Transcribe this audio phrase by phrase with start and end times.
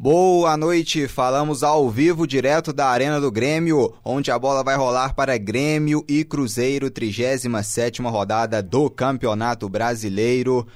[0.00, 5.12] Boa noite, falamos ao vivo direto da Arena do Grêmio, onde a bola vai rolar
[5.12, 10.66] para Grêmio e Cruzeiro, 37ª rodada do Campeonato Brasileiro.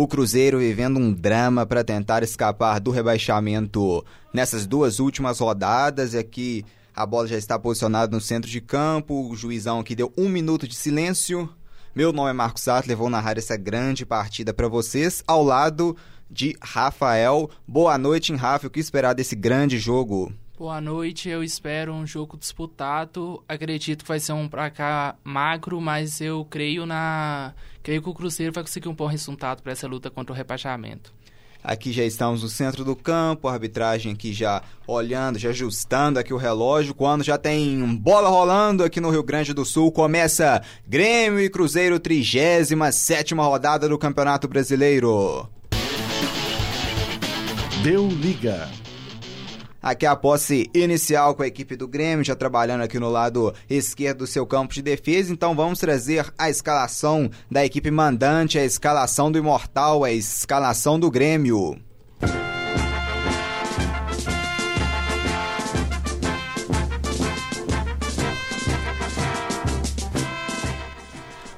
[0.00, 6.14] O Cruzeiro vivendo um drama para tentar escapar do rebaixamento nessas duas últimas rodadas.
[6.14, 9.28] E aqui a bola já está posicionada no centro de campo.
[9.28, 11.52] O juizão aqui deu um minuto de silêncio.
[11.96, 15.96] Meu nome é Marcos Sato, levou narrar essa grande partida para vocês, ao lado
[16.30, 17.50] de Rafael.
[17.66, 18.68] Boa noite, Rafa.
[18.68, 20.32] O que esperar desse grande jogo?
[20.58, 23.44] Boa noite, eu espero um jogo disputado.
[23.48, 27.54] Acredito que vai ser um pra cá magro, mas eu creio na.
[27.88, 31.10] Creio que o Cruzeiro vai conseguir um bom resultado para essa luta contra o rebaixamento.
[31.64, 36.34] Aqui já estamos no centro do campo, a arbitragem aqui já olhando, já ajustando aqui
[36.34, 36.92] o relógio.
[36.92, 41.98] Quando já tem bola rolando aqui no Rio Grande do Sul, começa Grêmio e Cruzeiro,
[41.98, 45.48] 37 rodada do Campeonato Brasileiro.
[47.82, 48.68] Deu liga.
[49.80, 53.54] Aqui é a posse inicial com a equipe do Grêmio, já trabalhando aqui no lado
[53.70, 55.32] esquerdo do seu campo de defesa.
[55.32, 61.10] Então vamos trazer a escalação da equipe mandante, a escalação do Imortal, a escalação do
[61.10, 61.87] Grêmio.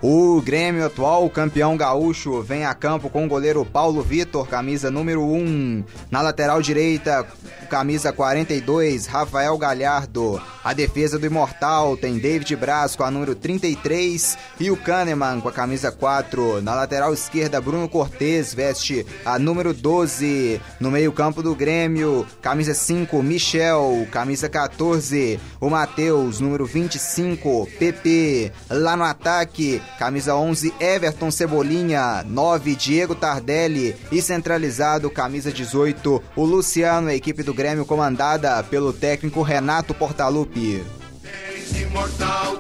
[0.03, 5.23] O Grêmio, atual campeão gaúcho, vem a campo com o goleiro Paulo Vitor, camisa número
[5.23, 5.85] 1.
[6.11, 7.27] Na lateral direita,
[7.69, 10.41] camisa 42, Rafael Galhardo.
[10.65, 15.51] A defesa do Imortal tem David Braz com a número 33 e o Kahneman com
[15.51, 16.63] a camisa 4.
[16.63, 20.61] Na lateral esquerda, Bruno Cortes veste a número 12.
[20.81, 28.51] No meio-campo do Grêmio, camisa 5, Michel, camisa 14, o Matheus, número 25, PP.
[28.71, 36.45] Lá no ataque, camisa 11, Everton Cebolinha, 9, Diego Tardelli e centralizado, camisa 18, o
[36.45, 40.83] Luciano, a equipe do Grêmio comandada pelo técnico Renato Portaluppi.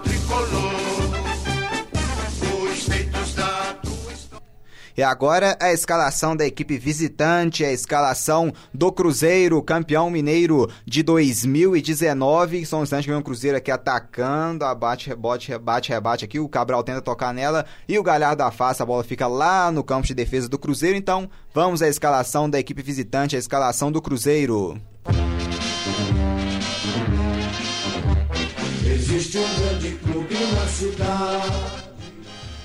[0.03, 0.90] Tricolor.
[5.01, 12.67] E agora a escalação da equipe visitante, a escalação do Cruzeiro, campeão mineiro de 2019.
[12.67, 16.39] São instantes que vem o Cruzeiro aqui atacando, abate, rebote, rebate, rebate aqui.
[16.39, 20.07] O Cabral tenta tocar nela e o Galhardo afasta, a bola fica lá no campo
[20.07, 20.99] de defesa do Cruzeiro.
[20.99, 24.79] Então vamos à escalação da equipe visitante, a escalação do Cruzeiro.
[28.85, 31.80] Existe um grande clube na cidade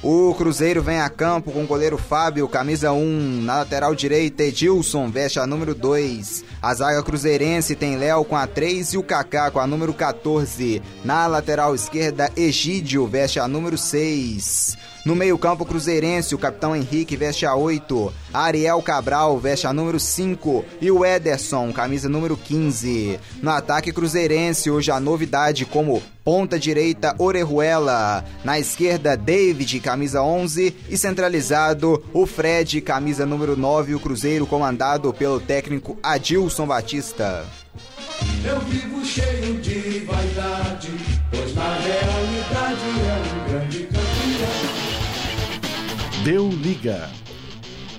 [0.07, 3.41] o Cruzeiro vem a campo com o goleiro Fábio, camisa 1.
[3.41, 6.45] Na lateral direita, Edilson veste a número 2.
[6.61, 10.79] A zaga cruzeirense tem Léo com a 3 e o Kaká com a número 14.
[11.03, 14.77] Na lateral esquerda, Egídio veste a número 6.
[15.05, 20.65] No meio-campo cruzeirense, o capitão Henrique veste a 8, Ariel Cabral veste a número 5
[20.81, 23.19] e o Ederson, camisa número 15.
[23.39, 30.75] No ataque cruzeirense, hoje a novidade como ponta direita Orejuela, na esquerda David, camisa 11
[30.89, 37.45] e centralizado o Fred, camisa número 9, o Cruzeiro comandado pelo técnico Adilson Batista.
[38.43, 40.89] Eu vivo cheio de vaidade,
[41.29, 41.77] pois na
[46.25, 47.07] Deu liga.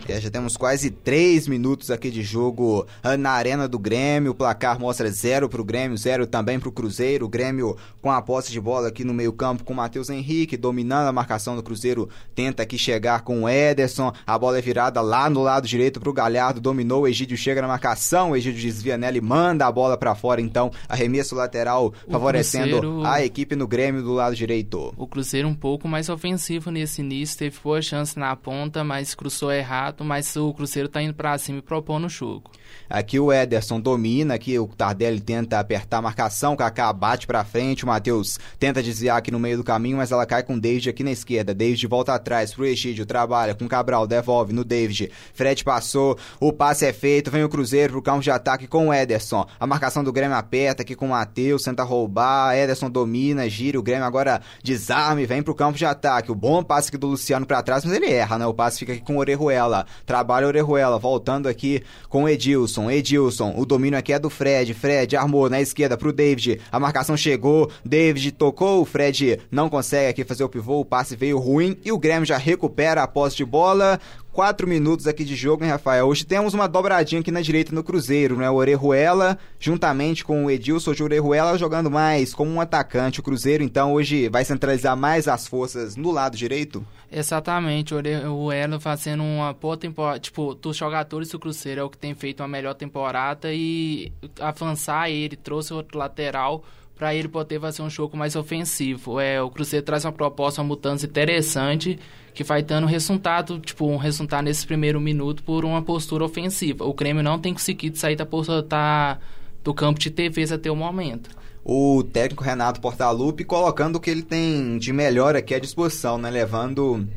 [0.08, 2.86] É, já temos quase 3 minutos aqui de jogo
[3.18, 4.32] na Arena do Grêmio.
[4.32, 7.26] O placar mostra 0 para o Grêmio, 0 também para o Cruzeiro.
[7.26, 11.08] O Grêmio com a posse de bola aqui no meio-campo com o Matheus Henrique, dominando
[11.08, 12.08] a marcação do Cruzeiro.
[12.34, 14.12] Tenta aqui chegar com o Ederson.
[14.24, 16.60] A bola é virada lá no lado direito para o Galhardo.
[16.60, 17.02] Dominou.
[17.02, 18.30] O Egídio chega na marcação.
[18.30, 20.40] O Egídio desvia nela e manda a bola para fora.
[20.40, 23.04] Então, arremesso lateral favorecendo Cruzeiro...
[23.04, 24.94] a equipe no Grêmio do lado direito.
[24.96, 27.38] O Cruzeiro um pouco mais ofensivo nesse início.
[27.38, 31.58] Teve boa chance na ponta, mas cruzou errado mas o Cruzeiro está indo para cima
[31.58, 32.50] e propondo o jogo.
[32.88, 37.44] Aqui o Ederson domina, aqui o Tardelli tenta apertar a marcação, o Kaká bate para
[37.44, 40.60] frente, o Matheus tenta desviar aqui no meio do caminho, mas ela cai com o
[40.60, 41.54] David aqui na esquerda.
[41.54, 45.10] David volta atrás pro Egídio, trabalha com o Cabral, devolve no David.
[45.34, 48.94] Fred passou, o passe é feito, vem o Cruzeiro pro campo de ataque com o
[48.94, 49.46] Ederson.
[49.58, 53.82] A marcação do Grêmio aperta aqui com o Matheus, tenta roubar, Ederson domina, gira, o
[53.82, 56.30] Grêmio agora desarme, vem pro campo de ataque.
[56.30, 58.46] O bom passe aqui do Luciano para trás, mas ele erra, né?
[58.46, 59.86] O passe fica aqui com o Orejuela.
[60.04, 62.90] Trabalha o Orejuela, voltando aqui com o Edilson.
[62.90, 64.72] Edilson, o domínio aqui é do Fred.
[64.72, 66.60] Fred armou na esquerda pro David.
[66.72, 71.14] A marcação chegou, David tocou, o Fred não consegue aqui fazer o pivô, o passe
[71.14, 74.00] veio ruim e o Grêmio já recupera a posse de bola
[74.36, 76.06] Quatro minutos aqui de jogo, hein, Rafael?
[76.06, 78.50] Hoje temos uma dobradinha aqui na direita no Cruzeiro, né?
[78.50, 83.18] O Orejuela, juntamente com o Edilson de Orejuela, jogando mais como um atacante.
[83.18, 86.86] O Cruzeiro, então, hoje vai centralizar mais as forças no lado direito?
[87.10, 87.94] Exatamente.
[87.94, 90.20] O Orejuela fazendo uma boa temporada.
[90.20, 95.08] Tipo, dos jogadores do Cruzeiro é o que tem feito uma melhor temporada e avançar
[95.08, 96.62] ele, trouxe outro lateral
[96.94, 99.18] para ele poder fazer um jogo mais ofensivo.
[99.18, 101.98] É, o Cruzeiro traz uma proposta, uma mudança interessante
[102.36, 106.84] que vai dando resultado, tipo, um resultado nesse primeiro minuto por uma postura ofensiva.
[106.84, 109.18] O Grêmio não tem conseguido sair da postura tá,
[109.64, 111.30] do campo de defesa até o momento.
[111.64, 116.30] O técnico Renato Portaluppi colocando o que ele tem de melhor aqui à disposição, né?
[116.30, 117.08] Levando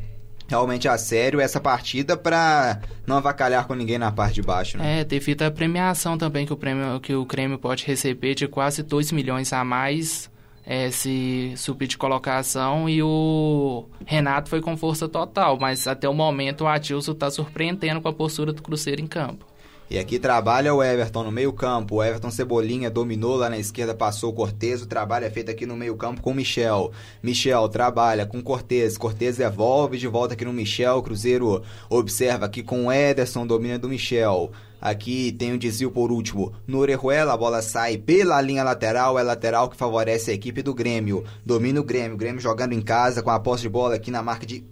[0.48, 4.78] realmente a sério essa partida para não avacalhar com ninguém na parte de baixo.
[4.78, 5.00] Né?
[5.00, 8.82] É, devido à premiação também que o, prêmio, que o Grêmio pode receber de quase
[8.82, 10.30] 2 milhões a mais
[10.64, 16.14] é, se subir de colocação e o Renato foi com força total, mas até o
[16.14, 19.50] momento o Atilson está surpreendendo com a postura do Cruzeiro em campo.
[19.90, 21.96] E aqui trabalha o Everton no meio-campo.
[21.96, 24.80] O Everton Cebolinha dominou lá na esquerda, passou o Cortez.
[24.80, 26.92] O trabalho é feito aqui no meio-campo com o Michel.
[27.20, 28.96] Michel trabalha com Cortez.
[28.96, 30.98] Cortez devolve de volta aqui no Michel.
[30.98, 34.52] O Cruzeiro observa aqui com o Ederson, domina do Michel.
[34.80, 39.22] Aqui tem um desvio por último no Orejuela, a bola sai pela linha lateral, é
[39.22, 41.24] lateral que favorece a equipe do Grêmio.
[41.44, 44.22] Domina o Grêmio, o Grêmio jogando em casa com a posse de bola aqui na
[44.22, 44.64] marca de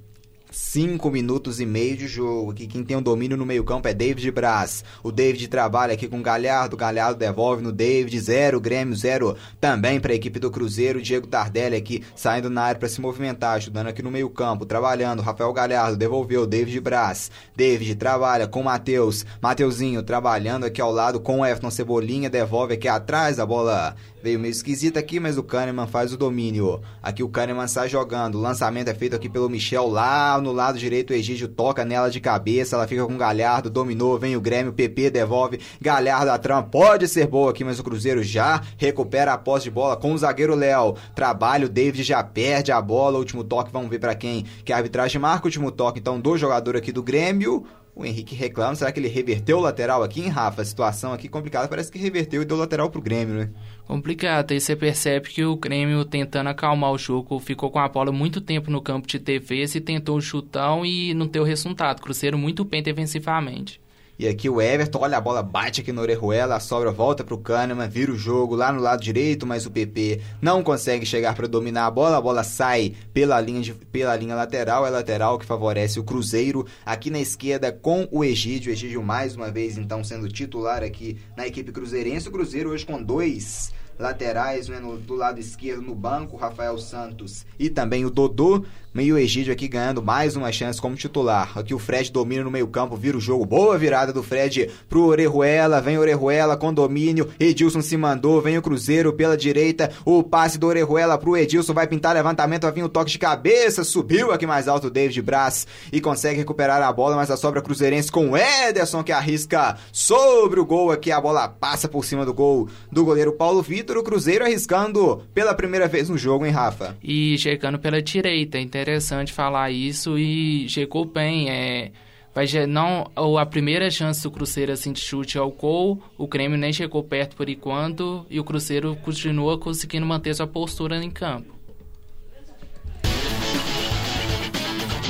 [0.59, 2.51] 5 minutos e meio de jogo.
[2.51, 4.85] Aqui quem tem o um domínio no meio-campo é David Braz.
[5.05, 6.77] O David trabalha aqui com o Galhardo.
[6.77, 8.19] Galhardo devolve no David.
[8.19, 11.01] Zero, Grêmio, zero também para a equipe do Cruzeiro.
[11.01, 15.23] Diego Tardelli aqui saindo na área para se movimentar, ajudando aqui no meio-campo, trabalhando.
[15.23, 16.45] Rafael Galhardo devolveu.
[16.45, 17.31] David Braz.
[17.55, 19.25] David trabalha com o Matheus.
[19.41, 22.29] Mateuzinho trabalhando aqui ao lado com o Efton Cebolinha.
[22.29, 23.39] Devolve aqui atrás.
[23.39, 23.95] A bola
[24.29, 26.83] veio meio esquisita aqui, mas o Kahneman faz o domínio.
[27.03, 28.35] Aqui o Kahneman sai jogando.
[28.35, 32.11] O lançamento é feito aqui pelo Michel lá no lado direito, o Egídio toca nela
[32.11, 36.37] de cabeça, ela fica com o Galhardo, dominou, vem o Grêmio, PP devolve, Galhardo a
[36.37, 40.13] tram pode ser boa aqui, mas o Cruzeiro já recupera a posse de bola com
[40.13, 40.95] o zagueiro Léo.
[41.15, 44.77] Trabalho, o David já perde a bola, último toque, vamos ver para quem que a
[44.77, 47.65] arbitragem marca o último toque, então do jogador aqui do Grêmio.
[47.99, 50.63] O Henrique reclama, será que ele reverteu o lateral aqui, hein, Rafa?
[50.63, 53.51] A situação aqui complicada, parece que reverteu e deu lateral pro Grêmio, né?
[53.89, 58.13] Complicado, aí você percebe que o Grêmio tentando acalmar o jogo, ficou com a bola
[58.13, 62.03] muito tempo no campo de defesa e tentou o chutão e não deu resultado.
[62.03, 63.81] Cruzeiro muito bem defensivamente.
[64.19, 67.39] E aqui o Everton, olha a bola, bate aqui no Orejuela, a sobra volta pro
[67.39, 71.47] Kahneman, vira o jogo lá no lado direito, mas o PP não consegue chegar para
[71.49, 75.47] dominar a bola, a bola sai pela linha, de, pela linha lateral, é lateral que
[75.47, 80.05] favorece o Cruzeiro aqui na esquerda com o Egídio, o Egídio mais uma vez então
[80.05, 85.15] sendo titular aqui na equipe cruzeirense, o Cruzeiro hoje com dois laterais, né, no, do
[85.15, 88.65] lado esquerdo no banco, Rafael Santos e também o Dodô,
[88.99, 91.57] Meio Egídio aqui ganhando mais uma chance como titular.
[91.57, 93.47] Aqui o Fred domina no meio-campo, vira o jogo.
[93.47, 95.81] Boa virada do Fred pro Orejuela.
[95.81, 97.29] Vem Orejuela com domínio.
[97.39, 98.43] Edilson se mandou.
[98.43, 99.93] Vem o Cruzeiro pela direita.
[100.05, 101.73] O passe do Orejuela pro Edilson.
[101.73, 102.63] Vai pintar levantamento.
[102.63, 103.85] Vai vir o toque de cabeça.
[103.85, 107.15] Subiu aqui mais alto o David Braz e consegue recuperar a bola.
[107.15, 111.13] Mas a sobra cruzeirense com o Ederson que arrisca sobre o gol aqui.
[111.13, 113.97] A bola passa por cima do gol do goleiro Paulo Vitor.
[113.97, 116.97] O Cruzeiro arriscando pela primeira vez no jogo, hein, Rafa?
[117.01, 118.59] E chegando pela direita.
[118.59, 121.51] Interessante interessante falar isso e chegou bem.
[121.51, 121.93] É,
[122.35, 126.73] vai não a primeira chance do Cruzeiro assim de chute ao gol, o Grêmio nem
[126.73, 131.55] chegou perto por enquanto e o Cruzeiro continua conseguindo manter sua postura em campo.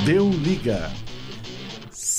[0.05, 0.91] Deu liga.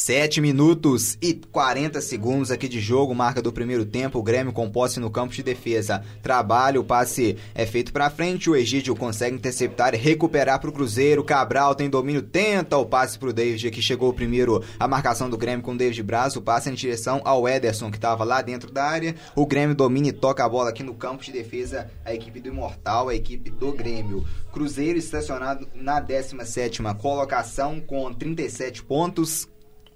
[0.09, 4.17] 7 minutos e 40 segundos aqui de jogo, marca do primeiro tempo.
[4.17, 6.03] O Grêmio com posse no campo de defesa.
[6.23, 8.49] Trabalho, o passe é feito para frente.
[8.49, 11.23] O Egídio consegue interceptar e recuperar para o Cruzeiro.
[11.23, 15.37] Cabral tem domínio, tenta o passe para o David, que chegou primeiro a marcação do
[15.37, 16.35] Grêmio com o David Braz.
[16.35, 19.13] O passe em direção ao Ederson, que estava lá dentro da área.
[19.35, 21.87] O Grêmio domina e toca a bola aqui no campo de defesa.
[22.03, 24.25] A equipe do Imortal, a equipe do Grêmio.
[24.51, 29.47] Cruzeiro estacionado na 17 colocação com 37 pontos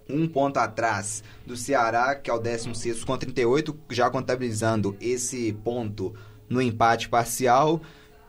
[0.10, 6.14] um ponto atrás do Ceará, que é o 16 com 38, já contabilizando esse ponto
[6.50, 7.82] no empate parcial.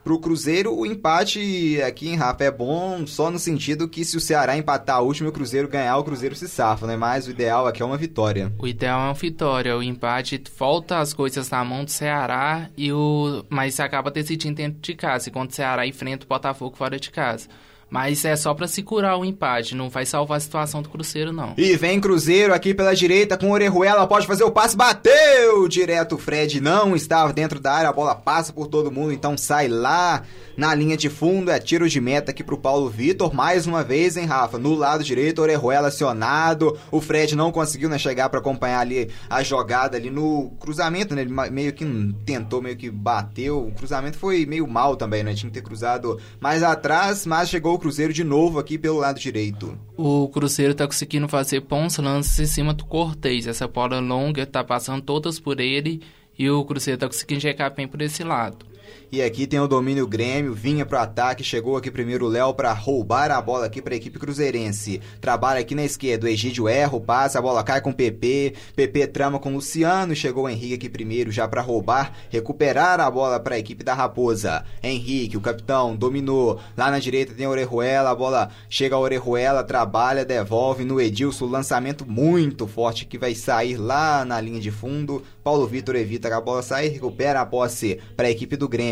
[0.04, 4.18] Para o Cruzeiro, o empate aqui em Rafa é bom só no sentido que se
[4.18, 6.94] o Ceará empatar o último e o Cruzeiro ganhar, o Cruzeiro se safa, né?
[6.94, 8.52] Mas o ideal aqui é uma vitória.
[8.58, 9.74] O ideal é uma vitória.
[9.74, 13.46] O empate falta as coisas na mão do Ceará, e o...
[13.48, 15.30] mas acaba decidindo dentro de casa.
[15.30, 17.48] Enquanto o Ceará enfrenta o Botafogo fora de casa.
[17.94, 21.32] Mas é só para se curar o empate, não vai salvar a situação do Cruzeiro,
[21.32, 21.54] não.
[21.56, 26.18] E vem Cruzeiro aqui pela direita com Orejuela, pode fazer o passe, bateu direto.
[26.18, 30.24] Fred não estava dentro da área, a bola passa por todo mundo, então sai lá
[30.56, 31.52] na linha de fundo.
[31.52, 33.32] É tiro de meta aqui pro Paulo Vitor.
[33.32, 34.58] Mais uma vez, hein, Rafa?
[34.58, 36.76] No lado direito, Orejuela acionado.
[36.90, 41.22] O Fred não conseguiu né, chegar para acompanhar ali a jogada ali no cruzamento, né?
[41.22, 41.84] Ele meio que
[42.26, 43.64] tentou, meio que bateu.
[43.64, 45.32] O cruzamento foi meio mal também, né?
[45.32, 49.20] Tinha que ter cruzado mais atrás, mas chegou o Cruzeiro de novo aqui pelo lado
[49.20, 49.78] direito.
[49.94, 53.46] O Cruzeiro tá conseguindo fazer bons lances em cima do Cortez.
[53.46, 56.00] Essa bola longa tá passando todas por ele
[56.38, 58.64] e o Cruzeiro tá conseguindo chegar bem por esse lado.
[59.10, 62.72] E aqui tem o domínio Grêmio, vinha pro ataque, chegou aqui primeiro o Léo para
[62.72, 65.00] roubar a bola aqui para a equipe cruzeirense.
[65.20, 69.06] Trabalha aqui na esquerda, o Egídio erra, passa, a bola cai com o PP, PP
[69.08, 73.38] trama com o Luciano, chegou o Henrique aqui primeiro já para roubar, recuperar a bola
[73.38, 74.64] para a equipe da Raposa.
[74.82, 76.60] Henrique, o capitão, dominou.
[76.76, 81.46] Lá na direita tem a Orejuela, a bola chega a Orejuela, trabalha, devolve no Edilson,
[81.46, 85.22] lançamento muito forte que vai sair lá na linha de fundo.
[85.42, 88.83] Paulo Vitor evita que a bola sair, recupera a posse para a equipe do Grêmio.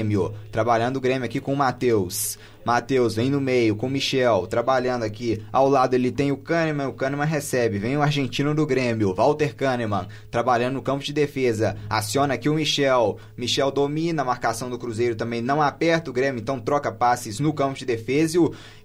[0.51, 2.39] Trabalhando o Grêmio aqui com o Matheus.
[2.65, 5.43] Matheus vem no meio com o Michel, trabalhando aqui.
[5.53, 7.79] Ao lado ele tem o Kahneman, o Kahneman recebe.
[7.79, 11.77] Vem o argentino do Grêmio, Walter Kahneman, trabalhando no campo de defesa.
[11.91, 13.19] Aciona aqui o Michel.
[13.37, 17.53] Michel domina a marcação do Cruzeiro também, não aperta o Grêmio, então troca passes no
[17.53, 18.23] campo de defesa.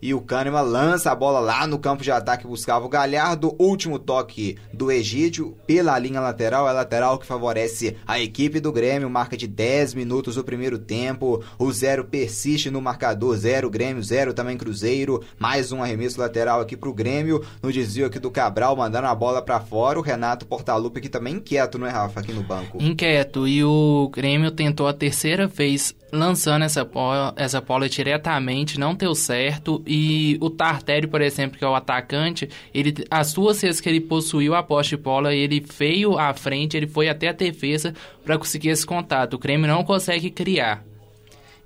[0.02, 3.56] E o Kahneman lança a bola lá no campo de ataque, buscava o Galhardo.
[3.60, 6.68] Último toque do Egídio pela linha lateral.
[6.68, 9.10] É lateral que favorece a equipe do Grêmio.
[9.10, 11.44] Marca de 10 minutos do primeiro tempo.
[11.60, 15.24] O zero persiste no marcador, zero 0 Grêmio, 0 também Cruzeiro.
[15.38, 17.44] Mais um arremesso lateral aqui pro Grêmio.
[17.62, 20.00] No desvio aqui do Cabral, mandando a bola para fora.
[20.00, 22.20] O Renato Portaluppi aqui também inquieto, não é, Rafa?
[22.20, 22.82] Aqui no banco.
[22.82, 23.48] Inquieto.
[23.48, 29.14] E o Grêmio tentou a terceira vez lançando essa bola, essa bola diretamente, não deu
[29.14, 29.84] certo.
[29.86, 34.00] E o Tartério, por exemplo, que é o atacante, ele, as duas vezes que ele
[34.00, 37.94] possuiu a poste de bola, ele veio à frente, ele foi até a defesa
[38.24, 39.34] para conseguir esse contato.
[39.34, 40.84] O Grêmio não consegue criar.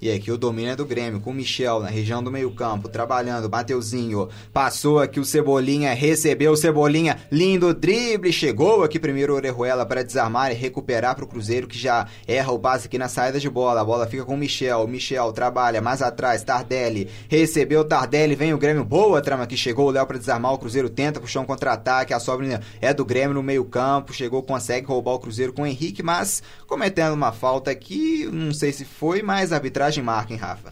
[0.01, 3.48] E aqui o domínio é do Grêmio, com o Michel na região do meio-campo, trabalhando.
[3.48, 8.34] Mateuzinho passou aqui o Cebolinha, recebeu o Cebolinha, lindo drible.
[8.34, 12.51] Chegou aqui primeiro o Orejuela para desarmar e recuperar para o Cruzeiro, que já erra
[12.51, 13.81] o base aqui na saída de bola.
[13.81, 14.88] A bola fica com o Michel.
[14.88, 18.84] Michel trabalha mais atrás, Tardelli recebeu Tardelli, vem o Grêmio.
[18.84, 20.51] Boa trama que chegou o Léo para desarmar.
[20.51, 22.12] O Cruzeiro tenta puxar um contra-ataque.
[22.12, 24.13] A sobra é do Grêmio no meio-campo.
[24.13, 28.27] Chegou, consegue roubar o Cruzeiro com o Henrique, mas cometendo uma falta aqui.
[28.31, 30.71] Não sei se foi, mas a arbitragem marca, hein, Rafa?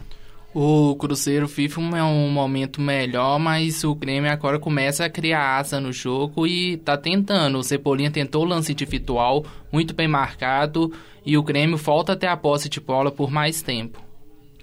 [0.54, 5.80] O Cruzeiro FIFA é um momento melhor, mas o Grêmio agora começa a criar asa
[5.80, 7.58] no jogo e tá tentando.
[7.58, 10.92] O Cebolinha tentou o lance individual, muito bem marcado,
[11.24, 14.02] e o Grêmio volta até a posse de bola por mais tempo.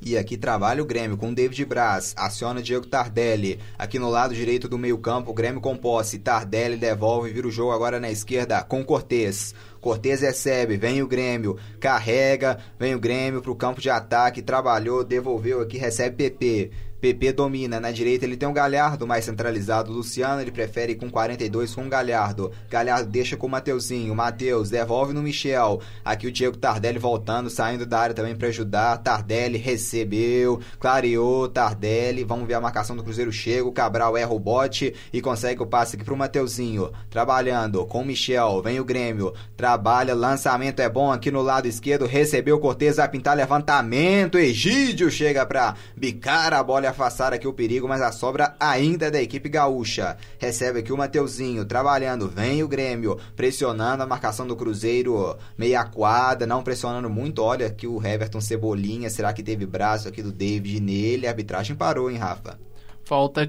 [0.02, 3.60] E aqui trabalha o Grêmio com David Braz, aciona Diego Tardelli.
[3.78, 6.20] Aqui no lado direito do meio-campo, o Grêmio com posse.
[6.20, 9.56] Tardelli devolve, vira o jogo agora na esquerda com Cortez.
[9.88, 15.62] Cortez recebe, vem o Grêmio, carrega, vem o Grêmio pro campo de ataque, trabalhou, devolveu
[15.62, 16.72] aqui, recebe PP.
[17.00, 17.80] PP domina.
[17.80, 19.92] Na direita ele tem o Galhardo mais centralizado.
[19.92, 22.52] Luciano ele prefere com 42 com o Galhardo.
[22.70, 24.16] Galhardo deixa com o Mateuzinho.
[24.16, 25.80] Matheus devolve no Michel.
[26.04, 28.98] Aqui o Diego Tardelli voltando, saindo da área também para ajudar.
[28.98, 31.48] Tardelli recebeu, clareou.
[31.48, 32.24] Tardelli.
[32.24, 33.68] Vamos ver a marcação do Cruzeiro chega.
[33.68, 36.92] O Cabral erra o bote e consegue o passe aqui pro Mateuzinho.
[37.10, 38.62] Trabalhando com o Michel.
[38.64, 39.34] Vem o Grêmio.
[39.56, 40.16] Trabalha.
[40.16, 42.06] Lançamento é bom aqui no lado esquerdo.
[42.06, 42.98] Recebeu o Cortez.
[42.98, 44.38] Vai pintar levantamento.
[44.38, 49.12] Egídio chega para bicar a bola afastar aqui o perigo, mas a sobra ainda é
[49.12, 50.18] da equipe gaúcha.
[50.40, 56.48] Recebe aqui o Mateuzinho, trabalhando, vem o Grêmio, pressionando a marcação do Cruzeiro, meia quadra,
[56.48, 57.42] não pressionando muito.
[57.44, 61.28] Olha aqui o Everton Cebolinha, será que teve braço aqui do David nele?
[61.28, 62.60] A arbitragem parou, hein, Rafa?
[63.04, 63.48] Falta,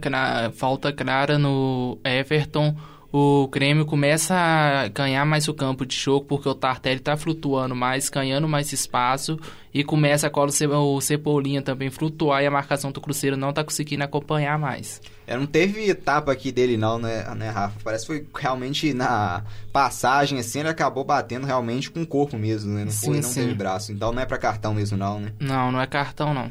[0.54, 2.76] falta clara no Everton
[3.10, 7.74] o Grêmio começa a ganhar mais o campo de jogo porque o Tartelli está flutuando
[7.74, 9.38] mais, ganhando mais espaço
[9.72, 13.64] e começa a cola o Cebolinha também flutuar e a marcação do Cruzeiro não está
[13.64, 15.00] conseguindo acompanhar mais.
[15.26, 17.78] É, não teve etapa aqui dele não, né, né, Rafa?
[17.82, 22.72] Parece que foi realmente na passagem assim, ele acabou batendo realmente com o corpo mesmo,
[22.74, 22.84] né?
[22.84, 23.40] Não sim, foi, não sim.
[23.40, 23.92] teve braço.
[23.92, 25.32] Então não é para cartão mesmo não, né?
[25.40, 26.50] Não, não é cartão não.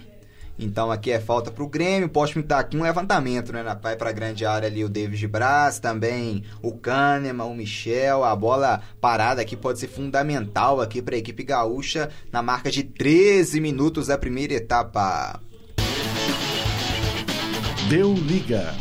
[0.59, 2.09] Então aqui é falta para o Grêmio.
[2.09, 3.63] Pode pintar aqui um levantamento, né?
[3.81, 8.23] Vai para a grande área ali o David Braz, também o Kahneman, o Michel.
[8.23, 12.83] A bola parada aqui pode ser fundamental aqui para a equipe gaúcha na marca de
[12.83, 15.39] 13 minutos da primeira etapa.
[17.89, 18.73] Deu liga.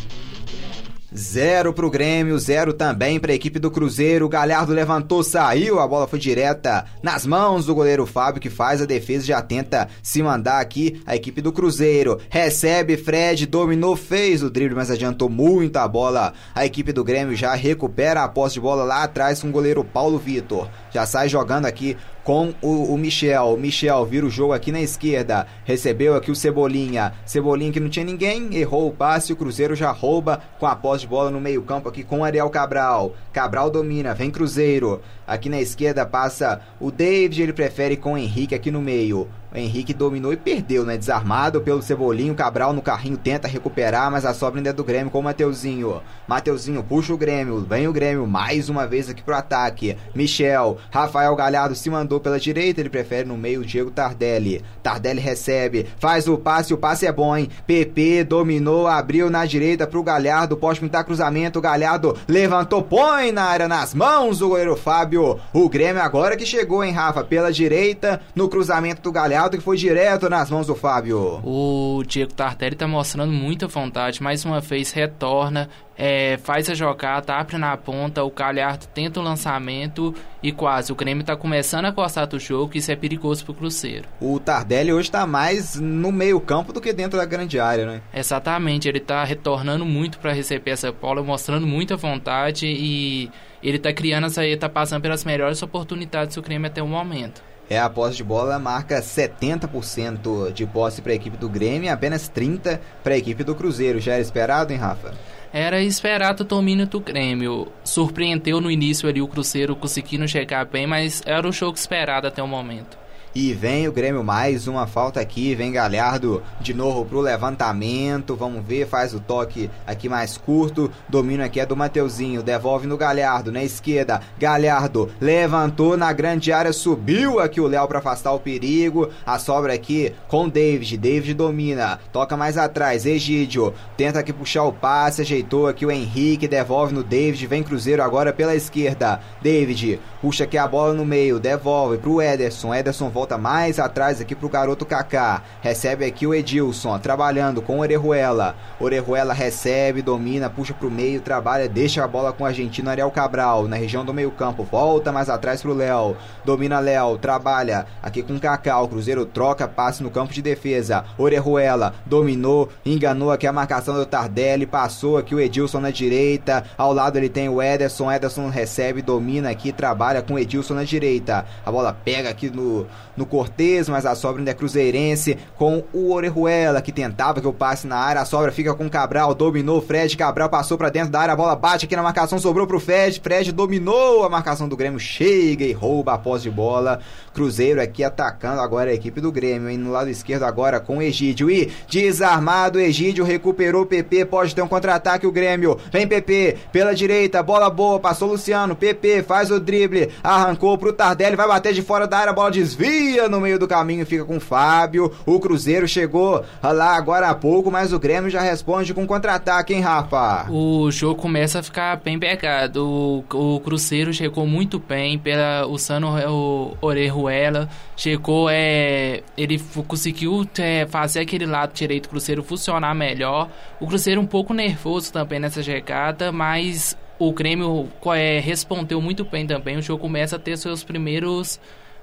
[1.18, 4.26] Zero pro Grêmio, zero também pra equipe do Cruzeiro.
[4.26, 8.82] O Galhardo levantou, saiu, a bola foi direta nas mãos do goleiro Fábio, que faz
[8.82, 11.00] a defesa e já tenta se mandar aqui.
[11.06, 16.34] A equipe do Cruzeiro recebe, Fred dominou, fez o drible, mas adiantou muito a bola.
[16.54, 19.82] A equipe do Grêmio já recupera a posse de bola lá atrás com o goleiro
[19.82, 20.68] Paulo Vitor.
[20.92, 21.96] Já sai jogando aqui
[22.26, 23.56] com o, o Michel.
[23.56, 25.46] Michel vira o jogo aqui na esquerda.
[25.64, 27.12] Recebeu aqui o Cebolinha.
[27.24, 29.32] Cebolinha que não tinha ninguém, errou o passe.
[29.32, 32.50] O Cruzeiro já rouba com a posse de bola no meio-campo aqui com o Ariel
[32.50, 33.14] Cabral.
[33.32, 35.00] Cabral domina, vem Cruzeiro.
[35.24, 39.28] Aqui na esquerda passa o David, ele prefere com o Henrique aqui no meio.
[39.52, 40.96] O Henrique dominou e perdeu, né?
[40.96, 42.34] Desarmado pelo Cebolinho.
[42.34, 46.02] Cabral no carrinho tenta recuperar, mas a sobra ainda é do Grêmio com o Mateuzinho.
[46.28, 47.60] Mateuzinho puxa o Grêmio.
[47.60, 49.96] Vem o Grêmio mais uma vez aqui pro ataque.
[50.14, 50.78] Michel.
[50.90, 52.80] Rafael Galhardo se mandou pela direita.
[52.80, 54.62] Ele prefere no meio o Diego Tardelli.
[54.82, 55.86] Tardelli recebe.
[55.98, 56.74] Faz o passe.
[56.74, 57.48] O passe é bom, hein?
[57.66, 58.86] PP dominou.
[58.86, 60.56] Abriu na direita pro Galhardo.
[60.56, 61.58] Pode pintar cruzamento.
[61.58, 62.82] O Galhardo levantou.
[62.82, 65.38] Põe na área nas mãos do goleiro Fábio.
[65.52, 67.24] O Grêmio agora que chegou, hein, Rafa?
[67.24, 71.40] Pela direita no cruzamento do Galhardo que foi direto nas mãos do Fábio.
[71.44, 77.34] O Diego Tartelli tá mostrando muita vontade, mais uma vez retorna, é, faz a jogada,
[77.34, 80.92] abre na ponta, o Calhardo tenta o lançamento e quase.
[80.92, 84.08] O Grêmio tá começando a gostar do jogo, isso é perigoso pro Cruzeiro.
[84.20, 88.00] O Tardelli hoje tá mais no meio campo do que dentro da grande área, né?
[88.12, 93.30] Exatamente, ele tá retornando muito para receber essa bola, mostrando muita vontade e
[93.62, 97.42] ele tá criando essa, ele tá passando pelas melhores oportunidades do Grêmio até o momento.
[97.68, 101.88] É, a posse de bola marca 70% de posse para a equipe do Grêmio e
[101.88, 104.00] apenas 30% para a equipe do Cruzeiro.
[104.00, 105.14] Já era esperado, hein, Rafa?
[105.52, 107.72] Era esperado o domínio do Grêmio.
[107.82, 112.42] Surpreendeu no início ali o Cruzeiro conseguindo chegar bem, mas era o jogo esperado até
[112.42, 113.05] o momento.
[113.38, 118.64] E vem o Grêmio mais uma falta aqui, vem Galhardo de novo pro levantamento, vamos
[118.64, 123.52] ver, faz o toque aqui mais curto, domínio aqui é do Mateuzinho, devolve no Galhardo,
[123.52, 129.10] na esquerda, Galhardo levantou na grande área, subiu aqui o Léo para afastar o perigo,
[129.26, 134.72] a sobra aqui com David, David domina, toca mais atrás, Egídio, tenta aqui puxar o
[134.72, 140.42] passe, ajeitou aqui o Henrique, devolve no David, vem Cruzeiro agora pela esquerda, David, puxa
[140.42, 144.84] aqui a bola no meio, devolve pro Ederson, Ederson volta mais atrás aqui pro garoto
[144.84, 145.40] Kaká.
[145.60, 148.56] Recebe aqui o Edilson, trabalhando com o Orejuela.
[148.80, 153.68] Orejuela recebe, domina, puxa pro meio, trabalha, deixa a bola com o argentino Ariel Cabral,
[153.68, 154.64] na região do meio campo.
[154.64, 156.16] Volta mais atrás pro Léo.
[156.44, 158.80] Domina Léo, trabalha aqui com Kaká.
[158.80, 161.04] O Cruzeiro troca, passe no campo de defesa.
[161.16, 166.64] Orejuela dominou, enganou aqui a marcação do Tardelli, passou aqui o Edilson na direita.
[166.76, 168.10] Ao lado ele tem o Ederson.
[168.10, 171.46] Ederson recebe, domina aqui, trabalha com o Edilson na direita.
[171.64, 176.12] A bola pega aqui no, no Cortez, mas a sobra ainda é cruzeirense com o
[176.12, 178.20] Orejuela que tentava que eu passe na área.
[178.20, 180.16] A sobra fica com Cabral, dominou Fred.
[180.16, 183.20] Cabral passou para dentro da área, a bola bate aqui na marcação, sobrou pro Fred.
[183.20, 187.00] Fred dominou a marcação do Grêmio, chega e rouba a posse de bola.
[187.32, 189.76] Cruzeiro aqui atacando agora a equipe do Grêmio, hein?
[189.76, 191.50] no lado esquerdo agora com o Egídio.
[191.50, 195.78] E desarmado, Egídio recuperou o PP, pode ter um contra-ataque o Grêmio.
[195.90, 198.74] Vem PP pela direita, bola boa, passou Luciano.
[198.74, 203.28] PP faz o drible, arrancou pro Tardelli, vai bater de fora da área, bola desvia
[203.28, 205.12] no meio do caminho fica com o Fábio.
[205.26, 209.80] O Cruzeiro chegou lá agora há pouco, mas o Grêmio já responde com contra-ataque, hein,
[209.80, 210.50] Rafa?
[210.50, 212.86] O jogo começa a ficar bem pegado.
[212.86, 217.68] O, o Cruzeiro chegou muito bem pela o Sano o Orejuela.
[217.96, 223.48] Chegou, é, ele conseguiu é, fazer aquele lado direito do Cruzeiro funcionar melhor.
[223.80, 229.46] O Cruzeiro um pouco nervoso também nessa chegada, mas o Grêmio é, respondeu muito bem
[229.46, 229.76] também.
[229.76, 231.58] O jogo começa a ter seus primeiros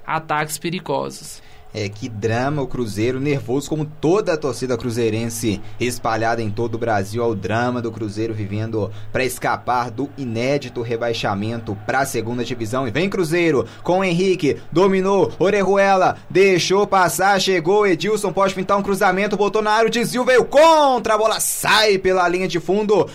[0.06, 1.42] ataques perigosos.
[1.74, 6.78] É, que drama o Cruzeiro, nervoso como toda a torcida cruzeirense espalhada em todo o
[6.78, 7.20] Brasil.
[7.22, 12.86] Ao drama do Cruzeiro vivendo para escapar do inédito rebaixamento para a segunda divisão.
[12.86, 19.36] E vem Cruzeiro com Henrique, dominou, Orejuela, deixou passar, chegou, Edilson pode pintar um cruzamento,
[19.36, 23.08] botou na área, o desvio veio contra, a bola sai pela linha de fundo.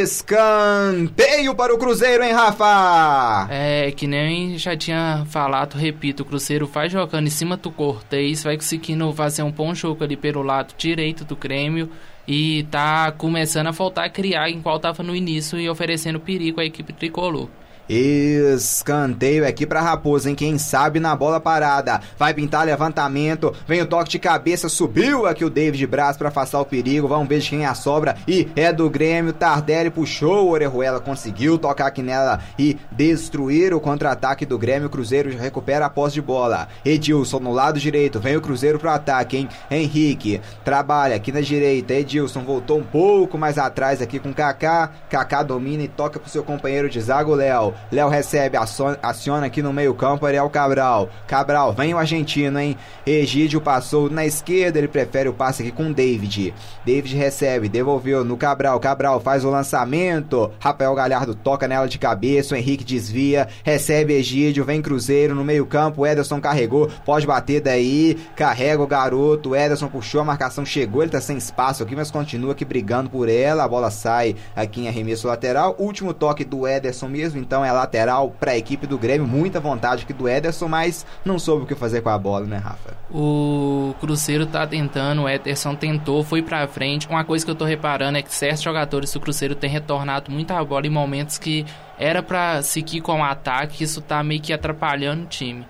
[0.00, 3.48] Escanteio para o Cruzeiro, hein, Rafa?
[3.50, 8.42] É, que nem já tinha falado, repito, o Cruzeiro vai jogando em cima do Cortez,
[8.42, 11.88] vai conseguindo fazer um bom jogo ali pelo lado direito do Grêmio
[12.28, 16.64] e tá começando a voltar a criar igual tava no início e oferecendo perigo à
[16.66, 17.48] equipe tricolor.
[17.92, 20.36] Escanteio aqui pra Raposa, hein?
[20.36, 22.00] Quem sabe na bola parada.
[22.16, 23.52] Vai pintar levantamento.
[23.66, 24.68] Vem o toque de cabeça.
[24.68, 27.08] Subiu aqui o David Braz pra afastar o perigo.
[27.08, 28.16] Vamos ver de quem é a sobra.
[28.28, 29.32] E é do Grêmio.
[29.32, 30.46] Tardelli puxou.
[30.46, 34.86] O Orejuela conseguiu tocar aqui nela e destruir o contra-ataque do Grêmio.
[34.86, 36.68] O Cruzeiro recupera a posse de bola.
[36.84, 38.20] Edilson no lado direito.
[38.20, 39.48] Vem o Cruzeiro pro ataque, hein?
[39.68, 41.92] Henrique trabalha aqui na direita.
[41.92, 44.92] Edilson voltou um pouco mais atrás aqui com Kaká.
[45.08, 47.74] Kaká domina e toca pro seu companheiro de zago, Léo.
[47.90, 48.56] Léo recebe,
[49.02, 51.08] aciona aqui no meio-campo Ariel Cabral.
[51.26, 52.76] Cabral, vem o argentino, hein?
[53.04, 56.54] Egídio passou na esquerda, ele prefere o passe aqui com David.
[56.84, 58.78] David recebe, devolveu no Cabral.
[58.78, 60.50] Cabral faz o lançamento.
[60.58, 62.54] Rafael Galhardo toca nela de cabeça.
[62.54, 66.06] O Henrique desvia, recebe Egídio, vem Cruzeiro no meio-campo.
[66.06, 68.16] Ederson carregou, pode bater daí.
[68.36, 69.56] Carrega o garoto.
[69.56, 71.02] Ederson puxou a marcação, chegou.
[71.02, 73.64] Ele tá sem espaço aqui, mas continua aqui brigando por ela.
[73.64, 75.74] A bola sai aqui em arremesso lateral.
[75.78, 79.26] Último toque do Ederson mesmo, então é é lateral para a equipe do Grêmio.
[79.26, 82.58] Muita vontade aqui do Ederson, mas não soube o que fazer com a bola, né,
[82.58, 82.94] Rafa?
[83.10, 87.08] O Cruzeiro tá tentando, o Ederson tentou, foi para frente.
[87.08, 90.50] Uma coisa que eu tô reparando é que certos jogadores do Cruzeiro têm retornado muito
[90.52, 91.64] a bola em momentos que
[91.98, 95.66] era para seguir com o ataque, isso tá meio que atrapalhando o time.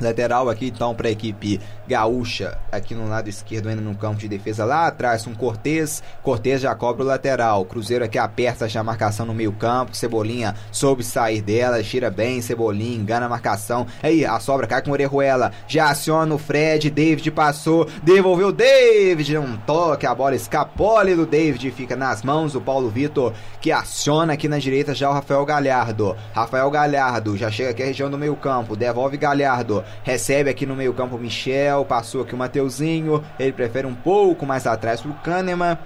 [0.00, 1.60] Lateral aqui então para a equipe
[1.92, 6.02] gaúcha, aqui no lado esquerdo, ainda no campo de defesa lá atrás, um Cortez.
[6.22, 7.64] Cortez já cobra o lateral.
[7.66, 9.94] Cruzeiro aqui aperta já a marcação no meio-campo.
[9.94, 12.40] Cebolinha soube sair dela, tira bem.
[12.40, 13.86] Cebolinha engana a marcação.
[14.02, 15.52] Aí a sobra cai com o Orejuela.
[15.68, 16.88] Já aciona o Fred.
[16.90, 19.36] David passou, devolveu David.
[19.36, 21.70] Um toque, a bola escapole do David.
[21.72, 26.16] Fica nas mãos do Paulo Vitor, que aciona aqui na direita já o Rafael Galhardo.
[26.32, 29.84] Rafael Galhardo já chega aqui a região do meio-campo, devolve Galhardo.
[30.02, 33.24] Recebe aqui no meio-campo Michel, passou aqui o Mateuzinho.
[33.38, 35.78] Ele prefere um pouco mais atrás pro Kahneman.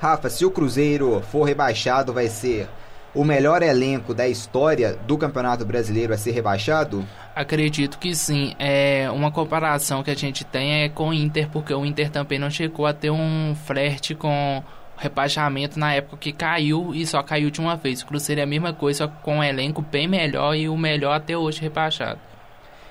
[0.00, 2.68] Rafa, se o Cruzeiro for rebaixado, vai ser
[3.14, 7.06] o melhor elenco da história do Campeonato Brasileiro a ser rebaixado?
[7.34, 8.54] Acredito que sim.
[8.58, 12.38] É uma comparação que a gente tem é com o Inter, porque o Inter também
[12.38, 14.62] não chegou a ter um flerte com
[14.96, 18.02] rebaixamento na época que caiu e só caiu de uma vez.
[18.02, 21.36] O Cruzeiro é a mesma coisa, com um elenco bem melhor e o melhor até
[21.36, 22.18] hoje rebaixado.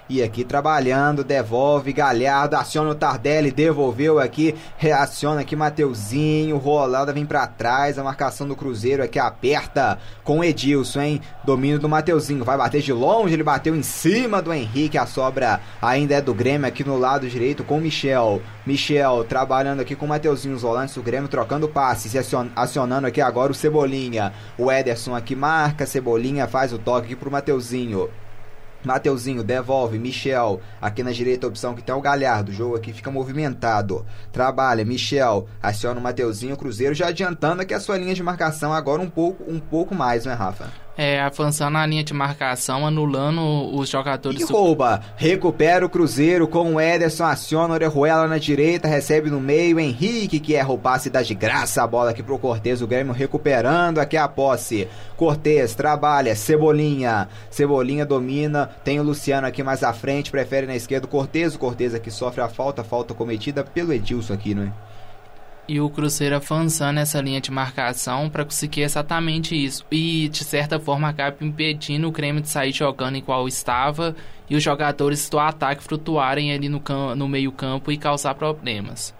[0.09, 7.25] E aqui trabalhando, devolve Galhardo, aciona o Tardelli, devolveu aqui, reaciona aqui Mateuzinho, rolada vem
[7.25, 11.21] para trás, a marcação do Cruzeiro aqui aperta com Edilson, hein?
[11.45, 15.61] Domínio do Mateuzinho, vai bater de longe, ele bateu em cima do Henrique, a sobra
[15.81, 18.41] ainda é do Grêmio aqui no lado direito com o Michel.
[18.65, 22.13] Michel trabalhando aqui com o Mateuzinho, os volantes do Grêmio trocando passes
[22.55, 24.33] acionando aqui agora o Cebolinha.
[24.57, 28.09] O Ederson aqui marca, Cebolinha faz o toque aqui pro Mateuzinho.
[28.83, 33.09] Mateuzinho devolve, Michel, aqui na direita opção que tem o Galhardo, o jogo aqui fica
[33.09, 38.23] movimentado, trabalha, Michel, aciona o Mateuzinho, o Cruzeiro já adiantando aqui a sua linha de
[38.23, 38.73] marcação.
[38.73, 40.82] Agora um pouco, um pouco mais, né Rafa?
[40.97, 43.41] É, avançando na linha de marcação, anulando
[43.75, 44.41] os jogadores.
[44.41, 49.39] E rouba, recupera o Cruzeiro com o Ederson, aciona o Orejuela na direita, recebe no
[49.39, 52.87] meio, Henrique que erra o passe dá de graça a bola aqui pro Cortez, o
[52.87, 54.87] Grêmio recuperando aqui a posse.
[55.17, 61.05] Cortez trabalha, Cebolinha, Cebolinha domina, tem o Luciano aqui mais à frente, prefere na esquerda
[61.05, 64.92] o Cortez, o Cortez aqui sofre a falta, falta cometida pelo Edilson aqui, não é?
[65.67, 69.85] E o Cruzeiro avançando essa linha de marcação para conseguir exatamente isso.
[69.91, 74.15] E de certa forma acaba impedindo o Grêmio de sair jogando igual estava
[74.49, 76.81] e os jogadores do ataque flutuarem ali no,
[77.15, 79.13] no meio-campo e causar problemas.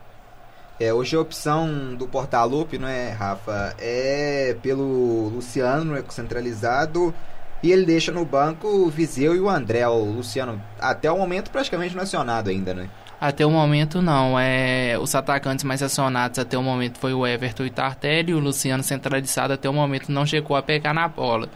[0.80, 3.76] É, hoje a opção do Portalupe, não é, Rafa?
[3.80, 7.14] É pelo Luciano, não é centralizado.
[7.62, 9.88] E ele deixa no banco o Viseu e o André.
[9.88, 12.90] O Luciano, até o momento, praticamente nacionado ainda, né?
[13.26, 14.38] Até o momento não.
[14.38, 18.34] É, os atacantes mais acionados até o momento foi o Everton e Tartelli.
[18.34, 21.48] O Luciano centralizado até o momento não chegou a pegar na bola.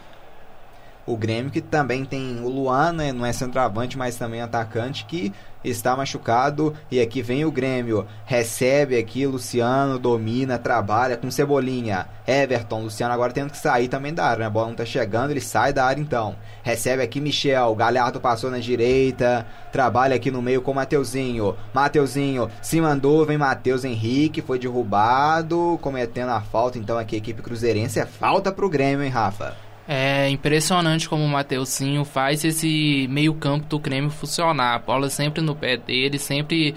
[1.08, 3.14] O Grêmio que também tem o Luan, né?
[3.14, 5.32] não é centroavante, mas também atacante, que
[5.64, 8.06] está machucado e aqui vem o Grêmio.
[8.26, 12.06] Recebe aqui Luciano, domina, trabalha com Cebolinha.
[12.26, 14.46] Everton, Luciano agora tendo que sair também da área, né?
[14.46, 16.36] A bola não tá chegando, ele sai da área então.
[16.62, 21.56] Recebe aqui Michel, Galhardo passou na direita, trabalha aqui no meio com Mateuzinho.
[21.72, 27.40] Mateuzinho se mandou, vem Matheus Henrique, foi derrubado, cometendo a falta então aqui a equipe
[27.40, 27.98] cruzeirense.
[27.98, 29.67] É falta pro Grêmio, hein, Rafa?
[29.90, 34.74] É impressionante como o Mateuzinho faz esse meio-campo do Grêmio funcionar.
[34.74, 36.74] A bola sempre no pé dele, sempre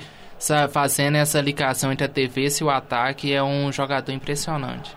[0.72, 3.34] fazendo essa ligação entre a TV e o ataque.
[3.34, 4.96] É um jogador impressionante.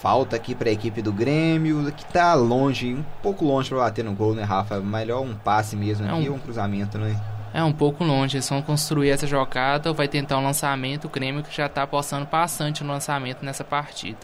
[0.00, 4.04] Falta aqui para a equipe do Grêmio, que está longe, um pouco longe para bater
[4.04, 4.80] no gol, né, Rafa?
[4.80, 6.32] Melhor um passe mesmo é aqui um...
[6.32, 7.16] ou um cruzamento, né?
[7.54, 11.44] É um pouco longe, eles vão construir essa jogada, vai tentar um lançamento, o Grêmio
[11.44, 14.18] que já está apostando bastante no lançamento nessa partida.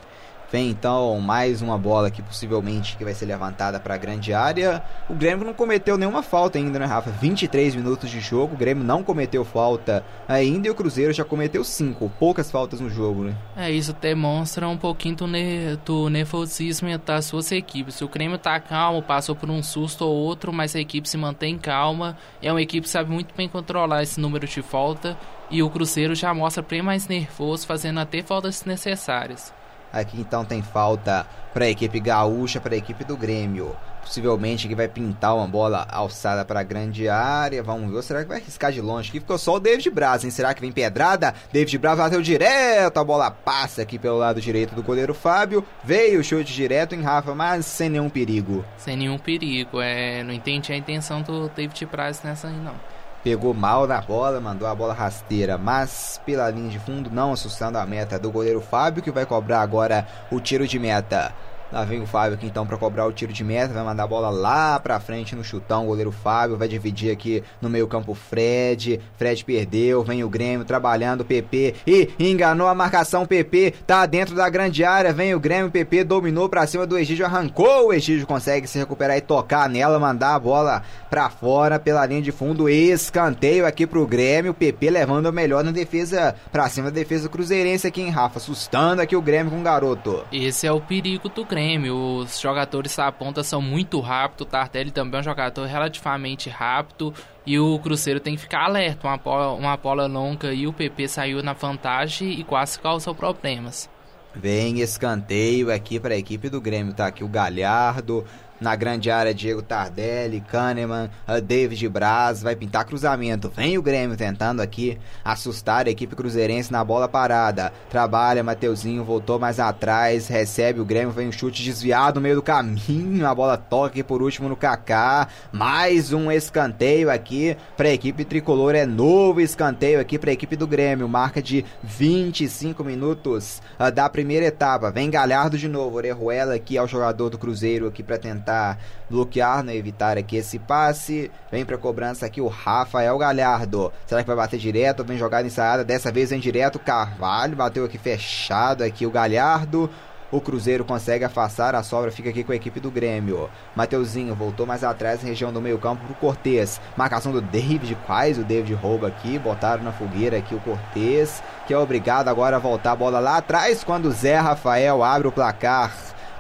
[0.53, 4.83] Vem então mais uma bola aqui, possivelmente, que vai ser levantada para a grande área.
[5.09, 7.11] O Grêmio não cometeu nenhuma falta ainda, né, Rafa?
[7.11, 11.65] 23 minutos de jogo, o Grêmio não cometeu falta ainda e o Cruzeiro já cometeu
[11.65, 12.13] 5.
[12.19, 13.35] Poucas faltas no jogo, né?
[13.57, 18.03] É, isso demonstra um pouquinho do, ne do nervosismo das suas equipes.
[18.03, 21.57] O Grêmio tá calmo, passou por um susto ou outro, mas a equipe se mantém
[21.57, 22.15] calma.
[22.43, 25.17] É uma equipe que sabe muito bem controlar esse número de falta.
[25.51, 29.62] E o Cruzeiro já mostra bem mais nervoso, fazendo até faltas necessárias.
[29.93, 33.77] Aqui então tem falta para a equipe gaúcha, para a equipe do Grêmio.
[34.01, 37.63] Possivelmente que vai pintar uma bola alçada para a grande área.
[37.63, 38.03] Vamos ver.
[38.03, 39.11] Será que vai arriscar de longe?
[39.11, 40.31] Aqui ficou só o David Braz, hein?
[40.31, 41.35] Será que vem pedrada?
[41.53, 42.99] David Braz bateu direto.
[42.99, 45.65] A bola passa aqui pelo lado direito do goleiro Fábio.
[45.85, 48.65] Veio o chute direto em Rafa, mas sem nenhum perigo.
[48.77, 49.81] Sem nenhum perigo.
[49.81, 52.75] É, não entendi a intenção do David Braz nessa aí, não
[53.23, 57.79] pegou mal na bola, mandou a bola rasteira, mas pela linha de fundo, não assustando
[57.79, 61.33] a meta do goleiro Fábio, que vai cobrar agora o tiro de meta.
[61.73, 64.07] Lá vem o Fábio aqui então para cobrar o tiro de meta, vai mandar a
[64.07, 65.85] bola lá para frente no chutão.
[65.85, 69.01] O goleiro Fábio vai dividir aqui no meio-campo Fred.
[69.17, 73.25] Fred perdeu, vem o Grêmio trabalhando PP e enganou a marcação.
[73.25, 75.71] PP tá dentro da grande área, vem o Grêmio.
[75.71, 77.87] PP dominou para cima do Egídio, arrancou.
[77.87, 82.21] O Egídio consegue se recuperar e tocar nela, mandar a bola para fora pela linha
[82.21, 82.69] de fundo.
[82.69, 84.53] Escanteio aqui pro Grêmio.
[84.53, 89.01] PP levando o melhor na defesa para cima da defesa cruzeirense aqui em Rafa, assustando
[89.01, 90.23] aqui o Grêmio com o garoto.
[90.31, 94.47] Esse é o perigo do Grêmio os jogadores da ponta são muito rápidos.
[94.47, 97.15] O Tardelli também é um jogador relativamente rápido.
[97.47, 99.07] E o Cruzeiro tem que ficar alerta.
[99.07, 103.91] Uma bola, uma bola longa e o PP saiu na vantagem e quase causou problemas.
[104.35, 106.95] Vem escanteio aqui para a equipe do Grêmio.
[106.95, 108.25] Tá aqui o Galhardo,
[108.63, 113.51] na grande área, Diego Tardelli, Kahneman, uh, David Braz, vai pintar cruzamento.
[113.55, 117.73] Vem o Grêmio tentando aqui assustar a equipe cruzeirense na bola parada.
[117.91, 122.43] Trabalha, Mateuzinho voltou mais atrás, recebe o Grêmio, vem um chute desviado no meio do
[122.43, 123.27] caminho.
[123.27, 125.27] A bola toca aqui por último no Kaká.
[125.51, 128.77] Mais um escanteio aqui para a equipe tricolor.
[128.77, 131.09] É novo escanteio aqui para a equipe do Grêmio.
[131.09, 134.91] Marca de 25 minutos uh, da primeira etapa.
[134.91, 135.97] Vem Galhardo de novo.
[135.97, 140.37] Orejuela aqui é o jogador do Cruzeiro aqui para tentar tentar bloquear, né, evitar aqui
[140.37, 141.31] esse passe.
[141.51, 143.93] Vem para cobrança aqui o Rafael Galhardo.
[144.07, 145.05] Será que vai bater direto?
[145.05, 149.91] Vem jogada ensaiada, dessa vez vem direto Carvalho, bateu aqui fechado aqui o Galhardo.
[150.31, 153.51] O Cruzeiro consegue afastar, a sobra fica aqui com a equipe do Grêmio.
[153.77, 156.81] Mateuzinho voltou mais atrás, região do meio campo pro Cortez.
[156.97, 161.75] Marcação do David, quase o David rouba aqui, botaram na fogueira aqui o Cortez, que
[161.75, 165.33] é obrigado agora a voltar a bola lá atrás quando o Zé Rafael abre o
[165.33, 165.93] placar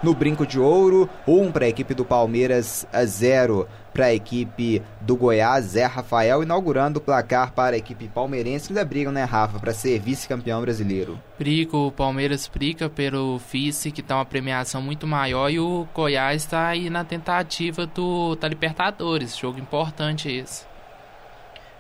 [0.03, 1.09] no Brinco de Ouro.
[1.27, 6.43] Um para a equipe do Palmeiras, a zero para a equipe do Goiás, Zé Rafael,
[6.43, 8.71] inaugurando o placar para a equipe palmeirense.
[8.71, 11.19] Ainda brigam, né, Rafa, para ser vice-campeão brasileiro.
[11.39, 16.43] Briga, o Palmeiras briga pelo vice, que está uma premiação muito maior, e o Goiás
[16.43, 20.65] está aí na tentativa do da Libertadores, jogo importante esse.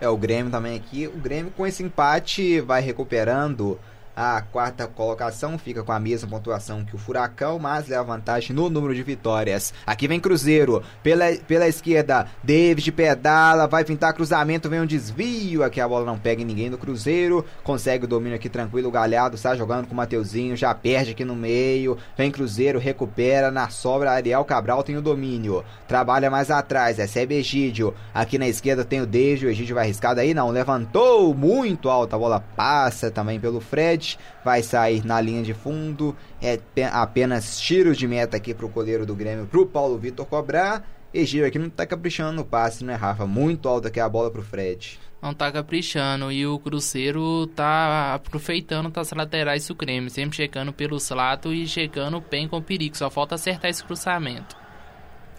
[0.00, 1.06] É, o Grêmio também aqui.
[1.06, 3.78] O Grêmio com esse empate vai recuperando
[4.14, 8.68] a quarta colocação fica com a mesma pontuação que o Furacão, mas leva vantagem no
[8.68, 9.72] número de vitórias.
[9.86, 15.64] Aqui vem Cruzeiro, pela, pela esquerda, David pedala, vai pintar cruzamento, vem um desvio.
[15.64, 18.88] Aqui a bola não pega em ninguém do Cruzeiro, consegue o domínio aqui tranquilo.
[18.88, 21.96] O Galhardo está jogando com o Mateuzinho, já perde aqui no meio.
[22.16, 24.12] Vem Cruzeiro, recupera na sobra.
[24.12, 27.94] Ariel Cabral tem o domínio, trabalha mais atrás, recebe Egídio.
[28.12, 32.14] Aqui na esquerda tem o David, o Egídio vai arriscado aí, não, levantou muito alto,
[32.14, 34.01] a bola passa também pelo Fred
[34.44, 36.16] vai sair na linha de fundo.
[36.40, 36.58] É
[36.92, 40.84] apenas tiros de meta aqui pro goleiro do Grêmio, pro Paulo Vitor cobrar.
[41.14, 43.26] E Giro aqui não tá caprichando no passe, né, Rafa?
[43.26, 44.98] Muito alto aqui a bola pro Fred.
[45.20, 46.32] Não tá caprichando.
[46.32, 50.10] E o Cruzeiro tá aproveitando das laterais do Grêmio.
[50.10, 52.96] Sempre chegando pelos lados e chegando bem com perigo.
[52.96, 54.56] Só falta acertar esse cruzamento.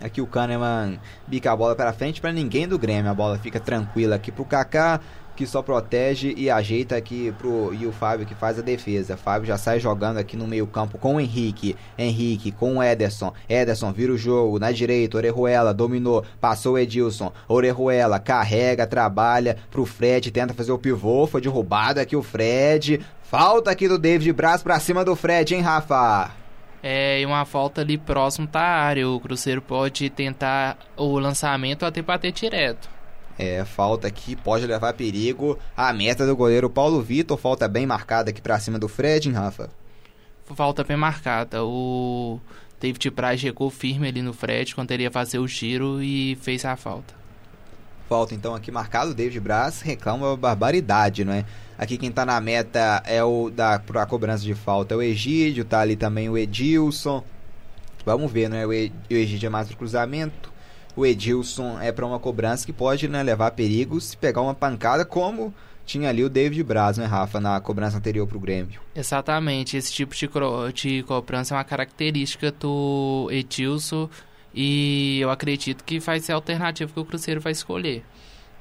[0.02, 3.10] Aqui o Kahneman bica a bola para frente para ninguém do Grêmio.
[3.10, 5.02] A bola fica tranquila aqui pro Kaká
[5.36, 9.18] que só protege e ajeita aqui pro e o Fábio que faz a defesa.
[9.18, 11.76] Fábio já sai jogando aqui no meio-campo com o Henrique.
[11.98, 13.34] Henrique com o Ederson.
[13.50, 15.18] Ederson vira o jogo na direita.
[15.18, 17.32] Orejuela dominou, passou o Edilson.
[17.48, 21.26] Orejuela carrega, trabalha pro Fred, tenta fazer o pivô.
[21.28, 23.02] Foi derrubado aqui o Fred.
[23.24, 26.32] Falta aqui do David Braz pra cima do Fred, hein, Rafa?
[26.84, 29.08] É, e uma falta ali próximo da área.
[29.08, 32.90] O Cruzeiro pode tentar o lançamento até bater direto.
[33.38, 35.58] É, falta aqui, pode levar a perigo.
[35.76, 39.36] A meta do goleiro Paulo Vitor, falta bem marcada aqui pra cima do Fred, hein,
[39.36, 39.70] Rafa?
[40.56, 41.64] Falta bem marcada.
[41.64, 42.40] O
[42.80, 46.64] David Braz chegou firme ali no Fred quando ele ia fazer o giro e fez
[46.66, 47.14] a falta.
[48.08, 51.46] Falta então aqui marcado, David Braz reclama uma barbaridade, não é?
[51.78, 55.66] Aqui quem tá na meta é o da pra cobrança de falta é o Egídio,
[55.66, 57.24] tá ali também o Edilson.
[58.06, 58.66] Vamos ver, né?
[58.68, 58.74] O
[59.10, 60.53] Egídio é mais pro cruzamento.
[60.96, 65.04] O Edilson é para uma cobrança que pode né, levar perigos se pegar uma pancada,
[65.04, 65.54] como
[65.86, 68.80] tinha ali o David Braz, né, Rafa, na cobrança anterior pro Grêmio.
[68.96, 70.30] Exatamente, esse tipo de,
[70.74, 74.10] de cobrança é uma característica do Edilson
[74.54, 78.04] e eu acredito que vai ser a alternativa que o Cruzeiro vai escolher.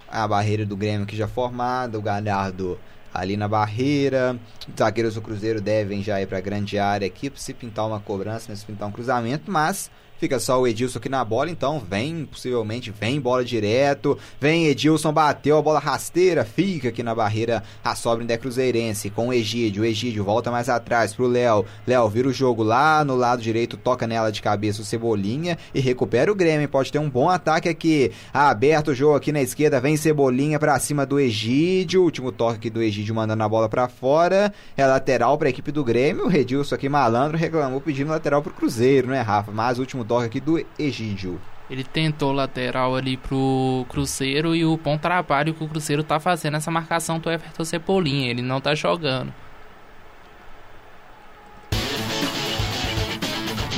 [0.08, 2.78] A barreira do Grêmio que já formada, o Galhardo
[3.12, 4.38] ali na barreira.
[4.66, 7.86] Os zagueiros do Cruzeiro devem já ir para a grande área aqui para se pintar
[7.86, 9.90] uma cobrança, né, se pintar um cruzamento, mas
[10.22, 14.16] Fica só o Edilson aqui na bola, então vem, possivelmente, vem bola direto.
[14.40, 19.11] Vem Edilson, bateu a bola rasteira, fica aqui na barreira a sobra ainda é cruzeirense
[19.11, 19.82] com o Egídio.
[19.82, 21.64] O Egídio volta mais atrás pro Léo.
[21.85, 25.80] Léo vira o jogo lá no lado direito, toca nela de cabeça o Cebolinha e
[25.80, 26.68] recupera o Grêmio.
[26.68, 28.12] Pode ter um bom ataque aqui.
[28.32, 32.04] Aberto o jogo aqui na esquerda, vem Cebolinha pra cima do Egídio.
[32.04, 34.54] Último toque aqui do Egídio mandando a bola pra fora.
[34.76, 36.28] É lateral pra equipe do Grêmio.
[36.28, 39.50] O Edilson aqui malandro reclamou pedindo lateral pro Cruzeiro, né, Rafa?
[39.50, 41.40] Mas último toque aqui do Egídio.
[41.70, 46.59] Ele tentou lateral ali pro Cruzeiro e o bom trabalho que o Cruzeiro tá fazendo
[46.59, 48.29] essa marcação do Everton Cebolinha.
[48.29, 49.33] Ele não tá jogando.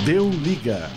[0.05, 0.91] Deu liga.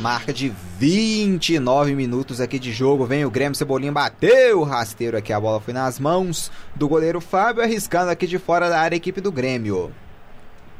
[0.00, 3.06] Marca de 29 minutos aqui de jogo.
[3.06, 5.32] Vem o Grêmio Cebolinha, bateu o rasteiro aqui.
[5.32, 8.98] A bola foi nas mãos do goleiro Fábio, arriscando aqui de fora da área a
[8.98, 9.92] equipe do Grêmio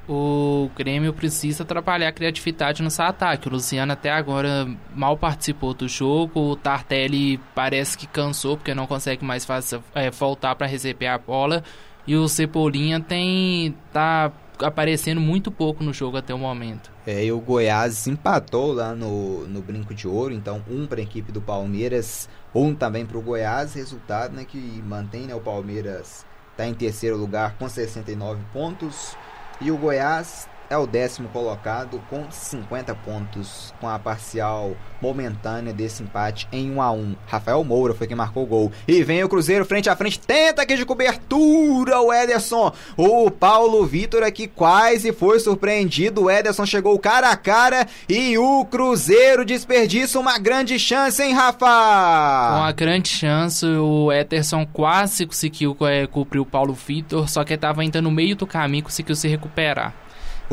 [0.09, 3.49] o Grêmio precisa trabalhar a criatividade no seu ataque.
[3.49, 6.53] O Luciano até agora mal participou do jogo.
[6.53, 11.19] O Tartelli parece que cansou porque não consegue mais fazer, é, voltar para receber a
[11.19, 11.63] bola.
[12.07, 16.91] E o Cebolinha tem tá aparecendo muito pouco no jogo até o momento.
[17.07, 21.03] É, e o Goiás empatou lá no, no Brinco de Ouro, então um para a
[21.03, 23.75] equipe do Palmeiras, um também para o Goiás.
[23.75, 29.17] Resultado né, que mantém né, o Palmeiras está em terceiro lugar com 69 pontos.
[29.65, 36.03] E o Goiás é o décimo colocado com 50 pontos, com a parcial momentânea desse
[36.03, 38.73] empate em 1 a 1 Rafael Moura foi quem marcou o gol.
[38.89, 42.73] E vem o Cruzeiro frente a frente, tenta aqui de cobertura o Ederson.
[42.97, 46.23] O Paulo Vitor aqui quase foi surpreendido.
[46.23, 51.67] O Ederson chegou cara a cara e o Cruzeiro desperdiça uma grande chance, hein, Rafa?
[51.67, 57.53] Com a grande chance, o Ederson quase conseguiu é, cumprir o Paulo Vitor, só que
[57.53, 59.93] estava ainda no meio do caminho, conseguiu se recuperar.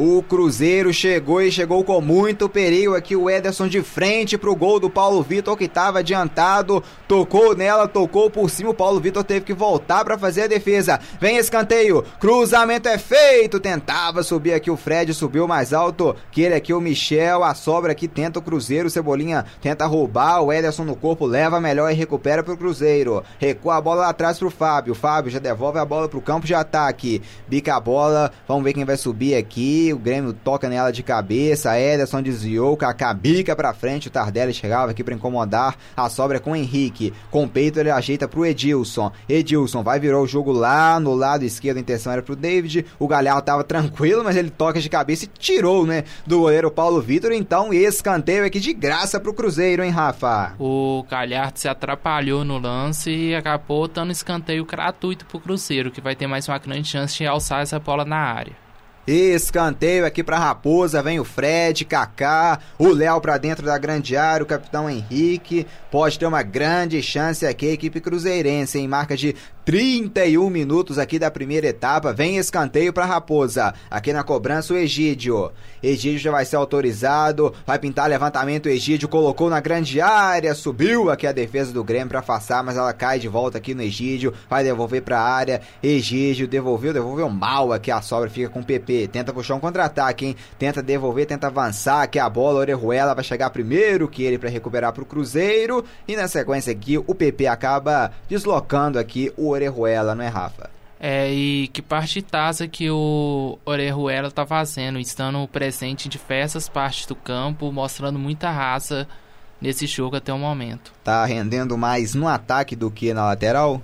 [0.01, 3.17] O Cruzeiro chegou e chegou com muito perigo aqui.
[3.17, 6.81] O Ederson de frente pro gol do Paulo Vitor que estava adiantado.
[7.05, 8.69] Tocou nela, tocou por cima.
[8.69, 11.01] O Paulo Vitor teve que voltar para fazer a defesa.
[11.19, 12.01] Vem escanteio.
[12.17, 13.59] Cruzamento é feito.
[13.59, 17.43] Tentava subir aqui o Fred, subiu mais alto que ele aqui, o Michel.
[17.43, 18.89] A sobra aqui tenta o Cruzeiro.
[18.89, 20.41] Cebolinha tenta roubar.
[20.41, 23.21] O Ederson no corpo leva melhor e recupera pro Cruzeiro.
[23.37, 24.95] Recua a bola lá atrás pro Fábio.
[24.95, 27.21] Fábio já devolve a bola pro campo de ataque.
[27.49, 28.31] Bica a bola.
[28.47, 33.13] Vamos ver quem vai subir aqui o Grêmio toca nela de cabeça, Ederson desviou, Kaká
[33.13, 37.43] bica pra frente, o Tardelli chegava aqui para incomodar, a sobra com o Henrique, com
[37.43, 41.77] o peito ele ajeita pro Edilson, Edilson vai virar o jogo lá no lado esquerdo,
[41.77, 45.27] a intenção era pro David, o Galhardo tava tranquilo, mas ele toca de cabeça e
[45.27, 50.53] tirou, né, do goleiro Paulo Vitor, então escanteio aqui de graça pro Cruzeiro, hein, Rafa?
[50.59, 56.15] O Galhardo se atrapalhou no lance e acabou dando escanteio gratuito pro Cruzeiro, que vai
[56.15, 58.68] ter mais uma grande chance de alçar essa bola na área.
[59.11, 64.43] Escanteio aqui para Raposa, vem o Fred, Kaká, o Léo para dentro da grande área,
[64.43, 65.65] o capitão Henrique.
[65.89, 71.19] Pode ter uma grande chance aqui a equipe cruzeirense em marca de 31 minutos aqui
[71.19, 72.11] da primeira etapa.
[72.11, 73.73] Vem escanteio para Raposa.
[73.89, 75.51] Aqui na cobrança o Egídio.
[75.83, 77.53] Egídio já vai ser autorizado.
[77.67, 78.65] Vai pintar levantamento.
[78.65, 80.55] O Egídio colocou na grande área.
[80.55, 83.83] Subiu aqui a defesa do Grêmio para afastar, mas ela cai de volta aqui no
[83.83, 84.33] Egídio.
[84.49, 85.61] Vai devolver para a área.
[85.83, 88.29] Egídio devolveu, devolveu mal aqui a sobra.
[88.29, 89.09] Fica com o PP.
[89.11, 90.35] Tenta puxar um contra-ataque, hein?
[90.57, 92.01] Tenta devolver, tenta avançar.
[92.01, 92.59] Aqui a bola.
[92.61, 95.85] Orejuela vai chegar primeiro que ele para recuperar para o Cruzeiro.
[96.07, 100.69] E na sequência aqui o PP acaba deslocando aqui o Orejuela, não é, Rafa?
[100.99, 107.05] É, e que parte taça que o Orejuela tá fazendo, estando presente em diversas partes
[107.05, 109.07] do campo, mostrando muita raça
[109.61, 110.91] nesse jogo até o momento.
[111.03, 113.81] Tá rendendo mais no ataque do que na lateral?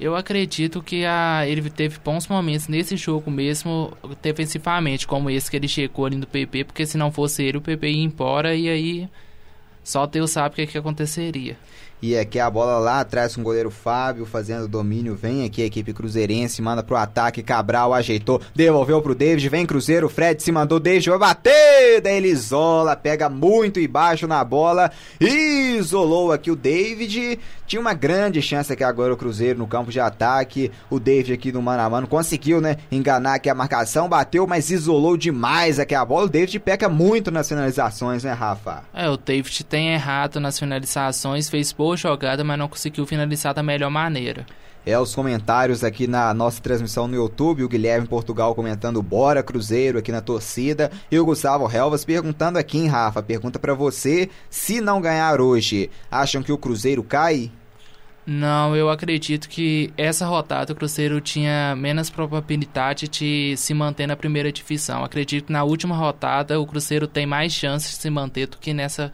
[0.00, 5.56] Eu acredito que a, ele teve bons momentos nesse jogo mesmo, defensivamente, como esse que
[5.56, 8.68] ele chegou ali no PP, porque se não fosse ele, o PP ia embora e
[8.68, 9.08] aí
[9.82, 11.56] só Deus sabe o que, que aconteceria.
[12.00, 15.16] E aqui a bola lá atrás com o goleiro Fábio fazendo domínio.
[15.16, 17.42] Vem aqui a equipe cruzeirense, manda pro ataque.
[17.42, 19.48] Cabral ajeitou, devolveu pro David.
[19.48, 20.78] Vem Cruzeiro, Fred se mandou.
[20.78, 22.00] David vai bater.
[22.00, 24.92] Daí ele isola, pega muito embaixo na bola.
[25.20, 27.40] Isolou aqui o David.
[27.68, 30.72] Tinha uma grande chance aqui agora o Cruzeiro no campo de ataque.
[30.88, 34.70] O David aqui no mano a mano conseguiu, né, enganar aqui a marcação, bateu, mas
[34.70, 36.24] isolou demais aqui a bola.
[36.24, 38.84] O David peca muito nas finalizações, né, Rafa?
[38.94, 43.62] É, o David tem errado nas finalizações, fez boa jogada, mas não conseguiu finalizar da
[43.62, 44.46] melhor maneira
[44.88, 49.98] é, os comentários aqui na nossa transmissão no YouTube, o Guilherme Portugal comentando Bora Cruzeiro
[49.98, 54.80] aqui na torcida, e o Gustavo Helvas perguntando aqui, hein, Rafa, pergunta para você, se
[54.80, 57.50] não ganhar hoje, acham que o Cruzeiro cai?
[58.30, 64.16] Não, eu acredito que essa rodada o Cruzeiro tinha menos probabilidade de se manter na
[64.16, 65.02] primeira divisão.
[65.02, 68.74] Acredito que na última rodada o Cruzeiro tem mais chances de se manter do que
[68.74, 69.10] nessa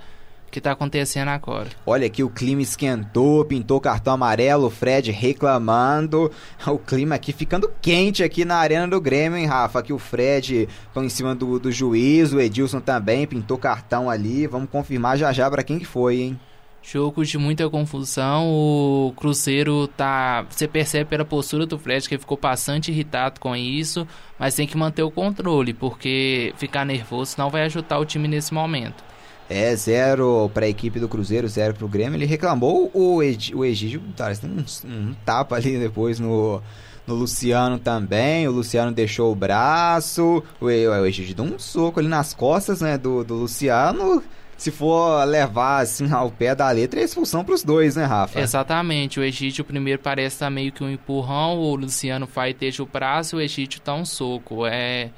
[0.51, 1.69] que está acontecendo agora.
[1.87, 6.33] Olha aqui, o clima esquentou, pintou cartão amarelo, o Fred reclamando.
[6.67, 9.79] O clima aqui ficando quente aqui na arena do Grêmio, hein, Rafa?
[9.79, 14.49] Aqui o Fred em cima do, do juiz, o Edilson também pintou cartão ali.
[14.49, 16.41] Vamos confirmar já já para quem que foi, hein?
[16.87, 18.47] Jogo de muita confusão.
[18.47, 20.45] O Cruzeiro tá.
[20.51, 24.07] Você percebe pela postura do Fred que ele ficou bastante irritado com isso.
[24.39, 28.53] Mas tem que manter o controle, porque ficar nervoso não vai ajudar o time nesse
[28.53, 29.03] momento.
[29.49, 32.19] É, zero para a equipe do Cruzeiro, zero para o Grêmio.
[32.19, 36.63] Ele reclamou o, Eg, o Egídio, tá, tem um, um tapa ali depois no,
[37.07, 38.47] no Luciano também.
[38.47, 40.43] O Luciano deixou o braço.
[40.61, 44.23] O, o Egídio deu um soco ali nas costas né, do, do Luciano.
[44.57, 48.41] Se for levar assim ao pé da letra, é expulsão para os dois, né, Rafa?
[48.41, 49.19] Exatamente.
[49.19, 51.59] O Egídio primeiro parece estar meio que um empurrão.
[51.59, 53.37] O Luciano vai deixa o braço.
[53.37, 54.67] O Egídio dá um soco.
[54.67, 55.11] É.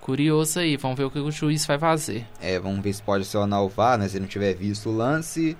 [0.00, 2.24] Curioso aí, vamos ver o que o juiz vai fazer.
[2.40, 4.06] É, vamos ver se pode acionar o VAR, né?
[4.06, 5.56] Se não tiver visto o lance.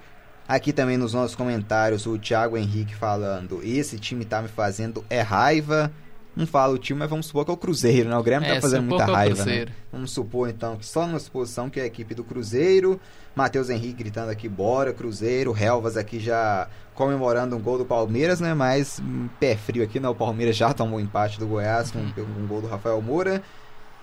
[0.47, 5.20] Aqui também nos nossos comentários, o Thiago Henrique falando: esse time tá me fazendo é
[5.20, 5.91] raiva.
[6.37, 8.16] Não fala o time, mas vamos supor que é o Cruzeiro, né?
[8.18, 9.45] O Grêmio tá é, tá fazendo muita é raiva.
[9.47, 9.66] Né?
[9.91, 13.01] Vamos supor então que só numa suposição que é a equipe do Cruzeiro.
[13.34, 15.57] Matheus Henrique gritando aqui, bora, Cruzeiro.
[15.59, 18.53] Helvas aqui já comemorando um gol do Palmeiras, né?
[18.53, 20.09] Mas um pé frio aqui, né?
[20.11, 23.43] O Palmeiras já tomou empate do Goiás com um, um gol do Rafael Moura.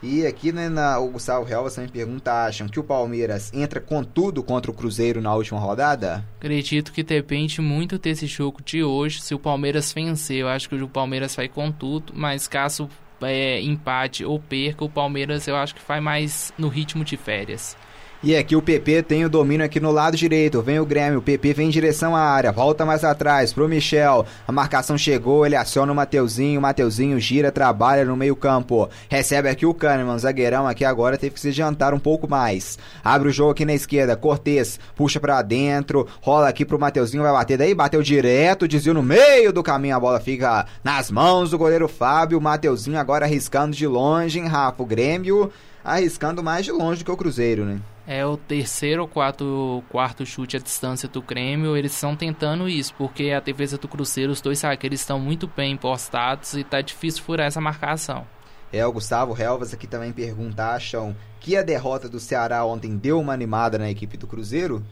[0.04, 4.04] E aqui né, na, o Gustavo Helvas também pergunta: acham que o Palmeiras entra com
[4.04, 6.26] tudo contra o Cruzeiro na última rodada?
[6.38, 9.22] Acredito que depende muito desse jogo de hoje.
[9.22, 12.90] Se o Palmeiras vencer, eu acho que o Palmeiras vai com tudo, mas caso
[13.22, 17.78] é, empate ou perca, o Palmeiras eu acho que vai mais no ritmo de férias.
[18.26, 20.62] E aqui o PP tem o domínio aqui no lado direito.
[20.62, 21.20] Vem o Grêmio.
[21.20, 22.54] O PP vem em direção à área.
[22.54, 24.26] Volta mais atrás pro Michel.
[24.48, 25.46] A marcação chegou.
[25.46, 26.58] Ele aciona o Mateuzinho.
[26.58, 28.90] O Mateuzinho gira, trabalha no meio-campo.
[29.10, 30.18] Recebe aqui o Kahneman.
[30.18, 32.80] Zagueirão aqui agora teve que se adiantar um pouco mais.
[33.04, 34.16] Abre o jogo aqui na esquerda.
[34.16, 36.08] Cortez puxa para dentro.
[36.22, 37.24] Rola aqui pro Mateuzinho.
[37.24, 37.76] Vai bater daí.
[37.76, 38.70] Bateu direto.
[38.70, 39.98] Desvio no meio do caminho.
[39.98, 42.40] A bola fica nas mãos do goleiro Fábio.
[42.40, 44.82] Mateuzinho agora arriscando de longe, hein, Rafa?
[44.82, 45.52] O Grêmio
[45.84, 47.82] arriscando mais de longe do que o Cruzeiro, né?
[48.06, 51.78] É o terceiro ou quarto, quarto chute à distância do Grêmio.
[51.78, 55.78] Eles estão tentando isso, porque a defesa do Cruzeiro, os dois zagueiros estão muito bem
[55.78, 58.26] postados e tá difícil furar essa marcação.
[58.72, 63.20] É, o Gustavo Helvas aqui também pergunta, acham que a derrota do Ceará ontem deu
[63.20, 64.84] uma animada na equipe do Cruzeiro?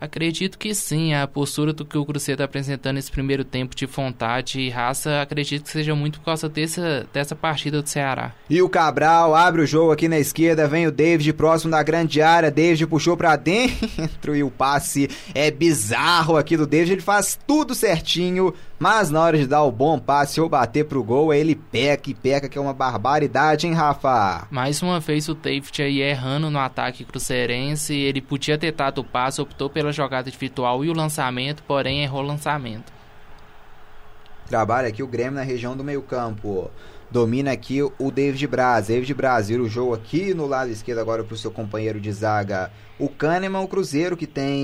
[0.00, 1.12] Acredito que sim.
[1.12, 5.20] A postura do que o Cruzeiro está apresentando nesse primeiro tempo de vontade e raça,
[5.20, 8.32] acredito que seja muito por causa dessa, dessa partida do Ceará.
[8.48, 12.22] E o Cabral abre o jogo aqui na esquerda, vem o David próximo da grande
[12.22, 12.50] área.
[12.50, 16.92] David puxou para dentro e o passe é bizarro aqui do David.
[16.92, 21.04] Ele faz tudo certinho mas na hora de dar o bom passe ou bater pro
[21.04, 24.48] gol, ele peca e peca, que é uma barbaridade, hein, Rafa?
[24.50, 27.94] Mais uma vez o Taft aí errando no ataque cruzeirense.
[27.94, 32.22] Ele podia ter dado o passe, optou pela jogada individual e o lançamento, porém errou
[32.22, 32.90] o lançamento.
[34.48, 36.70] Trabalha aqui o Grêmio na região do meio campo.
[37.10, 38.86] Domina aqui o David Braz.
[38.86, 42.12] David Braz vira o jogo aqui no lado esquerdo agora para o seu companheiro de
[42.12, 42.70] zaga.
[43.00, 44.62] O Kahneman, o Cruzeiro, que tem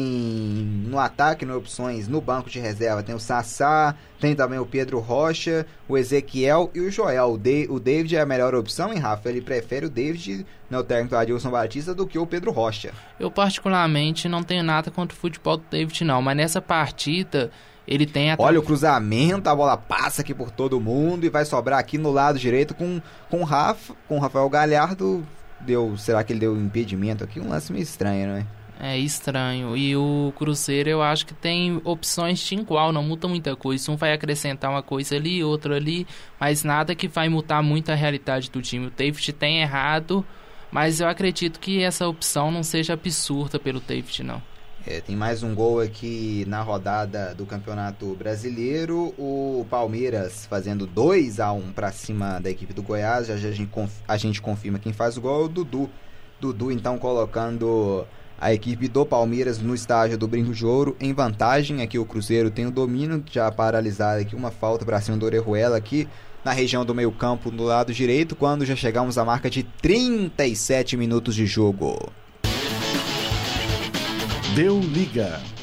[0.87, 5.01] no ataque, no opções, no banco de reserva, tem o Sassá, tem também o Pedro
[5.01, 7.33] Rocha, o Ezequiel e o Joel.
[7.33, 9.29] O, de, o David é a melhor opção, hein, Rafa?
[9.29, 12.93] Ele prefere o David, no técnico Adilson Batista, do que o Pedro Rocha.
[13.19, 16.23] Eu, particularmente, não tenho nada contra o futebol do David, não.
[16.23, 17.51] Mas nessa partida,
[17.87, 18.43] ele tem até...
[18.43, 22.11] Olha o cruzamento, a bola passa aqui por todo mundo e vai sobrar aqui no
[22.11, 25.27] lado direito com com Rafa, com Rafael Galhardo.
[25.61, 27.41] Deu, será que ele deu impedimento aqui?
[27.41, 28.47] Um lance meio estranho, não é?
[28.79, 29.77] É estranho.
[29.77, 33.91] E o Cruzeiro eu acho que tem opções de igual, não muda muita coisa.
[33.91, 36.07] Um vai acrescentar uma coisa ali, outro ali,
[36.39, 38.87] mas nada que vai mudar muito a realidade do time.
[38.87, 40.25] O David tem errado,
[40.71, 44.43] mas eu acredito que essa opção não seja absurda pelo David, não.
[44.89, 49.13] É, tem mais um gol aqui na rodada do Campeonato Brasileiro.
[49.19, 53.27] O Palmeiras fazendo 2 a 1 um para cima da equipe do Goiás.
[53.27, 53.69] Já, a, gente
[54.07, 55.91] a gente confirma quem faz o gol é o Dudu.
[56.41, 58.07] Dudu então colocando
[58.41, 61.83] a equipe do Palmeiras no estágio do Brinco de Ouro em vantagem.
[61.83, 65.77] Aqui o Cruzeiro tem o domínio, já paralisado aqui uma falta para cima do Orejuela
[65.77, 66.07] aqui
[66.45, 71.35] na região do meio-campo do lado direito, quando já chegamos à marca de 37 minutos
[71.35, 72.13] de jogo.
[74.57, 75.56] Deu liga.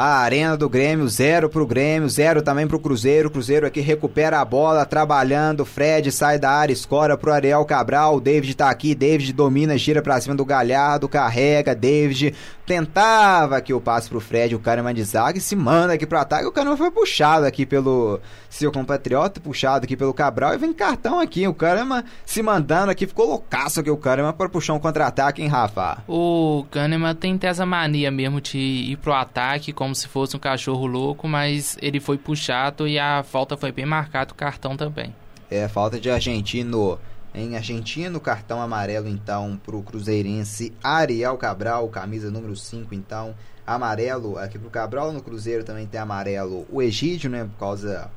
[0.00, 3.28] A arena do Grêmio, zero pro Grêmio, zero também pro Cruzeiro.
[3.28, 5.64] Cruzeiro aqui recupera a bola, trabalhando.
[5.64, 8.14] Fred sai da área, escora pro Ariel Cabral.
[8.14, 11.74] O David tá aqui, David domina, gira pra cima do Galhardo, carrega.
[11.74, 12.32] David
[12.64, 16.18] tentava aqui o passe pro Fred, o Kahneman de zaga e se manda aqui pro
[16.18, 16.46] ataque.
[16.46, 21.18] O Kahneman foi puxado aqui pelo seu compatriota, puxado aqui pelo Cabral e vem cartão
[21.18, 21.48] aqui.
[21.48, 25.48] O Kahneman se mandando aqui, ficou loucaço aqui o Kahneman para puxar um contra-ataque, hein,
[25.48, 26.04] Rafa?
[26.06, 30.86] O Kahneman tem essa mania mesmo de ir pro ataque como se fosse um cachorro
[30.86, 35.14] louco, mas ele foi puxado e a falta foi bem marcada, o cartão também.
[35.50, 36.98] É, falta de argentino.
[37.34, 43.34] Em argentino, cartão amarelo então para o cruzeirense Ariel Cabral, camisa número 5 então,
[43.66, 44.38] amarelo.
[44.38, 48.10] Aqui para o Cabral, no Cruzeiro também tem amarelo o Egídio, né, por causa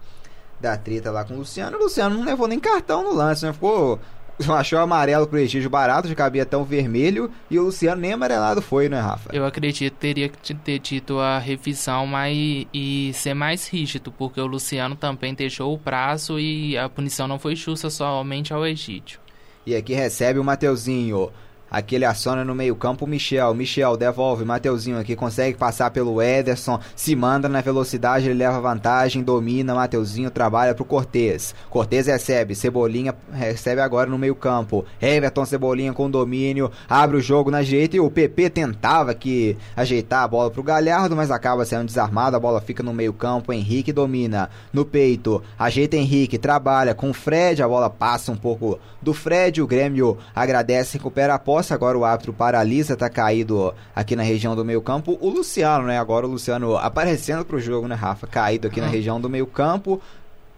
[0.60, 3.54] da treta lá com o Luciano, o Luciano não levou nem cartão no lance, né,
[3.54, 4.00] ficou
[4.58, 8.90] achou amarelo pro Egídio barato, já cabia tão vermelho, e o Luciano nem amarelado foi,
[8.90, 9.30] né, Rafa?
[9.34, 14.40] Eu acredito que teria que ter tido a revisão mas, e ser mais rígido, porque
[14.40, 19.20] o Luciano também deixou o prazo e a punição não foi justa somente ao Egídio.
[19.66, 21.32] E aqui recebe o Mateuzinho.
[21.72, 23.54] Aqui ele aciona no meio-campo Michel.
[23.54, 24.44] Michel devolve.
[24.44, 26.78] Mateuzinho aqui consegue passar pelo Ederson.
[26.94, 29.74] Se manda na velocidade, ele leva vantagem, domina.
[29.74, 31.56] Mateuzinho trabalha pro Cortez.
[31.70, 32.56] Cortez recebe.
[32.56, 34.84] Cebolinha recebe agora no meio-campo.
[35.02, 36.70] Everton Cebolinha com domínio.
[36.90, 41.16] Abre o jogo na direita e o PP tentava aqui ajeitar a bola pro Galhardo,
[41.16, 42.36] mas acaba sendo desarmado.
[42.36, 43.54] A bola fica no meio-campo.
[43.54, 45.42] Henrique domina no peito.
[45.58, 47.64] Ajeita Henrique, trabalha com o Fred.
[47.64, 49.62] A bola passa um pouco do Fred.
[49.62, 54.24] O Grêmio agradece, recupera a posse posse, agora o árbitro paralisa, tá caído aqui na
[54.24, 55.18] região do meio campo.
[55.22, 56.00] O Luciano, né?
[56.00, 58.26] Agora o Luciano aparecendo pro jogo, né, Rafa?
[58.26, 58.92] Caído aqui na uhum.
[58.92, 60.02] região do meio campo.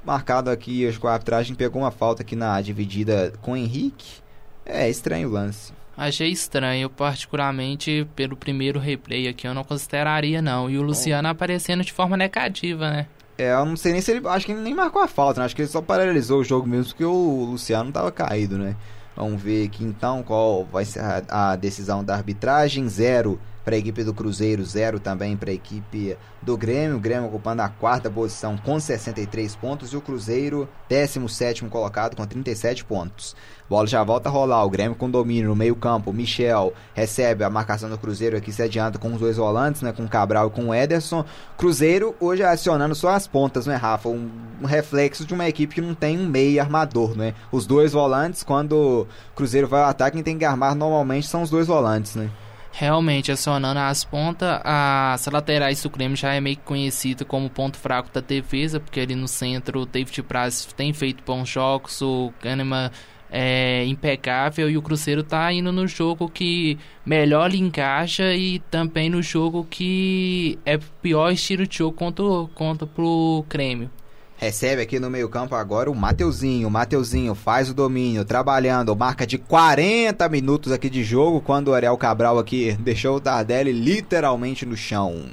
[0.05, 4.21] Marcado aqui, acho que a arbitragem pegou uma falta aqui na dividida com o Henrique.
[4.65, 5.73] É estranho o lance.
[5.95, 10.69] Achei estranho, particularmente pelo primeiro replay aqui, eu não consideraria não.
[10.69, 11.31] E o Luciano Bom.
[11.31, 13.07] aparecendo de forma negativa, né?
[13.37, 14.27] É, eu não sei nem se ele.
[14.27, 15.45] Acho que ele nem marcou a falta, né?
[15.45, 18.75] Acho que ele só paralisou o jogo mesmo, porque o Luciano tava caído, né?
[19.15, 22.87] Vamos ver aqui então qual vai ser a, a decisão da arbitragem.
[22.89, 26.97] Zero para a equipe do Cruzeiro, zero também para a equipe do Grêmio.
[26.97, 32.25] O Grêmio ocupando a quarta posição com 63 pontos e o Cruzeiro, 17 colocado com
[32.25, 33.35] 37 pontos.
[33.69, 34.63] Bola já volta a rolar.
[34.65, 36.13] O Grêmio com domínio no meio-campo.
[36.13, 39.91] Michel recebe a marcação do Cruzeiro aqui, se adianta com os dois volantes, né?
[39.91, 41.25] Com o Cabral e com o Ederson.
[41.57, 44.09] Cruzeiro hoje acionando só as pontas, né, Rafa?
[44.09, 44.29] Um,
[44.61, 47.33] um reflexo de uma equipe que não tem um meio armador, né?
[47.51, 51.41] Os dois volantes, quando o Cruzeiro vai ao ataque, quem tem que armar normalmente são
[51.41, 52.29] os dois volantes, né?
[52.73, 57.77] Realmente acionando as pontas, as laterais do Grêmio já é meio que conhecido como ponto
[57.77, 62.33] fraco da defesa, porque ali no centro o David Braz tem feito bons jogos, o
[62.41, 62.89] Kahneman
[63.31, 69.07] é impecável e o Cruzeiro tá indo no jogo que melhor lhe encaixa e também
[69.07, 73.91] no jogo que é pior estilo de jogo contra, contra pro Grêmio.
[74.37, 76.67] Recebe aqui no meio-campo agora o Mateuzinho.
[76.67, 81.73] O Mateuzinho faz o domínio, trabalhando, marca de 40 minutos aqui de jogo, quando o
[81.73, 85.29] Ariel Cabral aqui deixou o Tardelli literalmente no chão.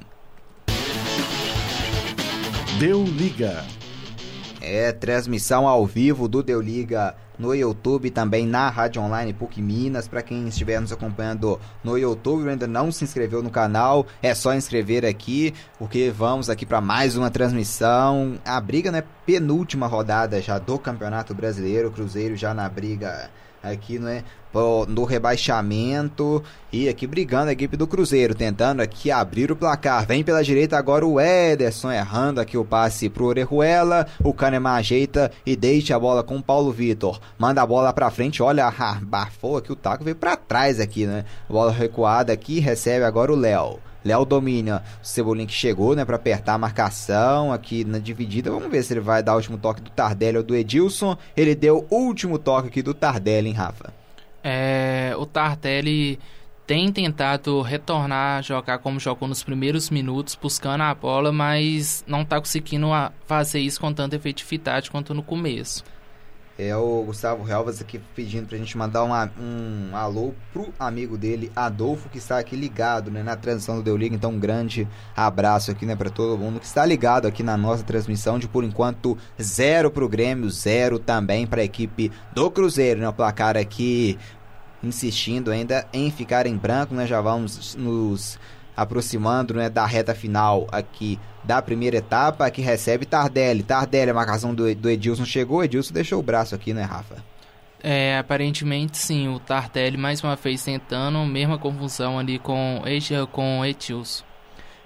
[2.78, 3.64] Deu liga.
[4.60, 10.06] É, transmissão ao vivo do Deu Liga no YouTube, também na Rádio Online PUC Minas.
[10.06, 14.54] Para quem estiver nos acompanhando no YouTube ainda não se inscreveu no canal, é só
[14.54, 18.38] inscrever aqui, porque vamos aqui para mais uma transmissão.
[18.44, 23.30] A briga, né, penúltima rodada já do Campeonato Brasileiro, Cruzeiro já na briga
[23.62, 24.24] aqui, né?
[24.88, 26.42] No rebaixamento
[26.72, 30.04] e aqui brigando a equipe do Cruzeiro, tentando aqui abrir o placar.
[30.04, 34.08] Vem pela direita agora o Ederson, errando aqui o passe pro Orejuela.
[34.24, 37.20] O Kahneman ajeita e deixa a bola com o Paulo Vitor.
[37.38, 41.24] Manda a bola pra frente, olha, bafou aqui o taco, veio pra trás aqui, né?
[41.48, 43.78] Bola recuada aqui, recebe agora o Léo.
[44.04, 44.82] Léo domina.
[45.02, 48.50] O Cebolinha que chegou, né, para apertar a marcação aqui na dividida.
[48.50, 51.16] Vamos ver se ele vai dar o último toque do Tardelli ou do Edilson.
[51.36, 53.92] Ele deu o último toque aqui do Tardelli, hein, Rafa?
[54.42, 56.18] É, o Tardelli
[56.66, 62.22] tem tentado retornar a jogar como jogou nos primeiros minutos, buscando a bola, mas não
[62.22, 62.86] está conseguindo
[63.26, 65.82] fazer isso com tanta efetividade quanto no começo.
[66.62, 71.50] É o Gustavo Relvas aqui pedindo pra gente mandar uma, um alô pro amigo dele,
[71.56, 74.14] Adolfo, que está aqui ligado né, na transmissão do Deu Liga.
[74.14, 74.86] Então, um grande
[75.16, 78.38] abraço aqui né, para todo mundo que está ligado aqui na nossa transmissão.
[78.38, 83.00] De por enquanto, zero pro Grêmio, zero também para a equipe do Cruzeiro.
[83.00, 84.18] Né, o placar aqui
[84.82, 87.06] insistindo ainda em ficar em branco, né?
[87.06, 88.38] Já vamos nos
[88.80, 93.62] aproximando né, da reta final aqui da primeira etapa, que recebe Tardelli.
[93.62, 97.16] Tardelli, a marcação do, do Edilson chegou, Edilson deixou o braço aqui, né, Rafa?
[97.82, 102.82] É, aparentemente sim, o Tardelli mais uma vez tentando, mesma confusão ali com,
[103.32, 104.24] com Edilson.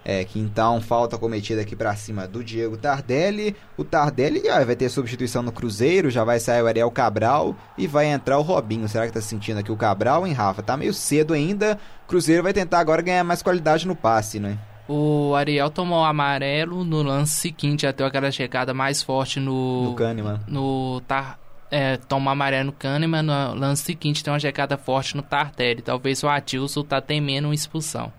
[0.05, 3.57] É, que então falta cometida aqui para cima do Diego Tardelli.
[3.75, 7.87] O Tardelli ó, vai ter substituição no Cruzeiro, já vai sair o Ariel Cabral e
[7.87, 8.87] vai entrar o Robinho.
[8.87, 10.63] Será que tá sentindo aqui o Cabral, hein, Rafa?
[10.63, 11.79] Tá meio cedo ainda.
[12.07, 14.59] Cruzeiro vai tentar agora ganhar mais qualidade no passe, né?
[14.87, 19.85] O Ariel tomou amarelo no lance seguinte, já deu aquela chegada mais forte no.
[19.85, 20.41] No Kahneman.
[20.47, 21.39] No Tar.
[21.71, 25.81] É, toma amarelo no Kahneman, no lance seguinte tem uma chegada forte no Tardelli.
[25.81, 28.13] Talvez o Atilson tá temendo uma expulsão.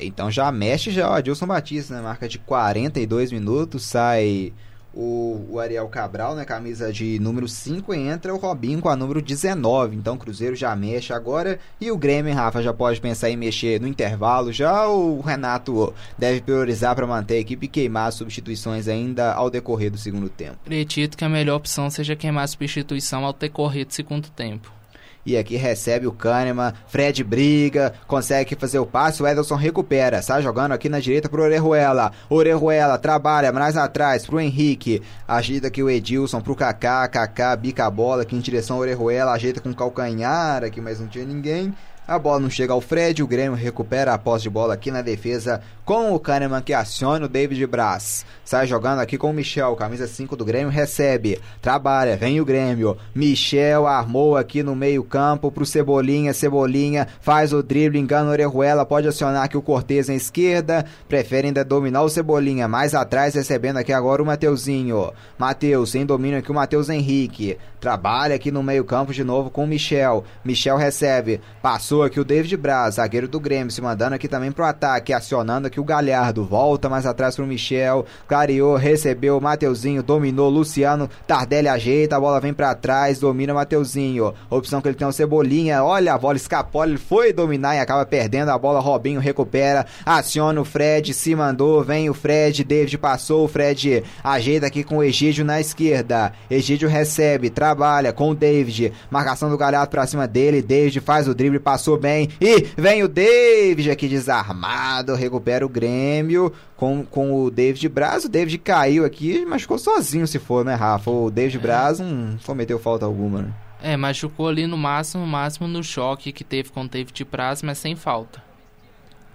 [0.00, 2.00] Então já mexe já o Adilson Batista, né?
[2.00, 4.52] Marca de 42 minutos, sai
[4.92, 8.96] o, o, Ariel Cabral, né, camisa de número 5, e entra o Robinho com a
[8.96, 9.96] número 19.
[9.96, 13.80] Então o Cruzeiro já mexe agora e o Grêmio, Rafa, já pode pensar em mexer
[13.80, 14.52] no intervalo.
[14.52, 19.50] Já o Renato deve priorizar para manter a equipe e queimar as substituições ainda ao
[19.50, 20.58] decorrer do segundo tempo.
[20.64, 24.79] Acredito que a melhor opção seja queimar a substituição ao decorrer do segundo tempo.
[25.24, 30.42] E aqui recebe o Kahneman, Fred briga, consegue fazer o passe, o Ederson recupera, sai
[30.42, 32.12] jogando aqui na direita pro Orejuela.
[32.28, 37.90] Orejuela trabalha mais atrás pro Henrique, agita aqui o Edilson pro Kaká, Kaká bica a
[37.90, 41.74] bola aqui em direção ao Orejuela, ajeita com calcanhar aqui, mas não tinha ninguém.
[42.10, 45.00] A bola não chega ao Fred, o Grêmio recupera a posse de bola aqui na
[45.00, 48.24] defesa com o Kahneman que aciona o David Braz.
[48.44, 52.96] Sai jogando aqui com o Michel, camisa 5 do Grêmio, recebe, trabalha, vem o Grêmio.
[53.12, 59.08] Michel armou aqui no meio-campo pro Cebolinha, Cebolinha faz o drible, engana o Orejuela, pode
[59.08, 63.92] acionar aqui o Cortez na esquerda, prefere ainda dominar o Cebolinha, mais atrás recebendo aqui
[63.92, 65.12] agora o Mateuzinho.
[65.36, 67.58] Mateus, sem domínio aqui o Matheus Henrique.
[67.80, 70.22] Trabalha aqui no meio-campo de novo com o Michel.
[70.44, 74.64] Michel recebe, passou aqui o David Braz, zagueiro do Grêmio, se mandando aqui também pro
[74.64, 81.08] ataque, acionando aqui o Galhardo, volta mais atrás pro Michel, clareou, recebeu Mateuzinho, dominou, Luciano,
[81.26, 85.82] Tardelli ajeita, a bola vem para trás, domina Mateuzinho, opção que ele tem o Cebolinha,
[85.82, 90.60] olha a bola escapou, ele foi dominar e acaba perdendo a bola, Robinho recupera, aciona
[90.60, 95.02] o Fred, se mandou, vem o Fred, David passou, o Fred ajeita aqui com o
[95.02, 100.62] Egídio na esquerda, Egídio recebe, trabalha com o David, marcação do Galhardo pra cima dele,
[100.62, 102.28] David faz o drible, passou bem.
[102.40, 108.24] E vem o David aqui desarmado, recupera o Grêmio com, com o David Braz.
[108.24, 111.10] O David caiu aqui, mas ficou sozinho se for, né, Rafa?
[111.10, 111.60] O David é.
[111.60, 113.52] Braz não cometeu falta alguma, né?
[113.82, 117.78] É, machucou ali no máximo, máximo no choque que teve com o David Braz, mas
[117.78, 118.49] sem falta.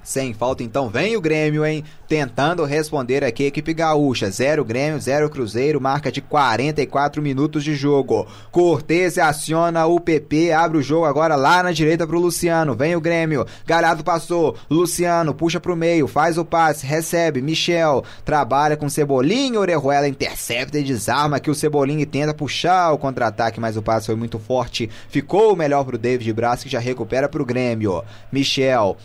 [0.06, 1.84] Sem falta, então vem o Grêmio, hein?
[2.08, 4.30] Tentando responder aqui equipe gaúcha.
[4.30, 8.28] Zero Grêmio, zero Cruzeiro, marca de 44 minutos de jogo.
[8.51, 12.76] Cortez aciona o PP, abre o jogo agora lá na direita pro Luciano.
[12.76, 14.56] Vem o Grêmio, Galhardo passou.
[14.70, 17.41] Luciano puxa pro meio, faz o passe, recebe.
[17.41, 19.60] Michel trabalha com Cebolinha.
[19.60, 24.16] Orejuela intercepta e desarma que o Cebolinha tenta puxar o contra-ataque, mas o passe foi
[24.16, 24.88] muito forte.
[25.10, 28.03] Ficou melhor pro David Braz que já recupera pro Grêmio.
[28.32, 28.95] Michel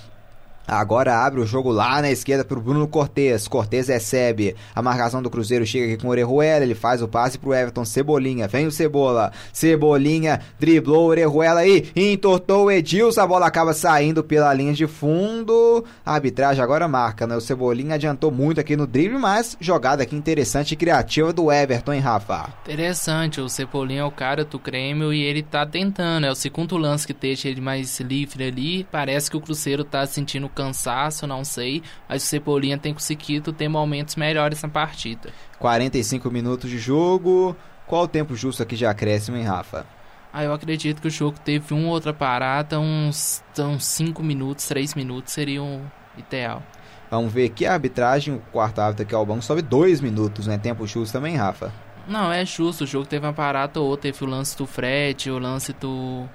[0.70, 3.48] Agora abre o jogo lá na esquerda para o Bruno Cortes.
[3.48, 4.54] Cortes recebe.
[4.72, 6.64] A marcação do Cruzeiro chega aqui com o Orejuela.
[6.64, 8.46] Ele faz o passe para o Everton Cebolinha.
[8.46, 9.32] Vem o Cebola.
[9.52, 11.90] Cebolinha driblou o Orejuela aí.
[11.96, 13.20] Entortou o Edilson.
[13.20, 15.84] A bola acaba saindo pela linha de fundo.
[16.06, 17.34] A arbitragem agora marca, né?
[17.34, 21.94] O Cebolinha adiantou muito aqui no drible, mas jogada aqui interessante e criativa do Everton,
[21.94, 22.48] hein, Rafa?
[22.62, 23.40] Interessante.
[23.40, 26.26] O Cebolinha é o cara do Grêmio e ele tá tentando.
[26.26, 28.84] É o segundo lance que deixa ele mais livre ali.
[28.84, 31.82] Parece que o Cruzeiro tá sentindo cansaço, não sei.
[32.08, 35.30] Mas o Cebolinha tem conseguido ter momentos melhores na partida.
[35.58, 37.56] 45 minutos de jogo.
[37.86, 39.86] Qual o tempo justo aqui de acréscimo, hein, Rafa?
[40.32, 43.42] Ah, eu acredito que o jogo teve uma outra parada, uns
[43.80, 45.84] 5 minutos, 3 minutos seria um
[46.16, 46.62] ideal.
[47.10, 50.56] Vamos ver aqui a arbitragem, o quarto árbitro aqui ao banco sobe 2 minutos, né?
[50.56, 51.72] Tempo justo também, Rafa?
[52.06, 52.84] Não, é justo.
[52.84, 54.10] O jogo teve uma parada ou outra.
[54.10, 56.28] Teve o lance do Fred, o lance do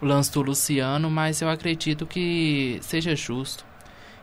[0.00, 3.64] o lance do Luciano, mas eu acredito que seja justo.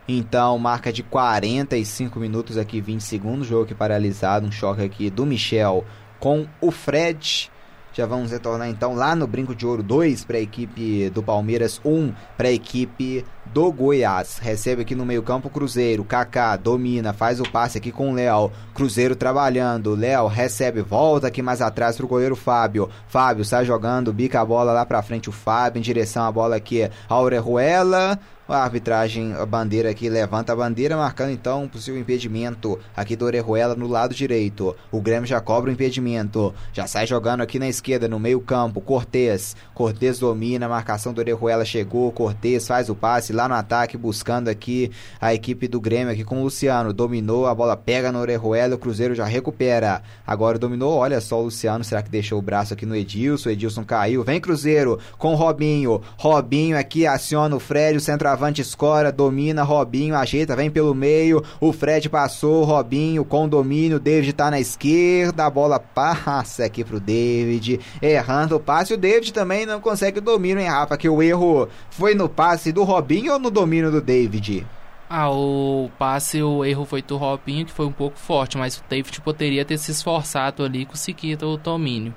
[0.06, 5.26] Então, marca de 45 minutos aqui, 20 segundos, jogo aqui paralisado, um choque aqui do
[5.26, 5.84] Michel
[6.18, 7.50] com o Fred.
[7.98, 11.80] Já vamos retornar então lá no Brinco de Ouro 2 para a equipe do Palmeiras,
[11.84, 14.38] 1 para a equipe do Goiás.
[14.38, 16.04] Recebe aqui no meio-campo Cruzeiro.
[16.04, 18.52] Kaká domina, faz o passe aqui com o Léo.
[18.72, 19.96] Cruzeiro trabalhando.
[19.96, 22.88] Léo recebe, volta aqui mais atrás pro goleiro Fábio.
[23.08, 26.54] Fábio sai jogando, bica a bola lá pra frente o Fábio em direção à bola
[26.54, 26.88] aqui.
[27.08, 28.16] Aurejuela
[28.48, 33.26] A arbitragem, a bandeira aqui levanta a bandeira, marcando então um possível impedimento aqui do
[33.26, 34.74] Orejuela no lado direito.
[34.90, 36.54] O Grêmio já cobra o impedimento.
[36.72, 38.80] Já sai jogando aqui na esquerda, no meio-campo.
[38.80, 39.54] Cortez.
[39.74, 42.10] Cortez domina, a marcação do Orejuela chegou.
[42.10, 44.90] Cortez faz o passe lá no ataque, buscando aqui
[45.20, 46.94] a equipe do Grêmio aqui com o Luciano.
[46.94, 50.00] Dominou, a bola pega no Orejuela, o Cruzeiro já recupera.
[50.26, 53.50] Agora dominou, olha só o Luciano, será que deixou o braço aqui no Edilson?
[53.50, 54.24] Edilson caiu.
[54.24, 56.00] Vem Cruzeiro com o Robinho.
[56.16, 61.42] Robinho aqui aciona o Fred, o centroavante centroavante escora, domina, Robinho ajeita, vem pelo meio,
[61.60, 67.00] o Fred passou, Robinho com domínio, David tá na esquerda, a bola passa aqui pro
[67.00, 71.20] David, errando o passe, o David também não consegue o domínio, hein, Rafa, que o
[71.20, 74.64] erro foi no passe do Robinho ou no domínio do David?
[75.10, 78.82] Ah, o passe, o erro foi do Robinho, que foi um pouco forte, mas o
[78.88, 82.14] David poderia ter se esforçado ali e conseguido o domínio.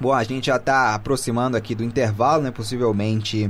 [0.00, 2.50] Bom, a gente já está aproximando aqui do intervalo, né?
[2.50, 3.48] Possivelmente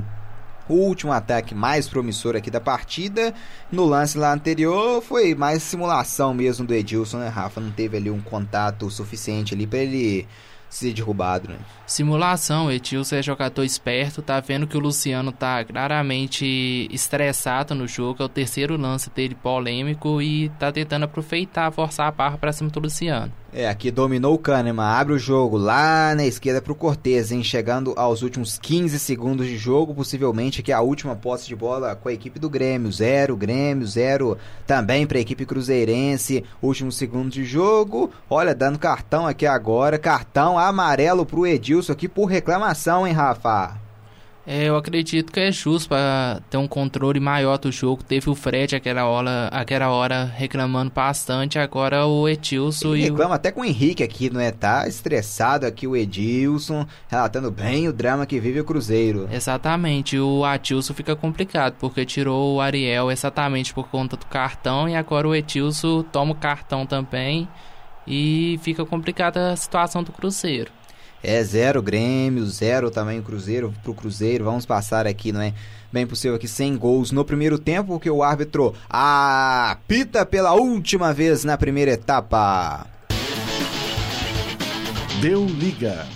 [0.68, 3.34] o último ataque mais promissor aqui da partida.
[3.70, 7.60] No lance lá anterior foi mais simulação mesmo do Edilson, né, Rafa?
[7.60, 10.26] Não teve ali um contato suficiente ali para ele
[10.72, 11.58] ser derrubado, né?
[11.86, 18.22] Simulação, Edilson é jogador esperto, tá vendo que o Luciano tá claramente estressado no jogo,
[18.22, 22.70] é o terceiro lance dele polêmico e tá tentando aproveitar, forçar a barra para cima
[22.70, 23.41] do Luciano.
[23.54, 27.44] É, aqui dominou o Kahneman, abre o jogo lá na esquerda pro Cortez, hein?
[27.44, 32.08] Chegando aos últimos 15 segundos de jogo, possivelmente que a última posse de bola com
[32.08, 32.90] a equipe do Grêmio.
[32.90, 36.42] Zero, Grêmio, zero também pra equipe cruzeirense.
[36.62, 38.10] Últimos segundos de jogo.
[38.30, 39.98] Olha, dando cartão aqui agora.
[39.98, 43.81] Cartão amarelo pro Edilson aqui por reclamação, hein, Rafa?
[44.44, 48.02] É, eu acredito que é justo para ter um controle maior do jogo.
[48.02, 53.30] Teve o Fred aquela hora, aquela hora reclamando bastante, agora o Edilson Ele e reclama
[53.30, 53.34] o...
[53.34, 54.50] até com o Henrique aqui, não é?
[54.50, 59.28] Tá estressado aqui o Edilson, relatando bem o drama que vive o Cruzeiro.
[59.30, 64.96] Exatamente, o Adilson fica complicado, porque tirou o Ariel exatamente por conta do cartão e
[64.96, 67.48] agora o Edilson toma o cartão também
[68.06, 70.72] e fica complicada a situação do Cruzeiro.
[71.22, 74.44] É zero Grêmio, zero também o Cruzeiro pro Cruzeiro.
[74.44, 75.54] Vamos passar aqui, não é?
[75.92, 81.44] Bem possível aqui sem gols no primeiro tempo, que o árbitro apita pela última vez
[81.44, 82.86] na primeira etapa.
[85.20, 86.06] Deu liga.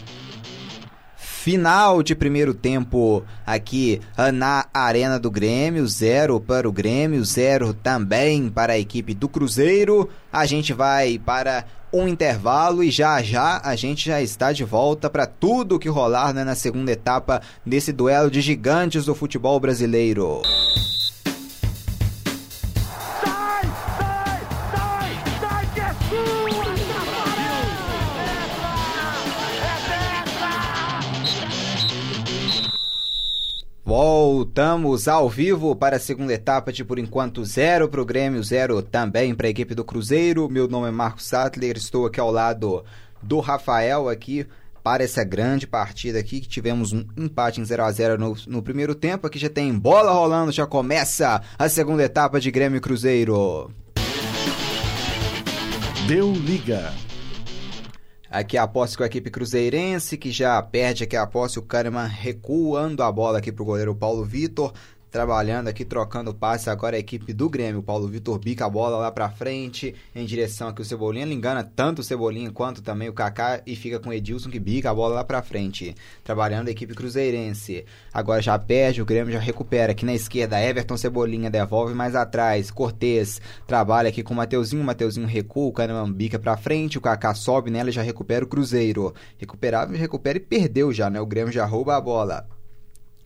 [1.17, 4.01] Final de primeiro tempo aqui
[4.35, 10.09] na Arena do Grêmio, zero para o Grêmio, zero também para a equipe do Cruzeiro.
[10.33, 11.65] A gente vai para
[12.01, 16.33] um intervalo e já já a gente já está de volta para tudo que rolar
[16.33, 20.43] né, na segunda etapa desse duelo de gigantes do futebol brasileiro.
[33.87, 38.83] Voltamos ao vivo para a segunda etapa de por enquanto zero para o Grêmio, zero
[38.83, 40.49] também para a equipe do Cruzeiro.
[40.51, 42.85] Meu nome é Marcos Sattler, estou aqui ao lado
[43.23, 44.45] do Rafael aqui
[44.83, 48.61] para essa grande partida aqui que tivemos um empate em 0 a 0 no, no
[48.61, 49.29] primeiro tempo.
[49.29, 53.71] Aqui já tem bola rolando, já começa a segunda etapa de Grêmio e Cruzeiro.
[56.09, 56.93] Deu liga.
[58.37, 62.07] Aqui a posse com a equipe cruzeirense, que já perde aqui a posse, o Kahneman
[62.07, 64.75] recuando a bola aqui para o goleiro Paulo Vitor
[65.17, 66.69] trabalhando aqui, trocando passe.
[66.69, 67.83] Agora a equipe do Grêmio.
[67.83, 71.25] Paulo Vitor bica a bola lá pra frente, em direção aqui o Cebolinha.
[71.25, 74.59] Ele engana tanto o Cebolinha quanto também o Kaká e fica com o Edilson que
[74.59, 75.95] bica a bola lá pra frente.
[76.23, 77.87] Trabalhando a equipe cruzeirense.
[78.13, 79.93] Agora já perde, o Grêmio já recupera.
[79.93, 82.71] Aqui na esquerda, Everton Cebolinha devolve mais atrás.
[82.71, 84.85] Cortez trabalha aqui com o Mateuzinho.
[84.85, 86.99] Mateuzinho recua, o Kahneman bica pra frente.
[86.99, 89.15] O Kaká sobe nela e já recupera o Cruzeiro.
[89.39, 91.19] Recuperava, recupera e perdeu já, né?
[91.23, 92.56] O Grêmio já rouba a bola.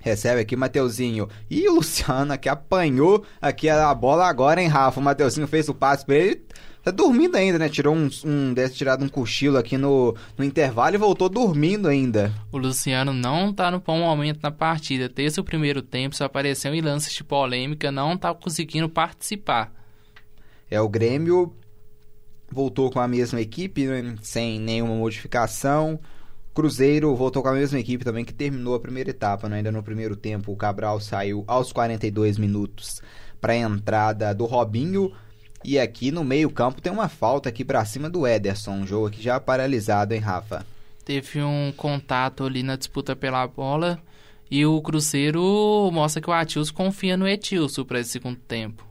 [0.01, 1.29] Recebe aqui Mateuzinho.
[1.49, 4.99] E o Luciano que apanhou aqui a bola agora, hein, Rafa?
[4.99, 6.43] O Mateuzinho fez o passe pra ele.
[6.83, 7.69] Tá dormindo ainda, né?
[7.69, 12.33] Tirou um, um deve tirado um cochilo aqui no, no intervalo e voltou dormindo ainda.
[12.51, 15.07] O Luciano não tá no bom momento na partida.
[15.07, 19.71] Desde o primeiro tempo só apareceu em lances de polêmica, não tá conseguindo participar.
[20.71, 21.55] É, o Grêmio
[22.51, 24.17] voltou com a mesma equipe, né?
[24.23, 26.01] sem nenhuma modificação.
[26.61, 29.57] Cruzeiro voltou com a mesma equipe também que terminou a primeira etapa, né?
[29.57, 30.53] ainda no primeiro tempo.
[30.53, 33.01] O Cabral saiu aos 42 minutos
[33.41, 35.11] para a entrada do Robinho.
[35.65, 39.23] E aqui no meio-campo tem uma falta aqui para cima do Ederson, um jogo aqui
[39.23, 40.67] já paralisado, hein, Rafa?
[41.03, 43.99] Teve um contato ali na disputa pela bola
[44.51, 48.90] e o Cruzeiro mostra que o Atilson confia no Etilson para esse segundo tempo.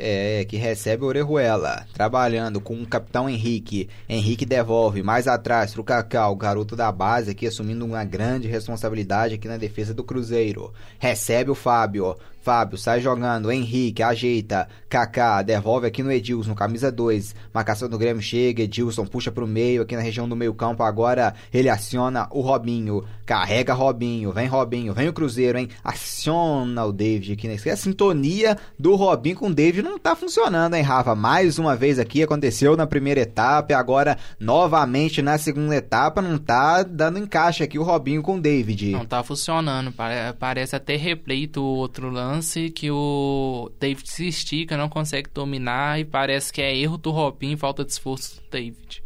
[0.00, 3.88] É, que recebe o Orejuela, trabalhando com o capitão Henrique.
[4.08, 9.48] Henrique devolve mais atrás pro Cacau, garoto da base aqui, assumindo uma grande responsabilidade aqui
[9.48, 10.72] na defesa do Cruzeiro.
[11.00, 12.16] Recebe o Fábio,
[12.48, 17.34] Fábio sai jogando, Henrique ajeita, Kaká devolve aqui no Edilson, camisa 2.
[17.52, 20.82] Marcação do Grêmio chega, Edilson puxa pro meio, aqui na região do meio-campo.
[20.82, 25.68] Agora ele aciona o Robinho, carrega Robinho, vem Robinho, vem o Cruzeiro, hein?
[25.84, 27.74] Aciona o David aqui esquerda.
[27.74, 31.14] A sintonia do Robinho com o David não tá funcionando, hein, Rafa?
[31.14, 36.38] Mais uma vez aqui aconteceu na primeira etapa e agora novamente na segunda etapa não
[36.38, 38.92] tá dando encaixe aqui o Robinho com o David.
[38.92, 39.92] Não tá funcionando,
[40.38, 45.98] parece até replay do outro lance lance que o David se estica, não consegue dominar
[46.00, 49.02] e parece que é erro do Robin, falta de esforço do David.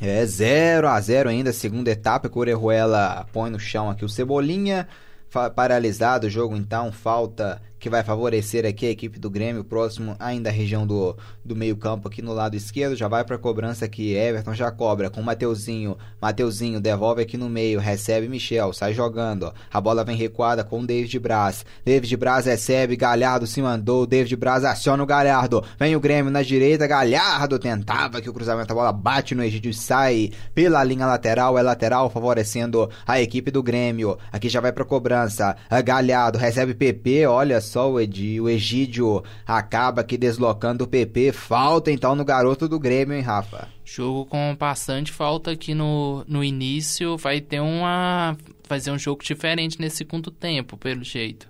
[0.00, 4.08] É 0 a 0 ainda, segunda etapa, que o Orejuela põe no chão aqui o
[4.08, 4.86] Cebolinha,
[5.54, 10.48] paralisado o jogo então, falta que vai favorecer aqui a equipe do Grêmio, próximo ainda
[10.48, 11.14] à região do,
[11.44, 12.96] do meio-campo aqui no lado esquerdo.
[12.96, 14.14] Já vai para a cobrança aqui.
[14.14, 15.98] Everton já cobra com o Mateuzinho.
[16.18, 19.52] Mateuzinho devolve aqui no meio, recebe Michel, sai jogando.
[19.70, 21.66] A bola vem recuada com o David Braz.
[21.84, 24.06] David Braz recebe, Galhardo se mandou.
[24.06, 25.62] David Braz aciona o Galhardo.
[25.78, 29.70] Vem o Grêmio na direita, Galhardo tentava que o cruzamento da bola bate no Egídio
[29.70, 31.58] e sai pela linha lateral.
[31.58, 34.16] É lateral, favorecendo a equipe do Grêmio.
[34.32, 35.54] Aqui já vai para a cobrança.
[35.84, 41.32] Galhardo recebe PP, olha só só o, Edi, o Egídio acaba aqui deslocando o PP.
[41.32, 43.68] Falta então no garoto do Grêmio, hein, Rafa?
[43.84, 47.16] Jogo com bastante falta aqui no, no início.
[47.16, 48.36] Vai ter uma.
[48.62, 51.48] Fazer um jogo diferente nesse segundo tempo, pelo jeito.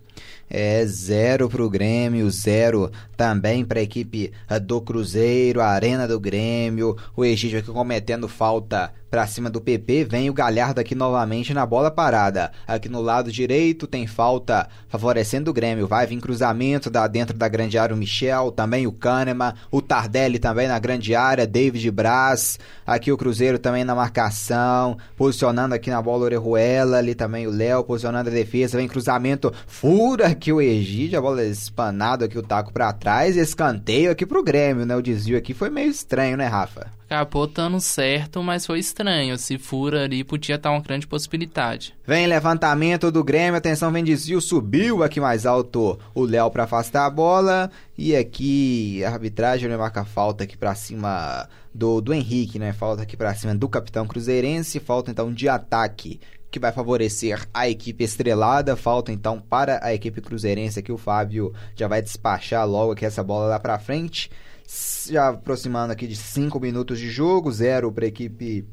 [0.48, 4.32] É zero para o Grêmio, zero também para a equipe
[4.62, 6.96] do Cruzeiro, a Arena do Grêmio.
[7.16, 10.04] O Egídio aqui cometendo falta para cima do PP.
[10.04, 12.50] Vem o Galhardo aqui novamente na bola parada.
[12.66, 15.86] Aqui no lado direito tem falta favorecendo o Grêmio.
[15.86, 20.40] Vai vir cruzamento da dentro da grande área o Michel, também o Kahneman, o Tardelli
[20.40, 22.58] também na grande área, David Braz.
[22.84, 27.52] Aqui o Cruzeiro também na marcação, posicionando aqui na bola o Orejuela, ali também o
[27.52, 28.78] Léo posicionando a defesa.
[28.78, 34.10] Vem cruzamento, fura aqui o Egídio, a bola espanada aqui o taco para trás, escanteio
[34.10, 34.94] aqui pro Grêmio, né?
[34.94, 36.92] O desvio aqui foi meio estranho, né, Rafa?
[37.04, 39.38] Acabou dando certo, mas foi estranho.
[39.38, 41.94] Se fura ali, podia estar uma grande possibilidade.
[42.04, 47.06] Vem levantamento do Grêmio, atenção, vem desvio, subiu aqui mais alto o Léo para afastar
[47.06, 47.70] a bola.
[47.96, 52.72] E aqui a arbitragem né, marca falta aqui para cima do, do Henrique, né?
[52.72, 56.20] Falta aqui para cima do capitão cruzeirense, falta então de ataque
[56.54, 58.76] que vai favorecer a equipe estrelada.
[58.76, 63.24] Falta então para a equipe cruzeirense aqui o Fábio já vai despachar logo aqui essa
[63.24, 64.30] bola lá para frente.
[65.10, 68.64] Já aproximando aqui de 5 minutos de jogo, zero para a equipe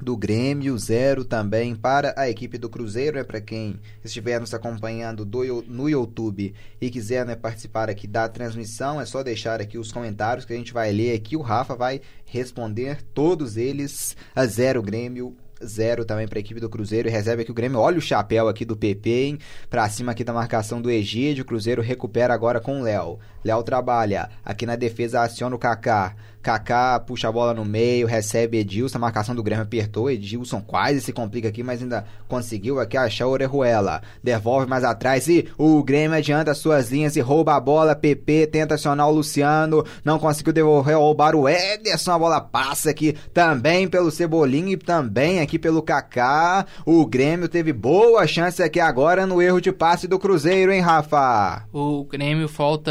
[0.00, 5.24] do Grêmio, zero também para a equipe do Cruzeiro, é para quem estiver nos acompanhando
[5.24, 9.92] do, no YouTube e quiser né, participar aqui da transmissão, é só deixar aqui os
[9.92, 14.16] comentários que a gente vai ler aqui, o Rafa vai responder todos eles.
[14.34, 17.08] A zero Grêmio, zero também para a equipe do Cruzeiro.
[17.08, 17.78] E recebe aqui o Grêmio.
[17.78, 19.38] Olha o chapéu aqui do PP, hein?
[19.68, 21.42] Pra cima aqui da marcação do Egídio.
[21.42, 23.18] O Cruzeiro recupera agora com o Léo.
[23.44, 24.30] Léo trabalha.
[24.44, 26.14] Aqui na defesa aciona o Kaká.
[26.42, 31.00] Kaká puxa a bola no meio, recebe Edilson, a marcação do Grêmio apertou, Edilson quase
[31.00, 34.02] se complica aqui, mas ainda conseguiu aqui achar Orejuela.
[34.22, 38.74] Devolve mais atrás e o Grêmio adianta suas linhas e rouba a bola, PP tenta
[38.74, 44.10] acionar o Luciano, não conseguiu devolver, roubar o Ederson, a bola passa aqui também pelo
[44.10, 46.66] Cebolinha e também aqui pelo Kaká.
[46.84, 51.64] O Grêmio teve boa chance aqui agora no erro de passe do Cruzeiro, hein, Rafa?
[51.72, 52.90] O Grêmio falta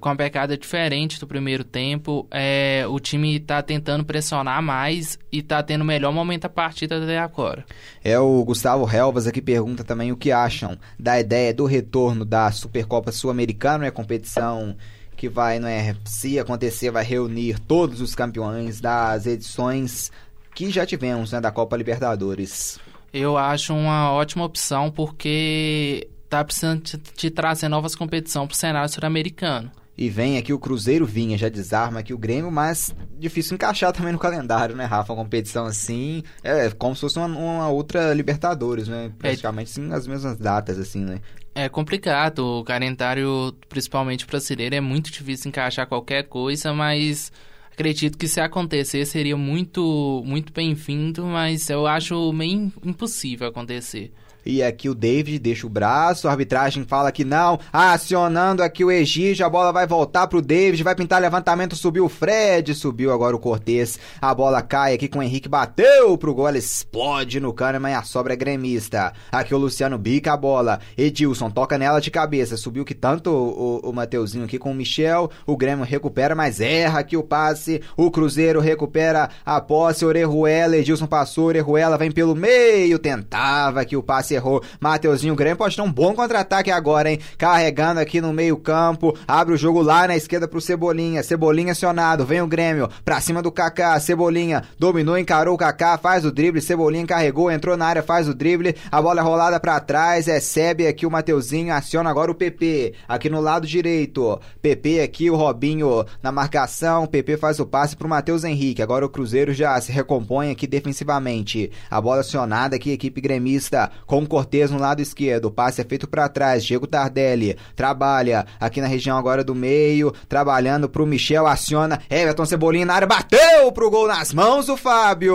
[0.00, 5.38] com uma pecada diferente do primeiro tempo, é o time está tentando pressionar mais e
[5.38, 7.64] está tendo o melhor momento da partida até agora.
[8.02, 12.50] É o Gustavo Helvas aqui pergunta também o que acham da ideia do retorno da
[12.50, 14.76] Supercopa Sul-Americana, é competição
[15.16, 20.10] que vai, não é, se acontecer, vai reunir todos os campeões das edições
[20.54, 22.78] que já tivemos, né, da Copa Libertadores.
[23.12, 28.56] Eu acho uma ótima opção porque tá precisando de, de trazer novas competições para o
[28.56, 29.70] cenário sul-americano.
[29.96, 34.12] E vem aqui o Cruzeiro vinha, já desarma aqui o Grêmio, mas difícil encaixar também
[34.12, 35.12] no calendário, né, Rafa?
[35.12, 39.12] Uma competição assim, é como se fosse uma, uma outra Libertadores, né?
[39.16, 39.74] Praticamente é.
[39.74, 41.20] sim, as mesmas datas, assim, né?
[41.54, 47.30] É complicado, o calendário, principalmente brasileiro, é muito difícil encaixar qualquer coisa, mas
[47.70, 54.12] acredito que se acontecer seria muito, muito bem-vindo, mas eu acho meio impossível acontecer.
[54.44, 57.58] E aqui o David deixa o braço, a arbitragem fala que não.
[57.72, 62.08] Acionando aqui o Egídio, a bola vai voltar pro David, vai pintar levantamento, subiu o
[62.08, 63.98] Fred, subiu agora o Cortez.
[64.20, 68.02] A bola cai aqui com o Henrique, bateu pro gol, explode no Kahneman e a
[68.02, 69.12] sobra é gremista.
[69.32, 70.80] Aqui o Luciano bica a bola.
[70.96, 74.74] Edilson toca nela de cabeça, subiu que tanto o, o, o Mateuzinho aqui com o
[74.74, 75.30] Michel.
[75.46, 77.80] O Grêmio recupera, mas erra aqui o passe.
[77.96, 80.04] O Cruzeiro recupera a posse.
[80.04, 84.62] Orejuela, Edilson passou, Orejuela vem pelo meio, tentava aqui o passe errou.
[84.80, 87.18] Mateuzinho Grêmio pode ter um bom contra-ataque agora, hein?
[87.38, 89.16] Carregando aqui no meio-campo.
[89.26, 91.22] Abre o jogo lá na esquerda pro Cebolinha.
[91.22, 92.24] Cebolinha acionado.
[92.24, 92.88] Vem o Grêmio.
[93.04, 93.98] Pra cima do Kaká.
[94.00, 95.98] Cebolinha dominou, encarou o Kaká.
[95.98, 96.60] Faz o drible.
[96.60, 98.74] Cebolinha carregou, entrou na área, faz o drible.
[98.90, 100.26] A bola é rolada para trás.
[100.26, 101.72] Recebe aqui o Mateuzinho.
[101.74, 102.94] Aciona agora o PP.
[103.08, 104.40] Aqui no lado direito.
[104.62, 107.06] PP aqui, o Robinho na marcação.
[107.06, 108.82] PP faz o passe pro Matheus Henrique.
[108.82, 111.70] Agora o Cruzeiro já se recompõe aqui defensivamente.
[111.90, 115.46] A bola acionada aqui, equipe gremista com com Cortez no lado esquerdo.
[115.46, 116.64] O passe é feito para trás.
[116.64, 122.86] Diego Tardelli trabalha aqui na região agora do meio, trabalhando pro Michel, aciona Everton Cebolinha
[122.86, 125.34] na área, bateu pro gol nas mãos do Fábio.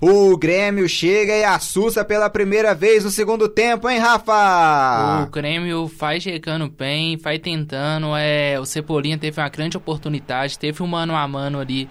[0.00, 5.24] O Grêmio chega e assusta pela primeira vez no segundo tempo, hein, Rafa?
[5.26, 8.16] O Grêmio faz chegando bem, vai tentando.
[8.16, 11.88] É, o Cebolinha teve uma grande oportunidade, teve um mano a mano ali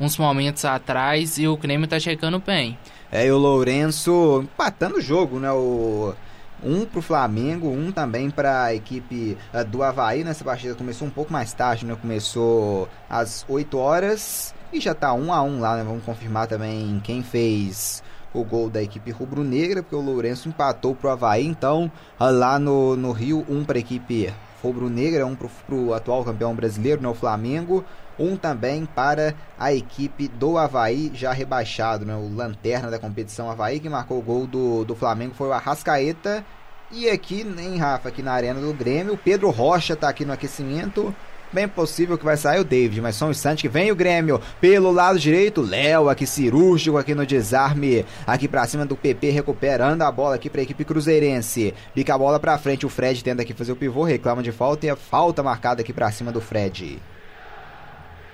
[0.00, 2.78] uns momentos atrás e o Grêmio tá chegando bem.
[3.12, 5.50] É, e o Lourenço empatando o jogo, né?
[5.50, 6.14] O,
[6.62, 10.22] um pro Flamengo, um também para a equipe uh, do Havaí.
[10.22, 11.96] Nessa partida começou um pouco mais tarde, né?
[12.00, 15.84] Começou às 8 horas e já tá um a um lá, né?
[15.84, 18.02] Vamos confirmar também quem fez
[18.32, 21.44] o gol da equipe rubro-negra, porque o Lourenço empatou pro Havaí.
[21.44, 21.90] Então,
[22.20, 24.32] uh, lá no, no Rio, um para a equipe
[24.62, 27.08] rubro-negra, um pro, pro atual campeão brasileiro, né?
[27.08, 27.84] O Flamengo
[28.20, 32.14] um também para a equipe do Havaí, já rebaixado, né?
[32.14, 36.44] O lanterna da competição Havaí, que marcou o gol do, do Flamengo foi o Arrascaeta.
[36.92, 40.32] E aqui, nem Rafa, aqui na arena do Grêmio, o Pedro Rocha está aqui no
[40.32, 41.14] aquecimento.
[41.52, 44.40] Bem possível que vai sair o David, mas só um instante que vem o Grêmio
[44.60, 45.60] pelo lado direito.
[45.60, 50.48] Léo aqui cirúrgico aqui no desarme, aqui para cima do PP recuperando a bola aqui
[50.48, 51.74] para a equipe cruzeirense.
[51.92, 54.86] Pica a bola para frente, o Fred tenta aqui fazer o pivô, reclama de falta
[54.86, 57.00] e a falta marcada aqui para cima do Fred.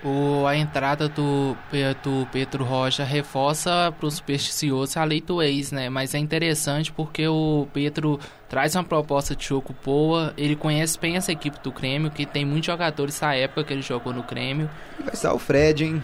[0.03, 1.57] O, a entrada do,
[2.03, 5.89] do Pedro Rocha reforça para o supersticioso a lei do ex, né?
[5.89, 11.17] Mas é interessante porque o Pedro traz uma proposta de jogo boa, ele conhece bem
[11.17, 14.69] essa equipe do Grêmio, que tem muitos jogadores da época que ele jogou no Grêmio.
[15.03, 16.03] Vai ser o Fred, hein?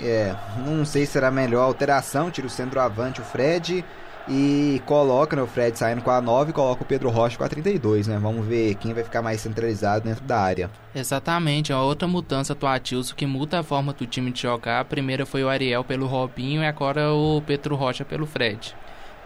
[0.00, 3.84] É, não sei se será a melhor alteração, tira o centroavante o Fred
[4.28, 7.44] e coloca né, o Fred saindo com a 9 e coloca o Pedro Rocha com
[7.44, 8.18] a 32, né?
[8.18, 10.70] Vamos ver quem vai ficar mais centralizado dentro da área.
[10.94, 14.80] Exatamente, é outra mudança do Atilson que muda a forma do time de jogar.
[14.80, 18.74] A primeira foi o Ariel pelo Robinho e agora o Pedro Rocha pelo Fred.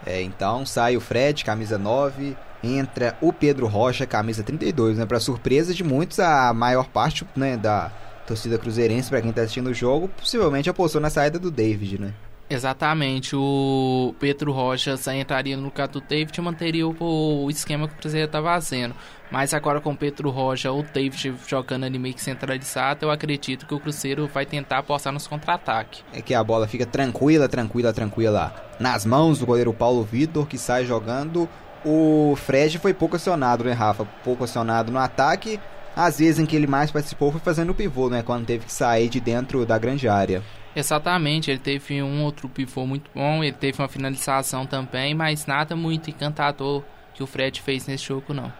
[0.05, 5.05] É, então sai o Fred, camisa 9, entra o Pedro Rocha, camisa 32, né?
[5.05, 7.91] Para surpresa de muitos, a maior parte, né, da
[8.25, 12.13] torcida cruzeirense, para quem tá assistindo o jogo, possivelmente apostou na saída do David, né?
[12.49, 17.97] Exatamente, o Pedro Rocha entraria no lugar do David e manteria o, esquema que o
[17.97, 18.95] Cruzeiro estava fazendo.
[19.31, 23.67] Mas agora com o Pedro Rocha, o David jogando ali meio que centralizado, eu acredito
[23.67, 26.03] que o Cruzeiro vai tentar apostar nos contra-ataques.
[26.11, 30.57] É que a bola fica tranquila, tranquila, tranquila nas mãos do goleiro Paulo Vitor, que
[30.57, 31.47] sai jogando.
[31.85, 34.05] O Fred foi pouco acionado, né, Rafa?
[34.23, 35.59] Pouco acionado no ataque.
[35.95, 38.23] Às vezes em que ele mais participou foi fazendo o pivô, né?
[38.23, 40.41] Quando teve que sair de dentro da grande área.
[40.79, 45.75] Exatamente, ele teve um outro pivô muito bom, ele teve uma finalização também, mas nada
[45.75, 48.51] muito encantador que o Fred fez nesse jogo não.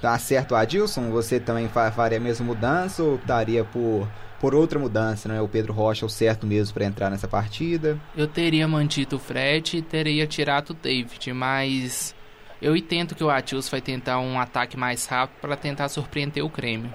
[0.00, 4.08] Tá certo, Adilson, você também faria a mesma mudança ou optaria por,
[4.40, 5.42] por outra mudança, né?
[5.42, 7.98] O Pedro Rocha é o certo mesmo para entrar nessa partida?
[8.16, 12.14] Eu teria mantido o Fred e teria tirado o David, mas
[12.62, 16.48] eu entendo que o Adilson vai tentar um ataque mais rápido para tentar surpreender o
[16.48, 16.90] Grêmio.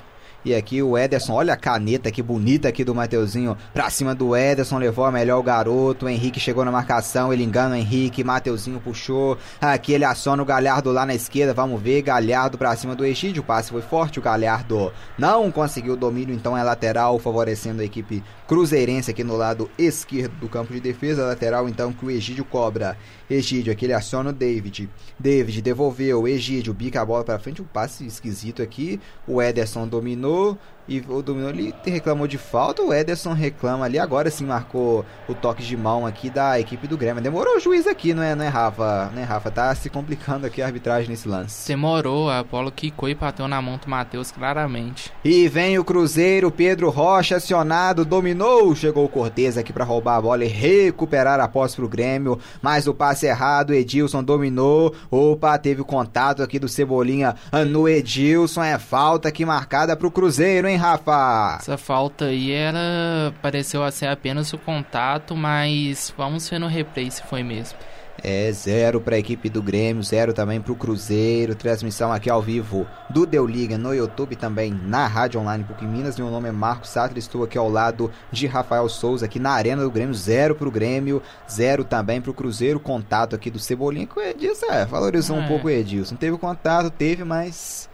[0.46, 3.58] E aqui o Ederson, olha a caneta que bonita aqui do Mateuzinho.
[3.74, 6.06] Pra cima do Ederson, levou a melhor o garoto.
[6.06, 8.26] O Henrique chegou na marcação, ele engana o Henrique.
[8.26, 9.38] Mateuzinho puxou.
[9.62, 11.54] Aqui ele aciona o Galhardo lá na esquerda.
[11.54, 12.02] Vamos ver.
[12.02, 13.42] Galhardo pra cima do Egídio.
[13.42, 14.20] O passe foi forte.
[14.20, 19.38] O Galhardo não conseguiu o domínio, então é lateral, favorecendo a equipe cruzeirense aqui no
[19.38, 21.26] lado esquerdo do campo de defesa.
[21.26, 22.98] Lateral, então, que o Egídio cobra.
[23.30, 24.90] Egídio, aqui ele aciona o David.
[25.18, 26.28] David devolveu.
[26.28, 27.62] Egídio bica a bola pra frente.
[27.62, 29.00] Um passe esquisito aqui.
[29.26, 30.58] O Ederson dominou dominou
[30.88, 35.34] e o dominou ali reclamou de falta, o Ederson reclama ali, agora sim marcou o
[35.34, 37.22] toque de mão aqui da equipe do Grêmio.
[37.22, 39.10] Demorou o juiz aqui, não é, não é Rafa?
[39.14, 39.50] Não é Rafa?
[39.50, 41.68] Tá se complicando aqui a arbitragem nesse lance.
[41.68, 45.12] Demorou, a bola quicou e bateu na mão do Matheus claramente.
[45.24, 50.22] E vem o Cruzeiro, Pedro Rocha acionado, dominou, chegou o Cortez aqui para roubar a
[50.22, 55.82] bola e recuperar a posse pro Grêmio, mas o passe errado, Edilson dominou, opa, teve
[55.82, 57.36] o contato aqui do Cebolinha
[57.68, 60.73] no Edilson, é falta aqui marcada pro Cruzeiro, hein?
[60.74, 61.58] Hein, Rafa?
[61.60, 63.34] Essa falta aí era.
[63.42, 67.78] pareceu ser apenas o contato, mas vamos ver no replay se foi mesmo.
[68.22, 71.56] É zero para a equipe do Grêmio, zero também para o Cruzeiro.
[71.56, 76.18] Transmissão aqui ao vivo do Deu Liga no YouTube também na Rádio Online PUC Minas.
[76.18, 79.82] Meu nome é Marcos Sattler, estou aqui ao lado de Rafael Souza aqui na Arena
[79.82, 80.14] do Grêmio.
[80.14, 81.22] Zero para o Grêmio,
[81.52, 82.80] zero também para o Cruzeiro.
[82.80, 84.68] Contato aqui do Cebolinha com o Edilson.
[84.68, 85.40] É, valorizou é.
[85.42, 86.16] um pouco o Edilson.
[86.16, 87.90] Teve contato, teve, mas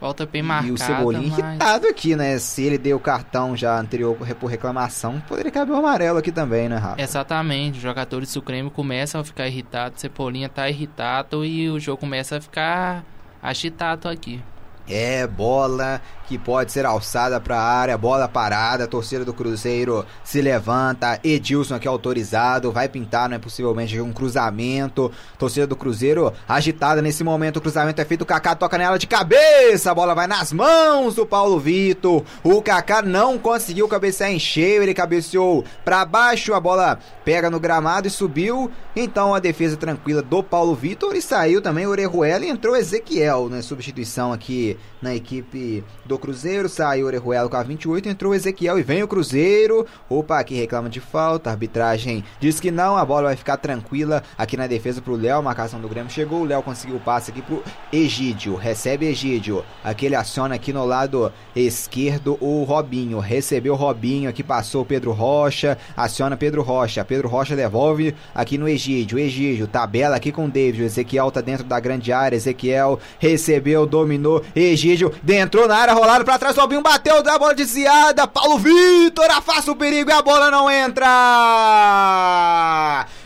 [0.00, 0.68] Volta bem marcada.
[0.68, 1.38] E o Cebolinha mas...
[1.38, 2.38] irritado aqui, né?
[2.38, 6.68] Se ele deu o cartão já anterior por reclamação, poderia caber o amarelo aqui também,
[6.68, 7.02] né, Rafa?
[7.02, 7.76] Exatamente.
[7.76, 11.98] Os jogadores do Grêmio começam a ficar irritados, o Cebolinha tá irritado e o jogo
[12.00, 13.04] começa a ficar
[13.42, 14.42] agitado aqui.
[14.88, 20.40] É, bola que pode ser alçada para a área, bola parada, torcida do Cruzeiro se
[20.40, 27.02] levanta, Edilson aqui autorizado, vai pintar, não é possivelmente um cruzamento, torcida do Cruzeiro agitada
[27.02, 30.28] nesse momento, o cruzamento é feito, o Kaká toca nela de cabeça, a bola vai
[30.28, 36.04] nas mãos do Paulo Vitor, o Kaká não conseguiu cabecear em cheio, ele cabeceou para
[36.04, 41.16] baixo, a bola pega no gramado e subiu, então a defesa tranquila do Paulo Vitor
[41.16, 46.68] e saiu também o Orejuela e entrou Ezequiel, né, substituição aqui na equipe do Cruzeiro,
[46.68, 49.86] saiu Orejuela com a 28, entrou Ezequiel e vem o Cruzeiro.
[50.08, 54.56] Opa, aqui reclama de falta, arbitragem diz que não, a bola vai ficar tranquila aqui
[54.56, 57.62] na defesa pro Léo, marcação do Grêmio chegou, o Léo conseguiu o passe aqui pro
[57.92, 64.28] Egídio, recebe Egídio, aqui ele aciona aqui no lado esquerdo o Robinho, recebeu o Robinho,
[64.28, 69.66] aqui passou o Pedro Rocha, aciona Pedro Rocha, Pedro Rocha devolve aqui no Egídio, Egídio,
[69.66, 74.42] tabela aqui com o David, o Ezequiel tá dentro da grande área, Ezequiel recebeu, dominou,
[74.54, 79.30] Egídio, entrou na área, rolado pra trás, Robinho bateu, dá a bola desviada, Paulo Vitor
[79.30, 81.06] afasta o perigo e a bola não entra!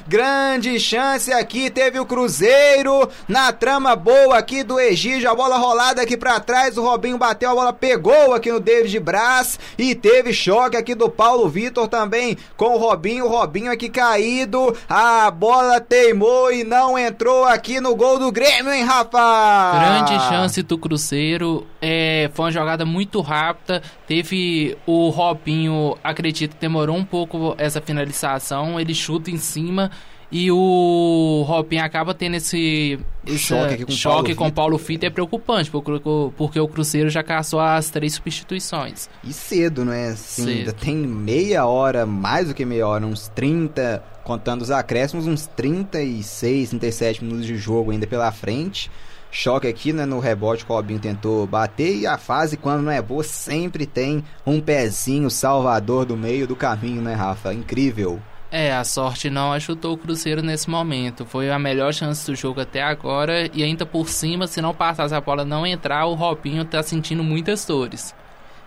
[0.07, 6.03] Grande chance aqui, teve o Cruzeiro na trama boa aqui do Egídio, a bola rolada
[6.03, 10.35] aqui para trás, o Robinho bateu, a bola pegou aqui no David Braz e teve
[10.35, 15.81] choque aqui do Paulo Vitor também com o Robinho, o Robinho aqui caído, a bola
[15.81, 19.73] teimou e não entrou aqui no gol do Grêmio, hein, Rafa?
[19.73, 26.61] Grande chance do Cruzeiro, é, foi uma jogada muito rápida, teve o Robinho, acredito que
[26.61, 29.94] demorou um pouco essa finalização, ele chuta em cima
[30.31, 35.11] e o Robinho acaba tendo esse, esse choque, com, choque Paulo com Paulo Fita é
[35.11, 36.01] preocupante, porque,
[36.37, 39.09] porque o Cruzeiro já caçou as três substituições.
[39.23, 40.09] E cedo, não é?
[40.09, 45.27] Assim, ainda tem meia hora, mais do que meia hora, uns 30, contando os acréscimos,
[45.27, 48.91] uns 36, 37 minutos de jogo ainda pela frente.
[49.31, 52.93] Choque aqui né, no rebote que o Robinho tentou bater e a fase, quando não
[52.93, 57.53] é boa, sempre tem um pezinho salvador do meio do caminho, né, Rafa?
[57.53, 58.23] Incrível.
[58.57, 61.27] É, a sorte não ajudou o Cruzeiro nesse momento.
[61.27, 63.51] Foi a melhor chance do jogo até agora.
[63.53, 67.25] E ainda por cima, se não passasse a bola não entrar, o Robinho tá sentindo
[67.25, 68.15] muitas dores.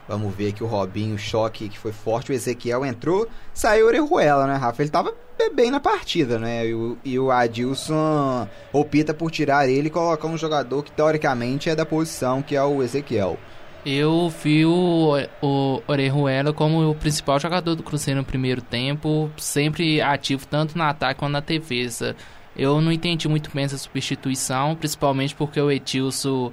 [0.05, 2.33] Vamos ver aqui o Robinho, choque que foi forte.
[2.33, 4.81] O Ezequiel entrou, saiu Orejuela, né, Rafa?
[4.81, 5.13] Ele tava
[5.55, 6.67] bem na partida, né?
[6.67, 11.69] E o, e o Adilson opta por tirar ele e colocar um jogador que teoricamente
[11.69, 13.37] é da posição, que é o Ezequiel.
[13.85, 20.01] Eu vi o, o Orejuela como o principal jogador do Cruzeiro no primeiro tempo, sempre
[20.01, 22.15] ativo tanto no ataque quanto na defesa.
[22.55, 26.51] Eu não entendi muito bem essa substituição, principalmente porque o Etilson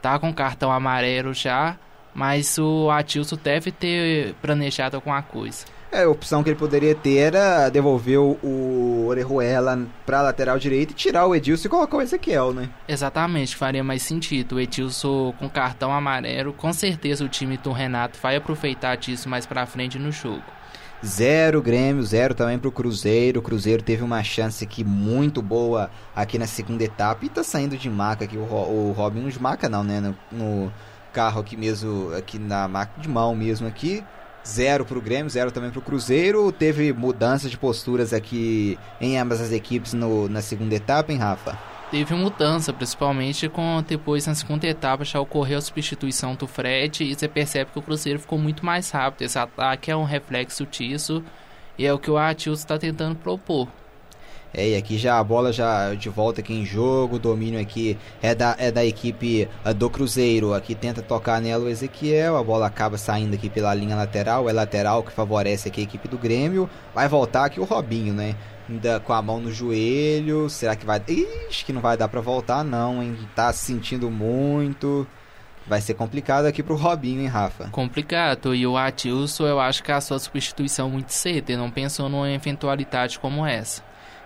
[0.00, 1.76] tá com cartão amarelo já,
[2.14, 5.66] mas o Atilson deve ter planejado alguma coisa.
[5.92, 10.94] É, a opção que ele poderia ter era devolver o Orejuela pra lateral direita e
[10.94, 12.70] tirar o Edilson e colocar o Ezequiel, né?
[12.88, 14.54] Exatamente, faria mais sentido.
[14.54, 19.44] O Edilson com cartão amarelo, com certeza o time do Renato vai aproveitar disso mais
[19.44, 20.42] pra frente no jogo.
[21.04, 23.40] Zero Grêmio, zero também pro Cruzeiro.
[23.40, 27.76] O Cruzeiro teve uma chance aqui muito boa aqui na segunda etapa e tá saindo
[27.76, 30.00] de maca aqui o, o Robin, não de maca não, né?
[30.00, 30.72] No, no
[31.12, 34.02] carro aqui mesmo, aqui na maca de mão mesmo aqui
[34.46, 36.50] Zero para o Grêmio, zero também para o Cruzeiro.
[36.50, 41.56] Teve mudança de posturas aqui em ambas as equipes no, na segunda etapa, hein, Rafa?
[41.90, 47.14] Teve mudança, principalmente com depois na segunda etapa já ocorreu a substituição do Fred e
[47.14, 49.22] você percebe que o Cruzeiro ficou muito mais rápido.
[49.22, 51.22] Esse ataque é um reflexo disso
[51.78, 53.68] e é o que o Atilson está tentando propor.
[54.54, 57.96] É, e aqui já a bola já de volta aqui em jogo, o domínio aqui
[58.20, 60.52] é da, é da equipe é do Cruzeiro.
[60.52, 64.52] Aqui tenta tocar nela o Ezequiel, a bola acaba saindo aqui pela linha lateral, é
[64.52, 66.68] lateral que favorece aqui a equipe do Grêmio.
[66.94, 68.36] Vai voltar aqui o Robinho, né?
[68.68, 71.02] Ainda com a mão no joelho, será que vai...
[71.08, 73.18] Ixi, que não vai dar para voltar não, hein?
[73.34, 75.06] Tá se sentindo muito...
[75.64, 77.68] Vai ser complicado aqui pro Robinho, hein, Rafa?
[77.70, 78.52] Complicado.
[78.52, 81.50] E o Atilson, eu acho que é a sua substituição muito cedo.
[81.50, 83.80] Ele não pensou numa eventualidade como essa.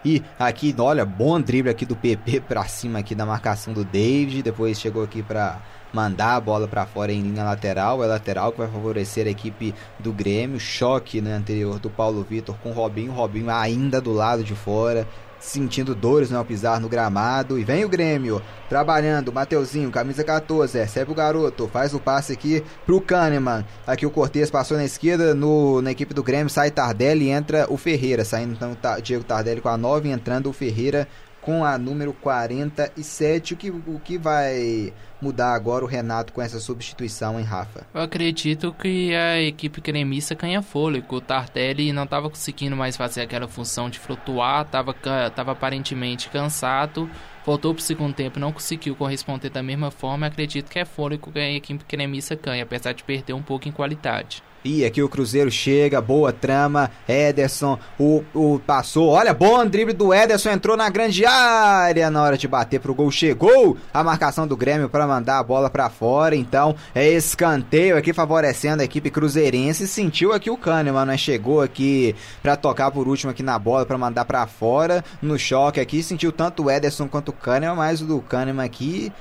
[0.05, 4.43] E aqui, olha, bom drible aqui do PP pra cima aqui da marcação do David.
[4.43, 5.61] Depois chegou aqui pra
[5.93, 8.03] mandar a bola para fora em linha lateral.
[8.05, 10.61] É lateral que vai favorecer a equipe do Grêmio.
[10.61, 13.13] Choque né, anterior do Paulo Vitor com o Robinho.
[13.13, 15.07] Robinho ainda do lado de fora
[15.39, 17.59] sentindo dores né, ao pisar no gramado.
[17.59, 22.63] E vem o Grêmio, trabalhando, Mateuzinho, camisa 14, recebe o garoto, faz o passe aqui
[22.85, 23.65] pro Kahneman.
[23.87, 27.67] Aqui o Cortez passou na esquerda, no, na equipe do Grêmio sai Tardelli e entra
[27.69, 28.25] o Ferreira.
[28.25, 31.09] Saindo então tá, Diego Tardelli com a 9, entrando o Ferreira
[31.41, 33.55] com a número 47.
[33.55, 37.87] O que, o que vai mudar agora o Renato com essa substituição, em Rafa?
[37.95, 41.17] Eu acredito que a equipe cremista ganha fôlego.
[41.17, 44.95] O Tardelli não estava conseguindo mais fazer aquela função de flutuar, estava
[45.35, 47.09] tava aparentemente cansado.
[47.45, 50.27] Voltou para o segundo tempo, não conseguiu corresponder da mesma forma.
[50.27, 53.73] Acredito que é fôlego que a equipe cremista ganha, apesar de perder um pouco em
[53.73, 54.43] qualidade.
[54.67, 56.91] E aqui o Cruzeiro chega, boa trama.
[57.09, 59.11] Ederson, o, o passou.
[59.11, 63.09] Olha, bom drible do Ederson, entrou na grande área na hora de bater pro gol.
[63.13, 66.35] Chegou a marcação do Grêmio para mandar a bola para fora.
[66.35, 69.87] Então, é escanteio aqui favorecendo a equipe cruzeirense.
[69.87, 71.17] Sentiu aqui o Kahneman, né?
[71.17, 75.05] Chegou aqui para tocar por último aqui na bola para mandar para fora.
[75.23, 79.13] No choque aqui, sentiu tanto o Ederson quanto o Kahneman, mas o do Kahneman aqui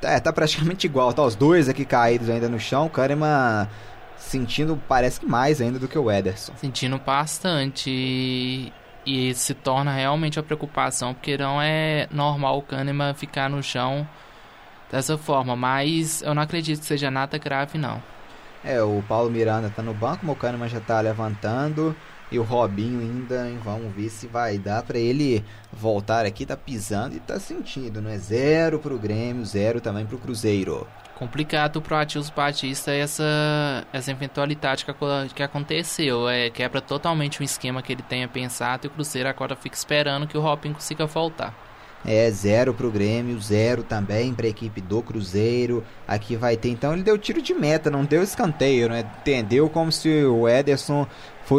[0.00, 1.12] é, tá praticamente igual.
[1.12, 2.86] Tá os dois aqui caídos ainda no chão.
[2.86, 3.68] O Kahneman
[4.16, 6.52] sentindo, parece que mais ainda do que o Ederson.
[6.56, 8.72] Sentindo bastante.
[9.06, 14.06] E, se torna realmente uma preocupação, porque não é normal o Kahneman ficar no chão
[14.90, 15.54] dessa forma.
[15.54, 18.02] Mas eu não acredito que seja nada grave, não.
[18.64, 21.94] É, o Paulo Miranda tá no banco, o Kahneman já tá levantando.
[22.32, 27.14] E o Robinho ainda, vamos ver se vai dar para ele voltar aqui, tá pisando
[27.14, 28.18] e tá sentindo, não é?
[28.18, 30.84] Zero pro Grêmio, zero também pro Cruzeiro
[31.16, 34.92] complicado pro Atilson Batista essa, essa eventualidade que,
[35.34, 36.28] que aconteceu.
[36.28, 40.26] É, quebra totalmente o esquema que ele tenha pensado e o Cruzeiro agora fica esperando
[40.26, 41.54] que o Robin consiga voltar.
[42.04, 45.82] É, zero pro Grêmio, zero também pra equipe do Cruzeiro.
[46.06, 49.04] Aqui vai ter, então ele deu tiro de meta, não deu escanteio, né?
[49.20, 51.06] Entendeu como se o Ederson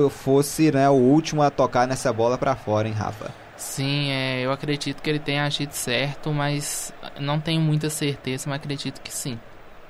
[0.10, 3.34] fosse né, o último a tocar nessa bola para fora, hein, Rafa?
[3.58, 8.60] Sim, é, eu acredito que ele tenha agido certo, mas não tenho muita certeza, mas
[8.60, 9.40] acredito que sim.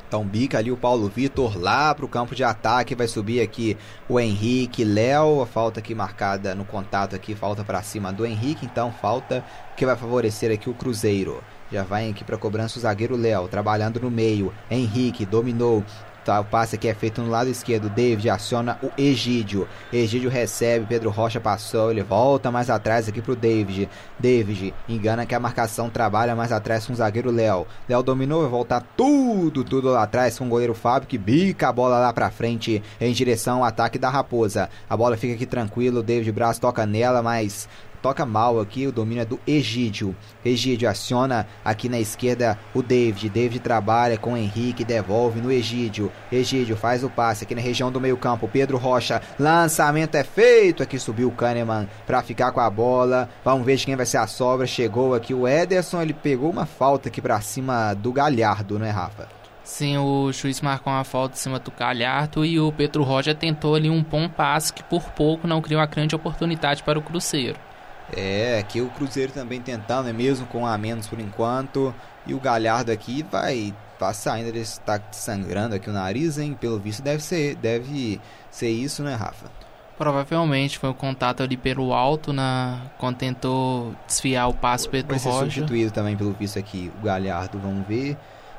[0.08, 3.78] Então bica ali o Paulo Vitor lá para o campo de ataque, vai subir aqui
[4.08, 8.66] o Henrique, Léo, a falta aqui marcada no contato aqui, falta para cima do Henrique,
[8.66, 9.44] então falta
[9.76, 11.44] que vai favorecer aqui o Cruzeiro.
[11.70, 14.54] Já vai aqui para cobrança o zagueiro Léo, trabalhando no meio.
[14.72, 15.84] Henrique dominou,
[16.28, 17.90] Tá, o passe aqui é feito no lado esquerdo.
[17.90, 19.66] David aciona o Egídio.
[19.94, 20.86] Egídio recebe.
[20.86, 21.90] Pedro Rocha passou.
[21.90, 23.88] Ele volta mais atrás aqui pro David.
[24.20, 27.66] David engana que a marcação trabalha mais atrás com o zagueiro Léo.
[27.88, 28.41] Léo dominou.
[28.41, 32.12] Vai voltar tudo, tudo lá atrás com o goleiro Fábio que bica a bola lá
[32.12, 34.70] pra frente em direção ao ataque da Raposa.
[34.90, 36.04] A bola fica aqui tranquilo.
[36.04, 37.70] David Braz toca nela, mas
[38.02, 40.15] toca mal aqui, o domínio é do Egídio.
[40.44, 43.30] Egídio aciona aqui na esquerda o David.
[43.30, 46.11] David trabalha com o Henrique, devolve no Egídio.
[46.32, 48.48] Egídio faz o passe aqui na região do meio-campo.
[48.48, 50.84] Pedro Rocha, lançamento é feito.
[50.84, 53.30] Aqui subiu o Kahneman para ficar com a bola.
[53.44, 54.68] Vamos ver de quem vai ser a sobra.
[54.68, 59.38] Chegou aqui o Ederson, ele pegou uma falta aqui para cima do Galhardo, né, Rafa?
[59.68, 63.76] Sim, o juiz marcou uma falta em cima do Galhardo e o Pedro Rocha tentou
[63.76, 67.66] ali um bom passe que por pouco não criou uma grande oportunidade para o Cruzeiro.
[68.16, 71.94] É, aqui o Cruzeiro também tentando, é mesmo com a menos por enquanto.
[72.26, 76.56] E o Galhardo aqui vai passar ainda, ele está sangrando aqui o nariz, hein?
[76.60, 78.22] Pelo visto deve ser, deve
[78.52, 79.50] ser isso, né, Rafa?
[79.98, 85.20] Provavelmente foi um contato ali pelo alto na quando tentou desfiar o passe Pedro Vai
[85.20, 85.46] ser Rocha.
[85.46, 88.16] substituído também pelo visto aqui o Galhardo, vamos ver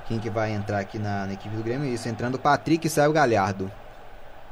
[0.08, 1.86] quem que vai entrar aqui na, na equipe do Grêmio.
[1.86, 3.70] Isso, entrando o Patrick e sai o Galhardo.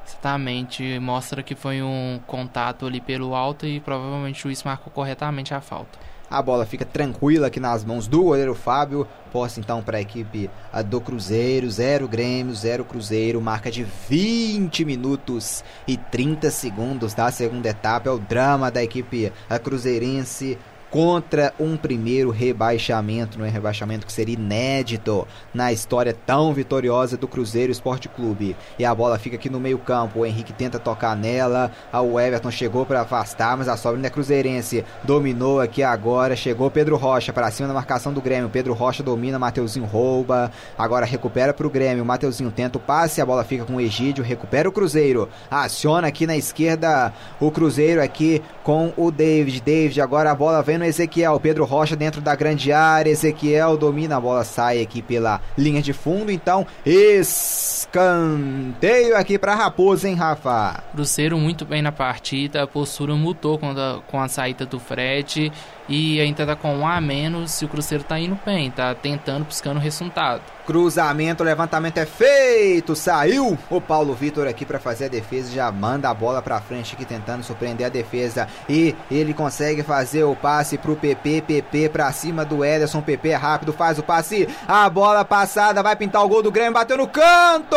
[0.06, 5.52] Exatamente, mostra que foi um contato ali pelo alto e provavelmente o juiz marcou corretamente
[5.52, 5.98] a falta.
[6.28, 9.06] A bola fica tranquila aqui nas mãos do goleiro Fábio.
[9.32, 10.50] Posse então para a equipe
[10.86, 11.70] do Cruzeiro.
[11.70, 13.40] Zero Grêmio, zero Cruzeiro.
[13.40, 18.08] Marca de 20 minutos e 30 segundos da segunda etapa.
[18.08, 20.58] É o drama da equipe cruzeirense
[20.90, 27.28] contra um primeiro rebaixamento, não é rebaixamento que seria inédito na história tão vitoriosa do
[27.28, 28.56] Cruzeiro Esporte Clube.
[28.78, 30.20] E a bola fica aqui no meio-campo.
[30.20, 31.70] O Henrique tenta tocar nela.
[31.92, 34.84] O Everton chegou para afastar, mas a sobra ainda é cruzeirense.
[35.02, 36.36] Dominou aqui agora.
[36.36, 38.48] Chegou Pedro Rocha para cima da marcação do Grêmio.
[38.48, 40.50] Pedro Rocha domina, Mateuzinho rouba.
[40.78, 42.04] Agora recupera para o Grêmio.
[42.04, 43.20] Mateuzinho tenta o passe.
[43.20, 44.24] A bola fica com o Egídio.
[44.24, 45.28] Recupera o Cruzeiro.
[45.50, 49.60] Aciona aqui na esquerda o Cruzeiro aqui com o David.
[49.60, 51.38] David agora a bola vem Ezequiel.
[51.40, 53.10] Pedro Rocha dentro da grande área.
[53.10, 56.32] Ezequiel domina a bola, sai aqui pela linha de fundo.
[56.32, 60.82] Então, escanteio aqui para Raposa, hein, Rafa?
[60.92, 62.64] Cruzeiro muito bem na partida.
[62.64, 65.52] A postura mudou com a, com a saída do Fred.
[65.88, 67.60] E ainda tá com um a menos.
[67.62, 70.42] E o Cruzeiro tá indo bem, tá tentando, buscando resultado.
[70.66, 72.96] Cruzamento, levantamento é feito.
[72.96, 75.52] Saiu o Paulo Vitor aqui para fazer a defesa.
[75.52, 78.48] Já manda a bola para frente aqui tentando surpreender a defesa.
[78.68, 81.42] E ele consegue fazer o passe pro PP.
[81.42, 83.00] PP para cima do Ederson.
[83.00, 84.48] PP é rápido, faz o passe.
[84.66, 86.72] A bola passada vai pintar o gol do Grêmio.
[86.72, 87.76] Bateu no canto.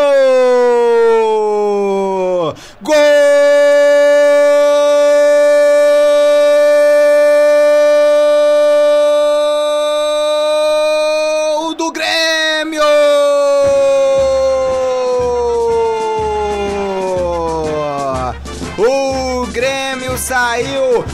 [2.82, 2.96] Gol!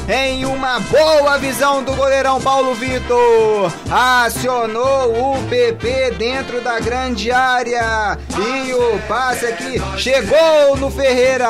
[0.07, 3.71] Em uma boa visão do goleirão Paulo Vitor.
[3.89, 11.49] Acionou o PP dentro da grande área e o passe aqui chegou no Ferreira.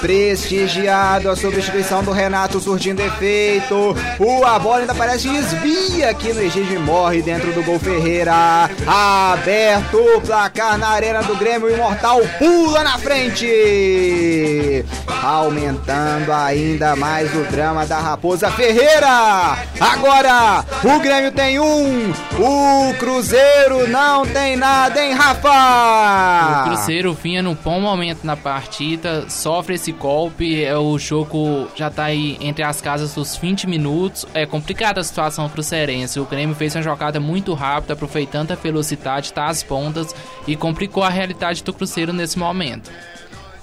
[0.00, 3.94] Prestigiado a substituição do Renato surgindo efeito.
[4.18, 8.70] O a bola ainda parece desvia aqui no Egídio e morre dentro do gol Ferreira.
[8.86, 11.68] Aberto o placar na arena do Grêmio.
[11.68, 14.73] O Imortal pula na frente.
[15.22, 19.58] Aumentando ainda mais o drama da Raposa Ferreira.
[19.80, 26.62] Agora o Grêmio tem um, o Cruzeiro não tem nada, hein, Rafa?
[26.62, 31.90] O Cruzeiro vinha num bom momento na partida, sofre esse golpe, é, o jogo já
[31.90, 34.26] tá aí entre as casas dos 20 minutos.
[34.34, 36.20] É complicada a situação cruzeirense.
[36.20, 40.14] O Grêmio fez uma jogada muito rápida, aproveitando a velocidade, tá às pontas
[40.46, 42.90] e complicou a realidade do Cruzeiro nesse momento.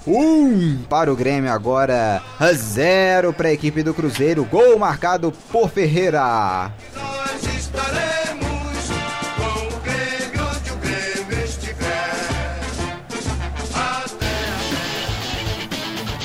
[0.06, 2.22] Um para o Grêmio agora,
[2.54, 4.44] zero para a equipe do Cruzeiro.
[4.44, 6.72] Gol marcado por Ferreira.
[6.94, 8.90] Nós estaremos
[9.36, 12.12] com o Grêmio onde o Grêmio estiver.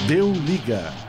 [0.07, 1.06] Deu liga.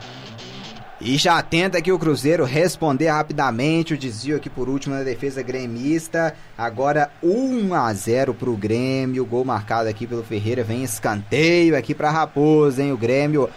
[1.01, 5.41] E já tenta aqui o Cruzeiro responder rapidamente o desvio aqui por último na defesa
[5.41, 6.35] gremista.
[6.57, 12.11] Agora 1 a 0 pro Grêmio, gol marcado aqui pelo Ferreira, vem escanteio aqui para
[12.11, 12.91] Raposa, hein?
[12.91, 13.49] O Grêmio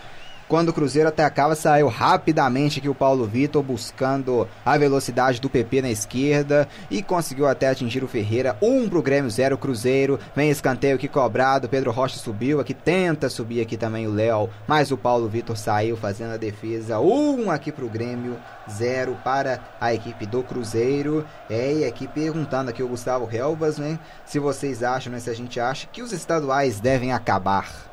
[0.53, 5.81] quando o Cruzeiro atacava, saiu rapidamente aqui o Paulo Vitor, buscando a velocidade do PP
[5.81, 8.59] na esquerda e conseguiu até atingir o Ferreira.
[8.61, 10.21] 1 um pro Grêmio, 0 Cruzeiro.
[10.37, 11.71] Vem escanteio aqui cobrado.
[11.71, 15.97] Pedro Rocha subiu aqui, tenta subir aqui também o Léo, mas o Paulo Vitor saiu
[15.97, 17.01] fazendo a defesa.
[17.01, 18.37] 1 um aqui pro Grêmio,
[18.71, 21.25] 0 para a equipe do Cruzeiro.
[21.49, 23.99] É, e aqui perguntando aqui o Gustavo Helvas, né?
[24.27, 25.19] Se vocês acham, né?
[25.19, 27.92] Se a gente acha que os estaduais devem acabar.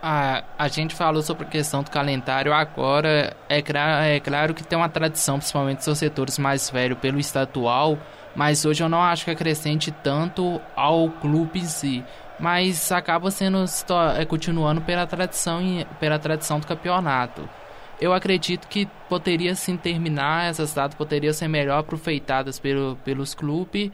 [0.00, 3.36] A, a gente falou sobre a questão do calendário agora.
[3.48, 7.98] É, é claro que tem uma tradição, principalmente dos setores mais velhos, pelo estadual,
[8.34, 12.04] mas hoje eu não acho que acrescente tanto ao clube em si.
[12.38, 13.64] Mas acaba sendo
[14.16, 15.60] é, continuando pela tradição,
[15.98, 17.48] pela tradição do campeonato.
[18.00, 23.90] Eu acredito que poderia sim terminar, essas datas poderiam ser melhor aproveitadas pelo, pelos clubes,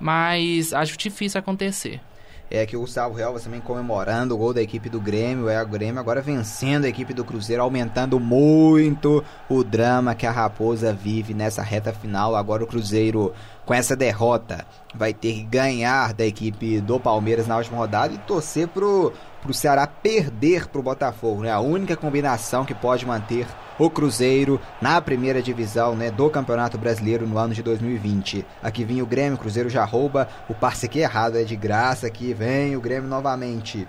[0.00, 2.00] mas acho difícil acontecer.
[2.48, 5.48] É que o Gustavo Real também comemorando o gol da equipe do Grêmio.
[5.48, 10.30] É o Grêmio agora vencendo a equipe do Cruzeiro, aumentando muito o drama que a
[10.30, 12.36] Raposa vive nessa reta final.
[12.36, 14.64] Agora o Cruzeiro, com essa derrota,
[14.94, 19.12] vai ter que ganhar da equipe do Palmeiras na última rodada e torcer pro,
[19.42, 21.42] pro Ceará perder pro Botafogo.
[21.42, 21.50] Né?
[21.50, 23.46] A única combinação que pode manter
[23.78, 28.44] o Cruzeiro na primeira divisão né, do Campeonato Brasileiro no ano de 2020.
[28.62, 32.06] Aqui vinha o Grêmio, o Cruzeiro já rouba, o passe aqui errado é de graça,
[32.06, 33.86] aqui vem o Grêmio novamente.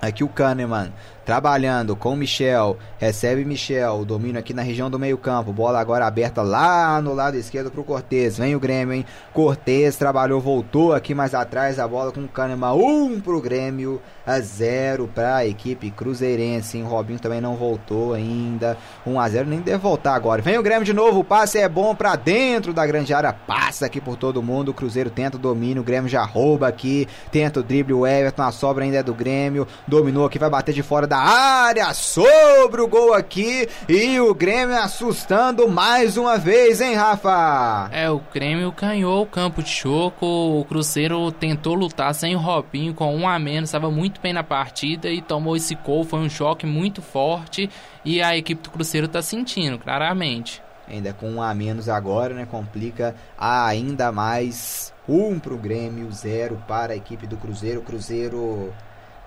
[0.00, 0.92] Aqui o Kahneman
[1.24, 7.00] trabalhando com Michel, recebe Michel, domínio aqui na região do meio-campo, bola agora aberta lá
[7.00, 8.38] no lado esquerdo pro Cortez.
[8.38, 9.04] Vem o Grêmio, hein?
[9.32, 14.40] Cortez trabalhou, voltou aqui mais atrás a bola com o Kahneman, um pro Grêmio, a
[14.40, 16.78] zero para a equipe cruzeirense.
[16.78, 16.84] Hein?
[16.84, 18.76] Robinho também não voltou ainda.
[19.06, 20.42] 1 a 0 nem deve voltar agora.
[20.42, 23.86] Vem o Grêmio de novo, o passe é bom para dentro da grande área, passa
[23.86, 24.70] aqui por todo mundo.
[24.70, 28.42] O Cruzeiro tenta o domínio, o Grêmio já rouba aqui, tenta o drible, o Everton,
[28.42, 29.66] a sobra ainda é do Grêmio.
[29.86, 34.76] dominou aqui, vai bater de fora da área, sobre o gol aqui, e o Grêmio
[34.76, 37.90] assustando mais uma vez, hein, Rafa?
[37.90, 42.94] É, o Grêmio ganhou o campo de choco, o Cruzeiro tentou lutar sem o Robinho,
[42.94, 46.30] com um a menos, estava muito bem na partida e tomou esse gol, foi um
[46.30, 47.68] choque muito forte,
[48.04, 52.46] e a equipe do Cruzeiro está sentindo, claramente ainda com um a menos agora, né?
[52.50, 54.92] Complica ainda mais.
[55.08, 57.80] Um para o Grêmio, zero para a equipe do Cruzeiro.
[57.82, 58.72] Cruzeiro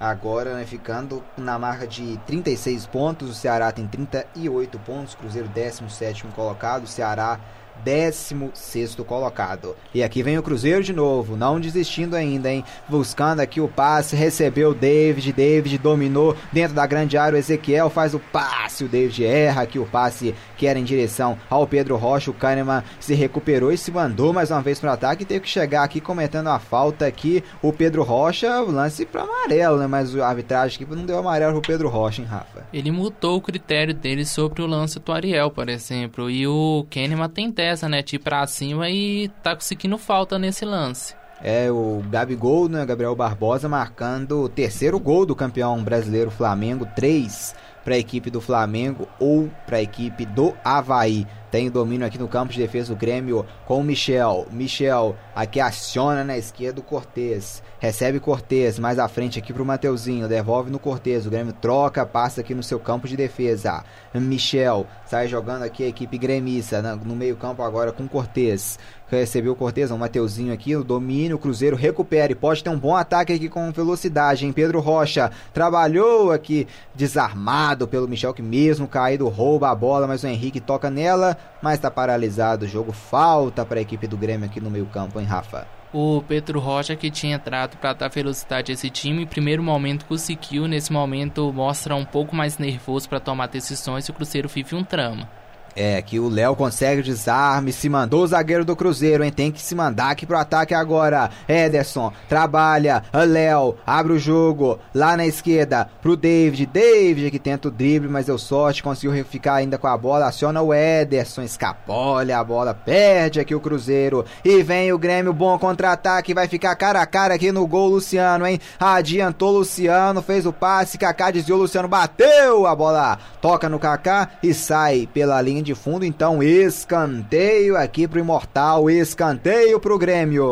[0.03, 3.29] agora né, ficando na marca de 36 pontos.
[3.29, 5.15] O Ceará tem 38 pontos.
[5.15, 6.83] Cruzeiro 17 colocado.
[6.83, 7.39] O Ceará
[7.83, 9.75] 16 colocado.
[9.93, 12.63] E aqui vem o Cruzeiro de novo, não desistindo ainda, hein?
[12.87, 18.13] Buscando aqui o passe, recebeu David, David dominou dentro da grande área, o Ezequiel faz
[18.13, 22.31] o passe, o David erra aqui o passe que era em direção ao Pedro Rocha,
[22.31, 25.49] o Kahneman se recuperou e se mandou mais uma vez para o ataque, teve que
[25.49, 29.87] chegar aqui cometendo a falta aqui, o Pedro Rocha, lance para amarelo, né?
[29.87, 32.65] Mas a arbitragem aqui não deu amarelo pro Pedro Rocha, hein, Rafa?
[32.71, 37.29] Ele mudou o critério dele sobre o lance do Ariel, por exemplo, e o Kahneman
[37.29, 38.01] tem dessa, né?
[38.01, 41.15] De ir pra cima e tá conseguindo falta nesse lance.
[41.41, 42.85] É o Gabigol, né?
[42.85, 48.39] Gabriel Barbosa marcando o terceiro gol do campeão brasileiro Flamengo, três para a equipe do
[48.39, 51.25] Flamengo ou para a equipe do Havaí.
[51.53, 54.47] Tem domínio aqui no campo de defesa do Grêmio com o Michel.
[54.49, 57.61] Michel aqui aciona na esquerda o Cortez.
[57.77, 60.27] Recebe Cortez mais à frente aqui para o Mateuzinho.
[60.27, 61.27] Devolve no Cortez.
[61.27, 63.83] O Grêmio troca, passa aqui no seu campo de defesa.
[64.15, 68.79] Michel sai jogando aqui a equipe gremista no meio-campo agora com Cortez.
[69.07, 72.79] Recebeu o Cortez, o Mateuzinho aqui, o domínio, o Cruzeiro recupera e pode ter um
[72.79, 74.51] bom ataque aqui com velocidade, hein?
[74.51, 80.27] Pedro Rocha trabalhou aqui desarmado pelo Michel que mesmo caído rouba a bola, mas o
[80.27, 82.91] Henrique toca nela, mas está paralisado o jogo.
[82.91, 85.67] Falta para a equipe do Grêmio aqui no meio-campo, hein, Rafa?
[85.93, 90.05] O Pedro Rocha que tinha entrado para dar velocidade a esse time, em primeiro momento
[90.05, 94.75] conseguiu, nesse momento mostra um pouco mais nervoso para tomar decisões e o Cruzeiro vive
[94.75, 95.29] um trama.
[95.75, 99.31] É, que o Léo consegue o desarme, se mandou o zagueiro do Cruzeiro, hein?
[99.31, 101.29] Tem que se mandar aqui pro ataque agora.
[101.47, 106.67] Ederson, trabalha, Léo, abre o jogo, lá na esquerda, pro David.
[106.67, 110.27] David que tenta o drible, mas deu sorte, conseguiu ficar ainda com a bola.
[110.27, 114.25] Aciona o Ederson, escapolha a bola, perde aqui o Cruzeiro.
[114.45, 118.45] E vem o Grêmio, bom contra-ataque, vai ficar cara a cara aqui no gol, Luciano,
[118.45, 118.59] hein?
[118.79, 124.53] Adiantou Luciano, fez o passe, Kaká desviou, Luciano bateu a bola, toca no Kaká e
[124.53, 130.45] sai pela linha de fundo, então escanteio aqui pro Imortal, escanteio pro Grêmio.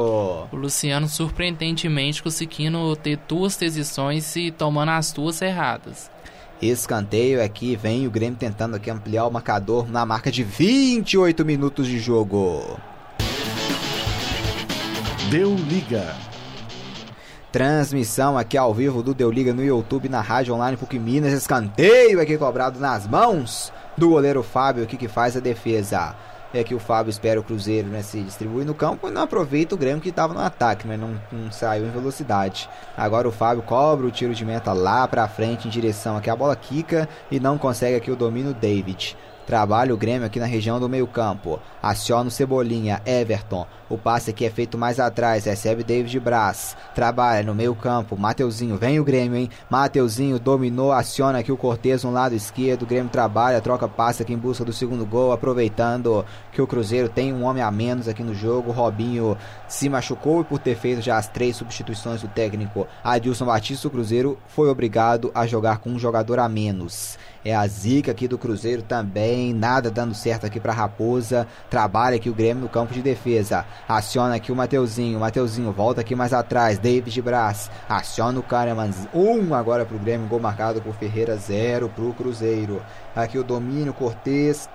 [0.51, 6.09] O Luciano surpreendentemente conseguindo ter duas decisões e tomando as duas erradas.
[6.61, 11.87] Escanteio aqui, vem o Grêmio tentando aqui ampliar o marcador na marca de 28 minutos
[11.87, 12.79] de jogo.
[15.29, 16.15] Deu liga.
[17.51, 21.33] Transmissão aqui ao vivo do Deu Liga no YouTube, na Rádio Online PUC Minas.
[21.33, 26.15] Escanteio aqui cobrado nas mãos do goleiro Fábio aqui que faz a defesa.
[26.51, 29.75] É que o Fábio espera o Cruzeiro né, se distribuir no campo e não aproveita
[29.75, 32.67] o Grêmio que estava no ataque, mas não, não, saiu em velocidade.
[32.97, 36.35] Agora o Fábio cobra o tiro de meta lá para frente em direção aqui a
[36.35, 39.15] bola quica e não consegue aqui o domínio David.
[39.45, 41.59] Trabalha o Grêmio aqui na região do meio campo.
[41.81, 43.65] Aciona o Cebolinha, Everton.
[43.89, 45.45] O passe aqui é feito mais atrás.
[45.45, 46.77] Recebe David Braz.
[46.95, 48.17] Trabalha no meio campo.
[48.17, 48.77] Mateuzinho.
[48.77, 49.49] Vem o Grêmio, hein?
[49.69, 50.91] Mateuzinho dominou.
[50.91, 52.83] Aciona aqui o Cortez no lado esquerdo.
[52.83, 53.61] O Grêmio trabalha.
[53.61, 55.31] Troca passe aqui em busca do segundo gol.
[55.31, 58.71] Aproveitando que o Cruzeiro tem um homem a menos aqui no jogo.
[58.71, 59.37] Robinho
[59.67, 63.91] se machucou e por ter feito já as três substituições do técnico Adilson Batista, o
[63.91, 67.17] Cruzeiro foi obrigado a jogar com um jogador a menos.
[67.43, 69.53] É a zica aqui do Cruzeiro também.
[69.53, 71.47] Nada dando certo aqui para Raposa.
[71.69, 73.65] Trabalha aqui o Grêmio no campo de defesa.
[73.87, 75.19] Aciona aqui o Mateuzinho.
[75.19, 76.77] Mateuzinho volta aqui mais atrás.
[76.77, 77.71] David Braz.
[77.89, 78.91] Aciona o Kahneman.
[79.13, 80.27] Um agora pro Grêmio.
[80.27, 81.35] Gol marcado por Ferreira.
[81.35, 82.81] Zero pro Cruzeiro.
[83.15, 83.93] Aqui o domínio.
[83.93, 84.69] Cortez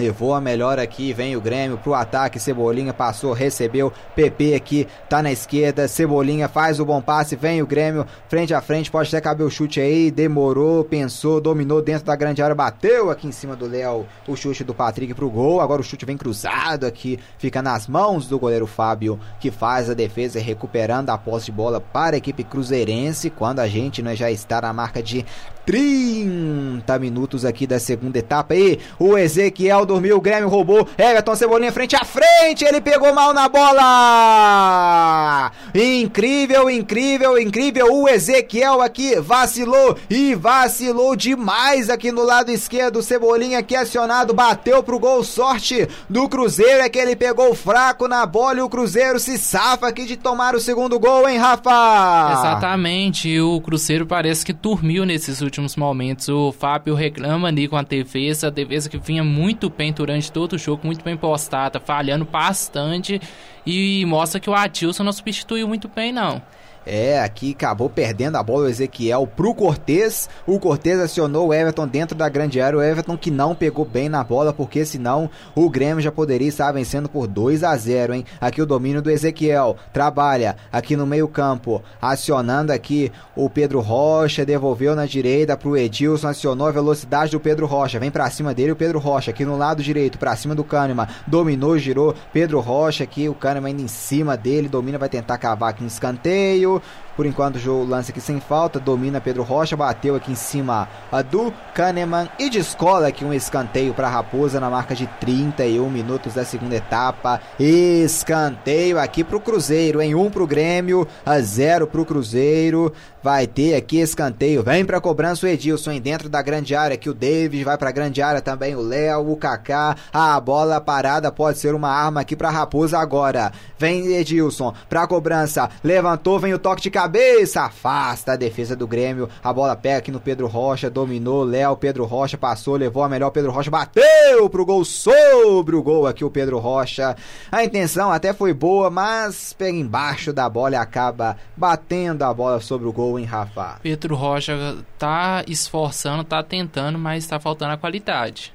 [0.00, 5.22] Levou a melhor aqui, vem o Grêmio pro ataque, Cebolinha passou, recebeu, PP aqui, tá
[5.22, 9.20] na esquerda, Cebolinha faz o bom passe, vem o Grêmio, frente a frente, pode até
[9.20, 13.54] caber o chute aí, demorou, pensou, dominou dentro da grande área, bateu aqui em cima
[13.54, 17.60] do Léo, o chute do Patrick pro gol, agora o chute vem cruzado aqui, fica
[17.60, 22.16] nas mãos do goleiro Fábio, que faz a defesa recuperando a posse de bola para
[22.16, 25.26] a equipe cruzeirense, quando a gente né, já está na marca de
[25.70, 28.80] 30 minutos aqui da segunda etapa aí.
[28.98, 30.88] O Ezequiel dormiu, o Grêmio roubou.
[30.98, 35.52] Everton Cebolinha frente a frente, ele pegou mal na bola.
[35.72, 37.94] Incrível, incrível, incrível.
[37.94, 43.00] O Ezequiel aqui vacilou e vacilou demais aqui no lado esquerdo.
[43.00, 45.22] Cebolinha aqui acionado, bateu pro gol.
[45.22, 49.86] Sorte do Cruzeiro é que ele pegou fraco na bola e o Cruzeiro se safa
[49.86, 52.32] aqui de tomar o segundo gol, hein, Rafa?
[52.32, 53.38] Exatamente.
[53.38, 56.28] O Cruzeiro parece que dormiu nesses últimos momentos.
[56.28, 60.54] O Fábio reclama ali com a defesa, a defesa que vinha muito bem durante todo
[60.54, 63.20] o jogo, muito bem postada, falhando bastante
[63.66, 66.42] e mostra que o Adilson não substituiu muito bem, não.
[66.86, 70.28] É, aqui acabou perdendo a bola o Ezequiel pro Cortez.
[70.46, 72.78] O Cortez acionou o Everton dentro da grande área.
[72.78, 76.72] O Everton que não pegou bem na bola, porque senão o Grêmio já poderia estar
[76.72, 78.24] vencendo por 2 a 0 hein?
[78.40, 79.76] Aqui o domínio do Ezequiel.
[79.92, 81.82] Trabalha aqui no meio-campo.
[82.00, 84.44] Acionando aqui o Pedro Rocha.
[84.44, 86.28] Devolveu na direita pro Edilson.
[86.28, 87.98] Acionou a velocidade do Pedro Rocha.
[87.98, 89.30] Vem para cima dele o Pedro Rocha.
[89.30, 91.08] Aqui no lado direito, para cima do Kahneman.
[91.26, 92.14] Dominou, girou.
[92.32, 93.28] Pedro Rocha aqui.
[93.28, 94.68] O Kahneman indo em cima dele.
[94.68, 96.69] Domina, vai tentar cavar aqui no escanteio.
[96.70, 96.82] you.
[97.20, 98.80] Por enquanto, o lance aqui sem falta.
[98.80, 99.76] Domina Pedro Rocha.
[99.76, 100.88] Bateu aqui em cima
[101.30, 102.30] do Kahneman.
[102.38, 107.38] E descola aqui um escanteio para Raposa na marca de 31 minutos da segunda etapa.
[107.58, 112.06] Escanteio aqui para o Cruzeiro, em 1 um para o Grêmio, a 0 para o
[112.06, 112.90] Cruzeiro.
[113.22, 114.62] Vai ter aqui escanteio.
[114.62, 116.94] Vem para cobrança o Edilson em dentro da grande área.
[116.94, 118.74] Aqui o David vai para grande área também.
[118.74, 119.94] O Léo, o Kaká.
[120.10, 123.52] A bola parada pode ser uma arma aqui para Raposa agora.
[123.78, 125.68] Vem Edilson para cobrança.
[125.84, 127.09] Levantou, vem o toque de cabeça.
[127.56, 129.28] Afasta a defesa do Grêmio.
[129.42, 130.90] A bola pega aqui no Pedro Rocha.
[130.90, 131.44] Dominou.
[131.44, 133.30] Léo, Pedro Rocha passou, levou a melhor.
[133.30, 137.16] Pedro Rocha bateu pro gol sobre o gol aqui o Pedro Rocha.
[137.50, 142.60] A intenção até foi boa, mas pega embaixo da bola e acaba batendo a bola
[142.60, 143.78] sobre o gol em Rafa.
[143.82, 148.52] Pedro Rocha tá esforçando, tá tentando, mas tá faltando a qualidade.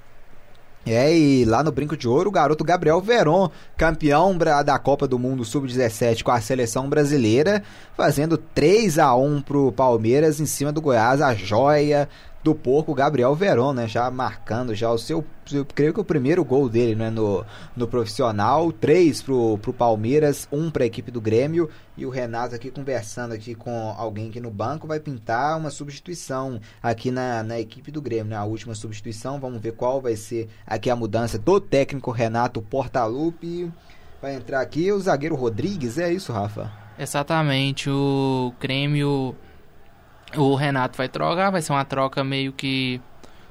[0.86, 5.18] É, e lá no Brinco de Ouro, o garoto Gabriel Veron, campeão da Copa do
[5.18, 7.64] Mundo Sub-17 com a seleção brasileira,
[7.98, 12.08] fazendo 3 a 1 pro Palmeiras em cima do Goiás, a joia
[12.46, 13.88] do porco Gabriel Veron, né?
[13.88, 17.10] Já marcando já o seu, eu creio que o primeiro gol dele, né?
[17.10, 17.44] No,
[17.76, 21.68] no profissional, três pro, pro Palmeiras, um para a equipe do Grêmio
[21.98, 26.62] e o Renato aqui conversando aqui com alguém aqui no banco vai pintar uma substituição
[26.84, 28.36] aqui na, na equipe do Grêmio, né?
[28.36, 33.72] A última substituição, vamos ver qual vai ser aqui a mudança do técnico Renato Portaluppi.
[34.22, 36.72] Vai entrar aqui o zagueiro Rodrigues, é isso, Rafa?
[37.00, 39.36] Exatamente, o Grêmio
[40.38, 43.02] o Renato vai trocar, vai ser uma troca meio que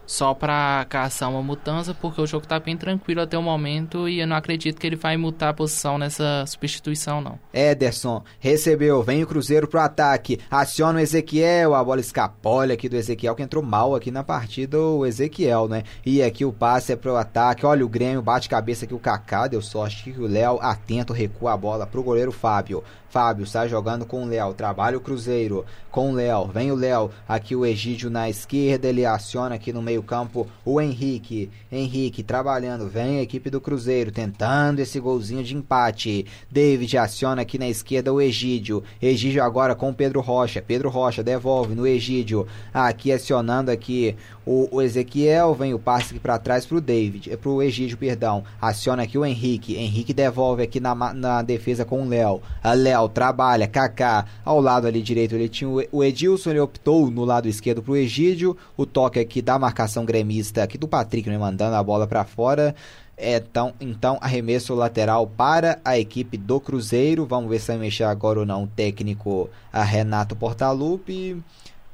[0.07, 4.21] só para caçar uma mudança, porque o jogo tá bem tranquilo até o momento e
[4.21, 7.39] eu não acredito que ele vai mutar a posição nessa substituição, não.
[7.53, 12.97] Ederson recebeu, vem o Cruzeiro pro ataque, aciona o Ezequiel, a bola escapola aqui do
[12.97, 15.85] Ezequiel, que entrou mal aqui na partida, o Ezequiel, né?
[16.05, 19.47] E aqui o passe é pro ataque, olha o Grêmio, bate cabeça aqui o Kaká,
[19.47, 22.83] deu sorte que o Léo, atento, recua a bola pro goleiro Fábio.
[23.15, 27.13] Fábio está jogando com o Léo, trabalha o Cruzeiro com o Léo, vem o Léo,
[27.29, 32.89] aqui o Egídio na esquerda, ele aciona aqui no meio campo o Henrique, Henrique trabalhando,
[32.89, 38.13] vem a equipe do Cruzeiro, tentando esse golzinho de empate, David aciona aqui na esquerda
[38.13, 43.71] o Egídio, Egídio agora com o Pedro Rocha, Pedro Rocha devolve no Egídio, aqui acionando
[43.71, 48.43] aqui o, o Ezequiel, vem o passe aqui para trás pro David, pro Egídio, perdão,
[48.61, 52.75] aciona aqui o Henrique, Henrique devolve aqui na, na defesa com o Léo, a
[53.09, 57.83] Trabalha, Kaká ao lado ali direito, ele tinha o Edilson, ele optou no lado esquerdo
[57.83, 62.07] pro Egídio, o toque aqui da marcação gremista aqui do Patrick, né, mandando a bola
[62.07, 62.75] para fora.
[63.17, 67.25] Então, então, arremesso lateral para a equipe do Cruzeiro.
[67.25, 71.41] Vamos ver se vai mexer agora ou não o técnico Renato Portaluppi.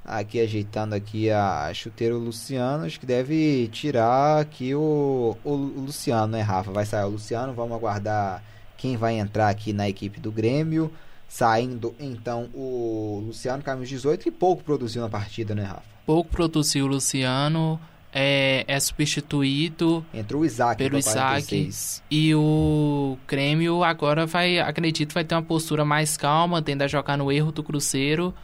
[0.03, 6.41] Aqui ajeitando aqui a chuteiro Luciano, acho que deve tirar aqui o, o Luciano, né,
[6.41, 6.73] Rafa?
[6.73, 8.43] Vai sair o Luciano, vamos aguardar
[8.81, 10.91] quem vai entrar aqui na equipe do Grêmio.
[11.29, 15.83] Saindo então o Luciano Caminhos 18, que pouco produziu na partida, né, Rafa?
[16.05, 17.79] Pouco produziu o Luciano,
[18.13, 21.71] é, é substituído Entrou o Isaac pelo Isaac
[22.11, 27.31] e o Grêmio agora vai, acredito, vai ter uma postura mais calma, tenta jogar no
[27.31, 28.35] erro do Cruzeiro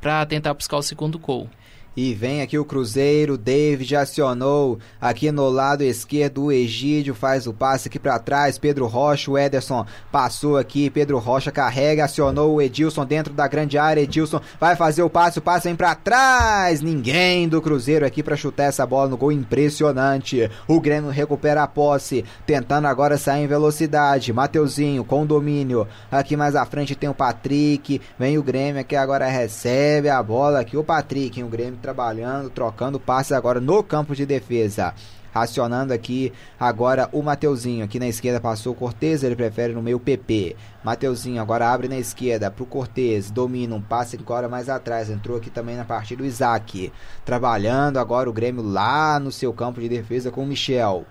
[0.00, 1.50] para tentar buscar o segundo gol.
[1.96, 4.78] E vem aqui o Cruzeiro, David acionou.
[5.00, 9.38] Aqui no lado esquerdo, o Egídio faz o passe aqui para trás, Pedro Rocha, o
[9.38, 14.76] Ederson passou aqui, Pedro Rocha carrega, acionou o Edilson dentro da grande área, Edilson vai
[14.76, 18.84] fazer o passe, o passe vem para trás, ninguém do Cruzeiro aqui para chutar essa
[18.84, 20.50] bola no gol, impressionante.
[20.68, 26.54] O Grêmio recupera a posse, tentando agora sair em velocidade, Mateuzinho com domínio, aqui mais
[26.56, 30.84] à frente tem o Patrick, vem o Grêmio aqui agora recebe a bola aqui, o
[30.84, 34.92] Patrick, o Grêmio trabalhando, trocando passes agora no campo de defesa.
[35.32, 37.84] Acionando aqui agora o Mateuzinho.
[37.84, 40.56] Aqui na esquerda passou o Cortez, ele prefere no meio PP.
[40.82, 45.08] Mateuzinho agora abre na esquerda pro Cortez, domina um passe agora mais atrás.
[45.08, 46.92] Entrou aqui também na partida o Isaac.
[47.24, 51.04] Trabalhando agora o Grêmio lá no seu campo de defesa com o Michel.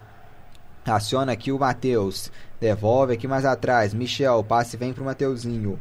[0.85, 2.29] Aciona aqui o Matheus.
[2.59, 3.93] Devolve aqui mais atrás.
[3.93, 5.79] Michel, passe vem pro Mateuzinho.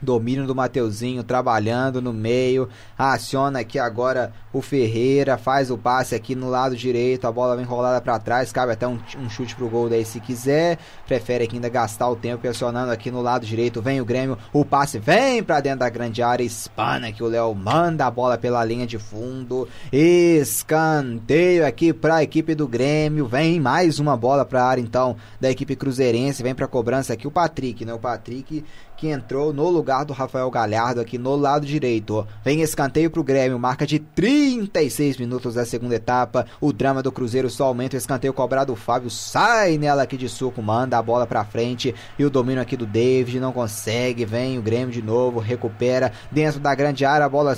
[0.00, 2.68] Domínio do Mateuzinho trabalhando no meio.
[2.96, 5.36] Aciona aqui agora o Ferreira.
[5.36, 7.26] Faz o passe aqui no lado direito.
[7.26, 8.52] A bola vem rolada para trás.
[8.52, 10.78] Cabe até um, um, chute pro gol daí se quiser.
[11.06, 13.82] Prefere aqui ainda gastar o tempo acionando aqui no lado direito.
[13.82, 14.38] Vem o Grêmio.
[14.52, 16.44] O passe vem para dentro da grande área.
[16.44, 19.68] Espana que o Léo manda a bola pela linha de fundo.
[19.92, 23.26] Escanteio aqui para a equipe do Grêmio.
[23.26, 26.42] Vem mais uma bola para a área então da equipe cruzeirense.
[26.42, 27.92] Vem para cobrança aqui o Patrick, né?
[27.92, 28.64] O Patrick
[28.98, 32.26] que entrou no lugar do Rafael Galhardo aqui no lado direito.
[32.44, 36.44] Vem escanteio pro Grêmio, marca de 36 minutos da segunda etapa.
[36.60, 38.72] O drama do Cruzeiro só aumenta o escanteio cobrado.
[38.72, 41.94] O Fábio sai nela aqui de suco, manda a bola pra frente.
[42.18, 44.24] E o domínio aqui do David não consegue.
[44.24, 47.24] Vem o Grêmio de novo, recupera dentro da grande área.
[47.24, 47.56] A bola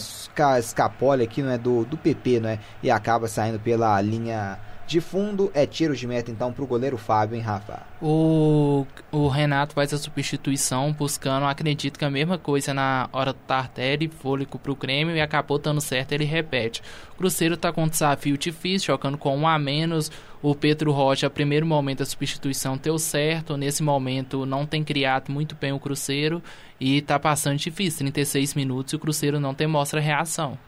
[0.58, 1.56] escapole aqui, não é?
[1.56, 2.58] Do, do PP, não é?
[2.82, 4.58] E acaba saindo pela linha
[4.90, 7.86] de fundo é tiro de meta então para o goleiro Fábio, hein, Rafa?
[8.02, 13.38] O, o Renato faz a substituição buscando, acredito que a mesma coisa na hora do
[13.38, 16.82] Tartelli, fôlego para o Grêmio e acabou dando certo, ele repete.
[17.12, 20.10] O Cruzeiro está com um desafio difícil, jogando com um a menos.
[20.42, 25.54] O Pedro Rocha, primeiro momento da substituição deu certo, nesse momento não tem criado muito
[25.54, 26.42] bem o Cruzeiro
[26.80, 30.58] e está passando difícil, 36 minutos e o Cruzeiro não tem mostra reação.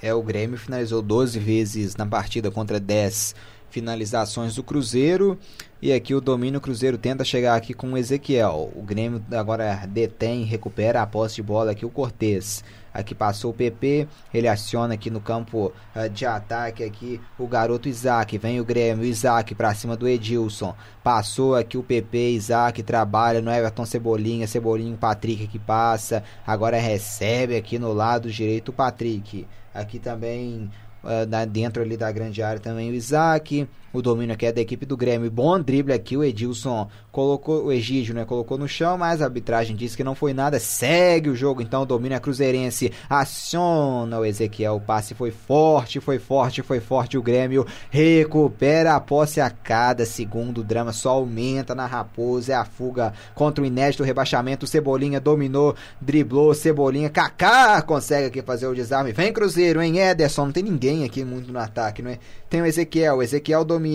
[0.00, 3.34] É, o Grêmio finalizou 12 vezes na partida contra 10
[3.76, 5.38] finalizações do Cruzeiro.
[5.82, 8.72] E aqui o domínio o Cruzeiro tenta chegar aqui com o Ezequiel.
[8.74, 12.64] O Grêmio agora detém, recupera a posse de bola aqui o Cortez.
[12.94, 17.86] Aqui passou o PP, ele aciona aqui no campo uh, de ataque aqui o garoto
[17.86, 18.38] Isaac.
[18.38, 20.74] Vem o Grêmio, Isaac para cima do Edilson.
[21.04, 26.24] Passou aqui o PP, Isaac trabalha no Everton Cebolinha, Cebolinha, Patrick que passa.
[26.46, 29.46] Agora recebe aqui no lado direito o Patrick.
[29.74, 30.70] Aqui também
[31.02, 33.68] uh, dentro ali da grande área também o Isaac.
[33.96, 35.30] O domínio aqui é da equipe do Grêmio.
[35.30, 38.26] Bom drible aqui, o Edilson colocou, o Egídio, né?
[38.26, 40.60] Colocou no chão, mas a arbitragem disse que não foi nada.
[40.60, 42.92] Segue o jogo, então o domínio é cruzeirense.
[43.08, 44.76] Aciona o Ezequiel.
[44.76, 47.16] O passe foi forte, foi forte, foi forte.
[47.16, 50.58] O Grêmio recupera a posse a cada segundo.
[50.58, 52.52] O drama só aumenta na Raposa.
[52.52, 54.66] É a fuga contra o inédito rebaixamento.
[54.66, 56.52] Cebolinha dominou, driblou.
[56.52, 59.12] Cebolinha, Kaká consegue aqui fazer o desarme.
[59.12, 60.00] Vem Cruzeiro, hein?
[60.00, 62.18] Ederson, não tem ninguém aqui muito no ataque, não é?
[62.50, 63.16] Tem o Ezequiel.
[63.16, 63.85] O Ezequiel domina.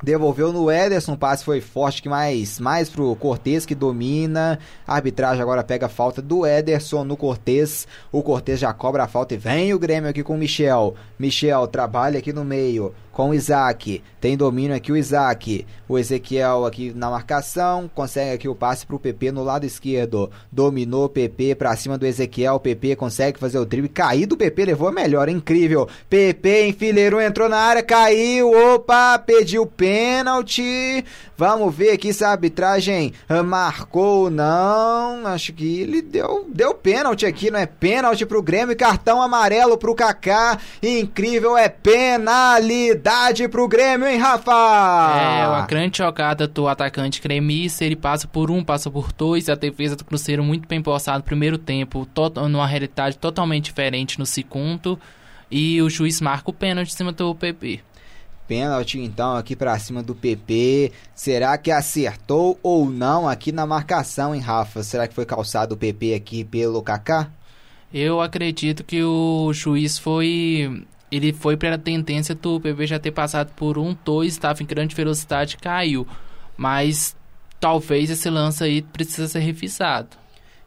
[0.00, 4.58] Devolveu no Ederson, passe foi forte que mais, mais pro Cortez que domina.
[4.86, 7.88] Arbitragem agora pega a falta do Ederson no Cortez.
[8.12, 10.94] O Cortez já cobra a falta e vem o Grêmio aqui com o Michel.
[11.18, 14.00] Michel trabalha aqui no meio com o Isaac.
[14.20, 15.66] Tem domínio aqui o Isaac.
[15.88, 17.90] O Ezequiel aqui na marcação.
[17.92, 20.30] Consegue aqui o passe pro PP no lado esquerdo.
[20.52, 22.54] Dominou o PP pra cima do Ezequiel.
[22.54, 23.88] O PP consegue fazer o drible.
[23.88, 25.28] Caído o PP, levou a melhor.
[25.28, 25.88] Incrível.
[26.08, 28.52] PP enfileirou, entrou na área, caiu.
[28.52, 31.04] Opa, pediu pênalti.
[31.38, 33.12] Vamos ver aqui se a arbitragem
[33.44, 35.24] marcou ou não.
[35.24, 38.76] Acho que ele deu, deu pênalti aqui, não é pênalti pro Grêmio.
[38.76, 40.58] Cartão amarelo pro Kaká.
[40.82, 44.50] Incrível, é penalidade pro Grêmio, hein, Rafa?
[44.50, 49.54] É, uma grande jogada do atacante gremista, ele passa por um, passa por dois, a
[49.54, 52.04] defesa do Cruzeiro muito bem postada no primeiro tempo,
[52.50, 54.98] numa realidade totalmente diferente no segundo,
[55.48, 57.80] e o juiz marca o pênalti em cima do PP.
[58.48, 60.90] Pênalti então aqui para cima do PP.
[61.14, 64.82] Será que acertou ou não aqui na marcação, hein, Rafa?
[64.82, 67.30] Será que foi calçado o PP aqui pelo Kaká?
[67.92, 73.12] Eu acredito que o juiz foi ele foi para a tendência do PV já ter
[73.12, 76.06] passado por um, dois, estava em grande velocidade caiu.
[76.56, 77.16] Mas
[77.60, 80.16] talvez esse lance aí precisa ser revisado.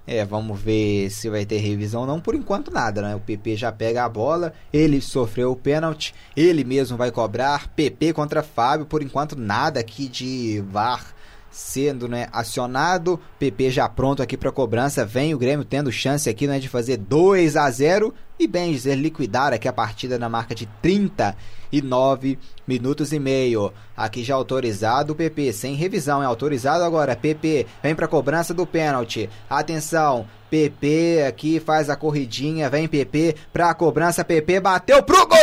[0.05, 2.05] É, vamos ver se vai ter revisão.
[2.05, 3.15] Não, por enquanto nada, né?
[3.15, 7.67] O PP já pega a bola, ele sofreu o pênalti, ele mesmo vai cobrar.
[7.69, 11.13] PP contra Fábio, por enquanto nada aqui de VAR
[11.51, 13.19] sendo né, acionado.
[13.37, 15.05] PP já pronto aqui para cobrança.
[15.05, 18.95] Vem o Grêmio tendo chance aqui né, de fazer 2 a 0 e bem dizer
[18.95, 23.71] liquidar aqui a partida na marca de 39 minutos e meio.
[23.95, 27.15] Aqui já autorizado o PP, sem revisão, é autorizado agora.
[27.15, 29.29] PP vem para cobrança do pênalti.
[29.47, 35.35] Atenção, PP aqui faz a corridinha, vem PP pra cobrança, PP bateu pro gol!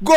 [0.00, 0.14] Gol!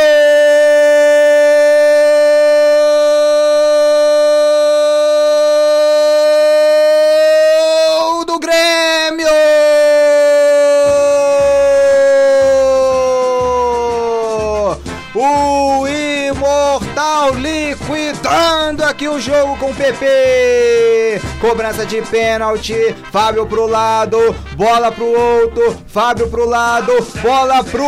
[18.97, 21.21] Aqui o jogo com o PP.
[21.39, 22.95] Cobrança de pênalti.
[23.11, 24.17] Fábio pro lado.
[24.55, 25.77] Bola pro outro.
[25.85, 26.91] Fábio pro lado.
[27.21, 27.85] Bola pro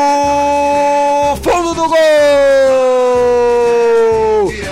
[1.41, 1.97] fundo do gol.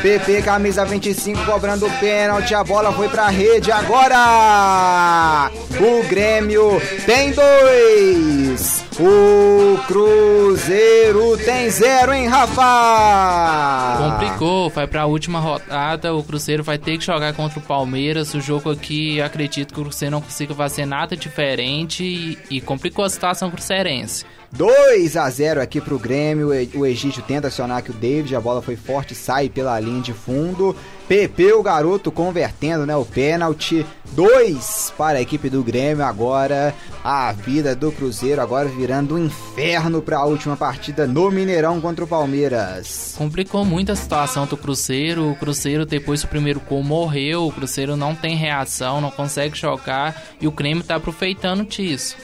[0.02, 2.54] PP camisa 25 cobrando pênalti.
[2.54, 5.50] A bola foi pra rede agora.
[5.80, 8.86] O Grêmio tem dois.
[9.00, 13.98] O Cruzeiro tem zero, hein, Rafa?
[13.98, 16.16] Complicou, vai pra última rodada.
[16.16, 18.34] O Cruzeiro vai ter que jogar contra o Palmeiras.
[18.34, 23.06] O jogo aqui, acredito que o Cruzeiro não consiga fazer nada diferente e, e complicou
[23.06, 24.26] a situação cruzeirense.
[24.52, 26.50] 2 a 0 aqui pro Grêmio.
[26.76, 28.36] O Egídio tenta acionar aqui o David.
[28.36, 30.76] A bola foi forte, sai pela linha de fundo.
[31.08, 33.86] PP, o garoto, convertendo né, o pênalti.
[34.12, 36.04] 2 para a equipe do Grêmio.
[36.04, 41.80] Agora a vida do Cruzeiro, agora virando um inferno para a última partida no Mineirão
[41.80, 43.16] contra o Palmeiras.
[43.18, 45.32] Complicou muito a situação do Cruzeiro.
[45.32, 47.48] O Cruzeiro, depois do primeiro gol, morreu.
[47.48, 50.22] O Cruzeiro não tem reação, não consegue jogar.
[50.42, 52.16] E o Grêmio está aproveitando disso.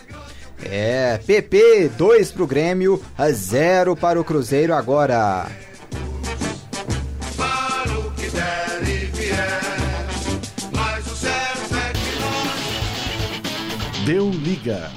[0.69, 5.47] É, PP 2 pro Grêmio, a 0 para o Cruzeiro agora.
[14.05, 14.91] Deu liga.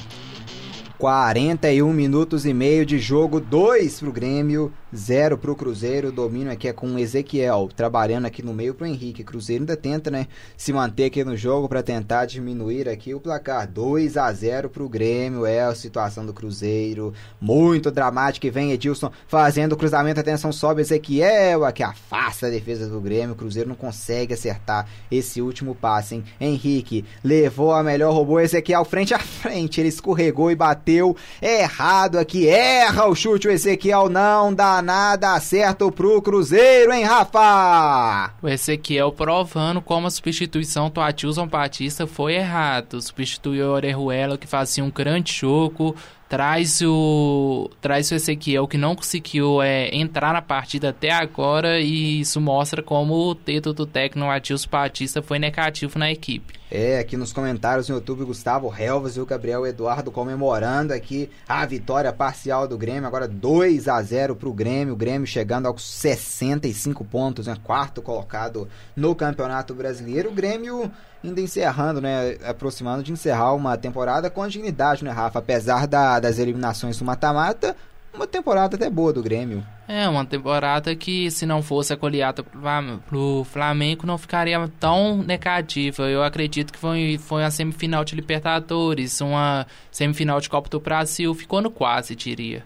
[0.98, 6.08] 41 minutos e meio de jogo, 2 pro Grêmio, 0 pro Cruzeiro.
[6.08, 9.24] O domínio aqui é com o Ezequiel, trabalhando aqui no meio pro Henrique.
[9.24, 10.26] Cruzeiro ainda tenta, né,
[10.56, 13.66] se manter aqui no jogo para tentar diminuir aqui o placar.
[13.68, 17.12] 2 a 0 pro Grêmio, é a situação do Cruzeiro.
[17.40, 20.20] Muito dramática e vem Edilson fazendo o cruzamento.
[20.20, 23.32] Atenção, sobe Ezequiel, aqui afasta a defesa do Grêmio.
[23.34, 26.24] O Cruzeiro não consegue acertar esse último passe, hein?
[26.40, 29.80] Henrique levou a melhor, roubou Ezequiel frente a frente.
[29.80, 32.48] Ele escorregou e bateu errado aqui.
[32.48, 38.32] Erra o chute, o Ezequiel não dá nada certo pro Cruzeiro, hein, Rafa?
[38.42, 43.00] O Ezequiel provando como a substituição do Atilson Batista foi errado.
[43.00, 45.96] Substituiu o Orejuela, que fazia um grande jogo
[46.28, 52.20] traz o traz o Ezequiel que não conseguiu é, entrar na partida até agora e
[52.20, 56.56] isso mostra como o teto do técnico Atilson Batista foi negativo na equipe.
[56.68, 61.64] É, aqui nos comentários no YouTube, Gustavo Helvas e o Gabriel Eduardo comemorando aqui a
[61.64, 65.84] vitória parcial do Grêmio, agora 2 a 0 para o Grêmio, o Grêmio chegando aos
[65.84, 70.90] 65 pontos, né, quarto colocado no Campeonato Brasileiro, o Grêmio
[71.24, 76.38] ainda encerrando, né, aproximando de encerrar uma temporada com dignidade, né, Rafa, apesar da, das
[76.38, 77.76] eliminações do mata-mata,
[78.16, 79.64] uma temporada até boa do Grêmio.
[79.86, 86.04] É, uma temporada que se não fosse a goleada pro Flamengo não ficaria tão negativa.
[86.04, 91.32] Eu acredito que foi, foi uma semifinal de Libertadores, uma semifinal de Copa do Brasil,
[91.34, 92.64] ficou no quase, diria.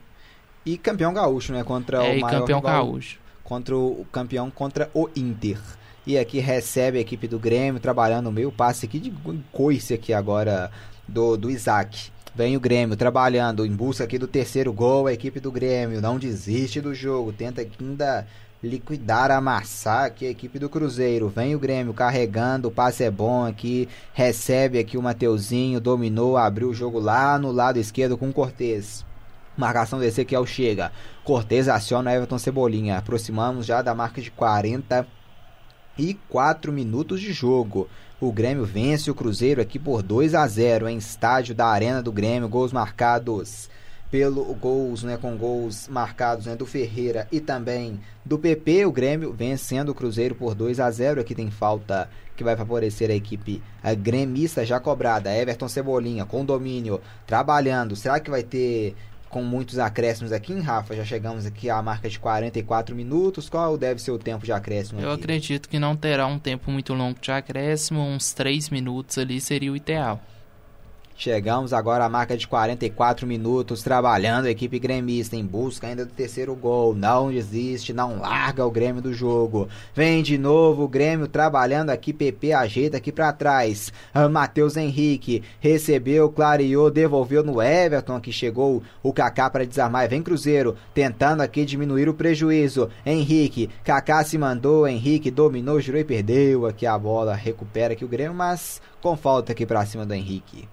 [0.64, 3.18] E campeão gaúcho, né, contra é, o maior campeão gaúcho.
[3.42, 5.58] Contra o campeão contra o Inter.
[6.06, 9.12] E aqui recebe a equipe do Grêmio trabalhando no meio passe aqui de
[9.52, 10.70] coice aqui agora
[11.06, 12.10] do, do Isaac.
[12.34, 15.06] Vem o Grêmio trabalhando em busca aqui do terceiro gol.
[15.06, 18.26] A equipe do Grêmio não desiste do jogo, tenta ainda
[18.62, 21.28] liquidar, amassar aqui a equipe do Cruzeiro.
[21.28, 26.68] Vem o Grêmio carregando, o passe é bom aqui, recebe aqui o Mateuzinho, dominou, abriu
[26.68, 29.04] o jogo lá no lado esquerdo com o Cortez.
[29.56, 30.92] Marcação do Ezequiel chega.
[31.24, 32.96] Cortez aciona Everton Cebolinha.
[32.96, 34.30] Aproximamos já da marca de
[36.00, 37.88] 44 minutos de jogo.
[38.20, 42.12] O Grêmio vence o Cruzeiro aqui por 2 a 0 em estádio da Arena do
[42.12, 42.48] Grêmio.
[42.48, 43.68] Gols marcados
[44.10, 48.86] pelo gols, né, com gols marcados né, do Ferreira e também do PP.
[48.86, 51.20] O Grêmio vencendo o Cruzeiro por 2 a 0.
[51.20, 55.34] Aqui tem falta que vai favorecer a equipe a gremista já cobrada.
[55.34, 57.94] Everton Cebolinha com domínio, trabalhando.
[57.94, 58.94] Será que vai ter
[59.30, 60.94] com muitos acréscimos aqui, hein, Rafa?
[60.94, 63.48] Já chegamos aqui à marca de 44 minutos.
[63.48, 65.00] Qual deve ser o tempo de acréscimo?
[65.00, 65.22] Eu aqui?
[65.22, 69.72] acredito que não terá um tempo muito longo de acréscimo, uns 3 minutos ali seria
[69.72, 70.20] o ideal.
[71.20, 76.14] Chegamos agora à marca de 44 minutos trabalhando a equipe gremista em busca ainda do
[76.14, 76.94] terceiro gol.
[76.94, 79.68] Não desiste, não larga o Grêmio do jogo.
[79.94, 82.14] Vem de novo o Grêmio trabalhando aqui.
[82.14, 83.92] PP ajeita aqui para trás.
[84.14, 90.08] Ah, Matheus Henrique recebeu, clareou, devolveu no Everton que chegou o Kaká para desarmar.
[90.08, 92.88] Vem Cruzeiro tentando aqui diminuir o prejuízo.
[93.04, 94.88] Henrique, Kaká se mandou.
[94.88, 97.34] Henrique dominou, girou e perdeu aqui a bola.
[97.34, 100.66] Recupera aqui o Grêmio, mas com falta aqui para cima do Henrique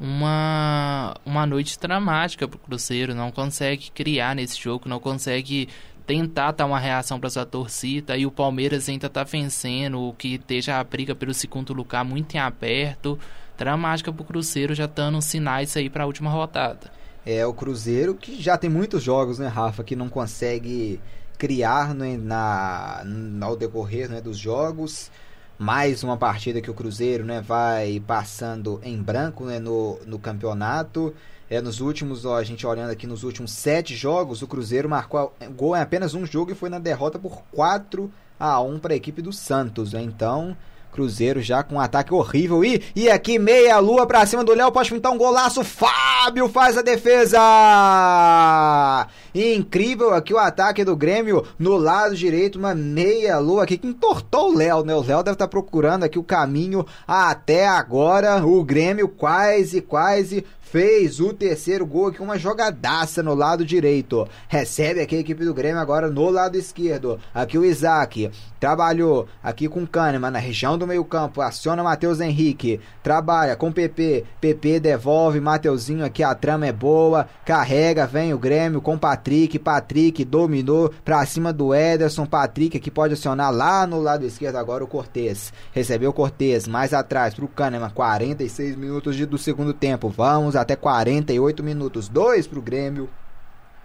[0.00, 3.14] uma, uma noite dramática pro Cruzeiro.
[3.14, 5.68] Não consegue criar nesse jogo, não consegue
[6.06, 8.16] tentar dar uma reação para sua torcida.
[8.16, 12.34] E o Palmeiras ainda tá vencendo, o que deixa a briga pelo segundo lugar muito
[12.34, 13.18] em aberto.
[13.58, 16.90] Dramática pro Cruzeiro, já dando sinais aí para a última rodada.
[17.26, 20.98] É, o Cruzeiro que já tem muitos jogos, né, Rafa, que não consegue
[21.36, 23.04] criar né, na,
[23.42, 25.10] ao decorrer né, dos jogos.
[25.60, 31.14] Mais uma partida que o Cruzeiro né, vai passando em branco né, no, no campeonato.
[31.50, 35.36] É, nos últimos, ó, a gente olhando aqui nos últimos sete jogos, o Cruzeiro marcou
[35.54, 38.96] gol em apenas um jogo e foi na derrota por 4 a 1 para a
[38.96, 39.92] equipe do Santos.
[39.92, 40.00] Né?
[40.00, 40.56] Então,
[40.90, 42.64] Cruzeiro já com um ataque horrível.
[42.64, 44.72] E, e aqui, meia lua pra cima do Léo.
[44.72, 45.64] Pode pintar um golaço.
[45.64, 47.38] Fábio faz a defesa.
[49.34, 52.58] Incrível aqui o ataque do Grêmio no lado direito.
[52.58, 54.94] Uma meia lua aqui que entortou o Léo, né?
[54.94, 58.44] O Léo deve estar tá procurando aqui o caminho até agora.
[58.44, 64.26] O Grêmio quase, quase fez o terceiro gol aqui, uma jogadaça no lado direito.
[64.48, 67.18] Recebe aqui a equipe do Grêmio agora no lado esquerdo.
[67.34, 68.30] Aqui o Isaac
[68.60, 71.40] trabalhou aqui com o Kahneman na região do meio-campo.
[71.40, 72.78] Aciona Matheus Henrique.
[73.02, 74.24] Trabalha com PP.
[74.40, 75.40] PP devolve.
[75.40, 77.26] Mateuzinho aqui, a trama é boa.
[77.44, 79.58] Carrega, vem o Grêmio com Patrick.
[79.58, 82.26] Patrick dominou pra cima do Ederson.
[82.26, 85.52] Patrick que pode acionar lá no lado esquerdo agora o Cortez.
[85.72, 87.90] Recebeu o Cortez mais atrás pro Kahneman.
[87.90, 90.08] 46 minutos de, do segundo tempo.
[90.10, 92.08] Vamos até 48 minutos.
[92.08, 93.08] 2 para o Grêmio.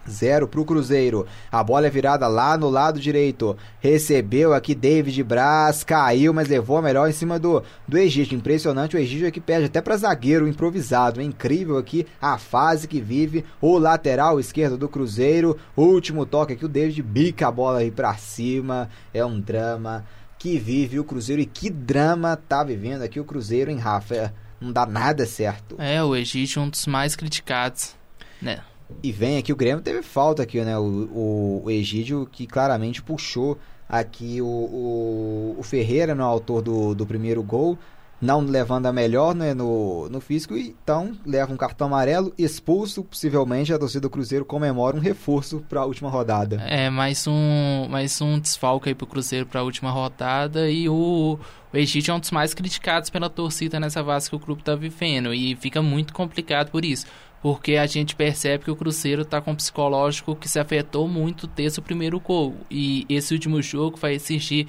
[0.10, 1.26] 0 para o Cruzeiro.
[1.52, 3.58] A bola é virada lá no lado direito.
[3.80, 5.84] Recebeu aqui David Braz.
[5.84, 8.38] Caiu, mas levou a melhor em cima do, do Egídio.
[8.38, 8.96] Impressionante.
[8.96, 11.20] O Egídio aqui perde até para zagueiro improvisado.
[11.20, 15.58] É incrível aqui a fase que vive o lateral esquerdo do Cruzeiro.
[15.76, 16.66] Último toque aqui.
[16.66, 18.90] O David bica a bola aí para cima.
[19.14, 20.06] É um drama
[20.38, 21.42] que vive o Cruzeiro.
[21.42, 24.34] E que drama tá vivendo aqui o Cruzeiro em Rafa
[24.66, 25.76] não dá nada certo.
[25.80, 27.96] É, o Egídio é um dos mais criticados,
[28.42, 28.62] né?
[29.02, 30.78] E vem aqui, o Grêmio teve falta aqui, né?
[30.78, 36.94] O, o, o Egídio que claramente puxou aqui o, o, o Ferreira, no autor do,
[36.94, 37.78] do primeiro gol,
[38.26, 43.72] não levando a melhor né, no, no físico, então leva um cartão amarelo, expulso, possivelmente
[43.72, 46.58] a torcida do Cruzeiro comemora um reforço para a última rodada.
[46.68, 50.90] É, mais um, mais um desfalque aí para o Cruzeiro para a última rodada e
[50.90, 51.38] o,
[51.72, 54.76] o Egito é um dos mais criticados pela torcida nessa fase que o clube está
[54.76, 57.06] vivendo e fica muito complicado por isso.
[57.42, 61.48] Porque a gente percebe que o Cruzeiro está com um psicológico que se afetou muito
[61.48, 62.56] ter seu primeiro gol.
[62.72, 64.66] E esse último jogo vai exigir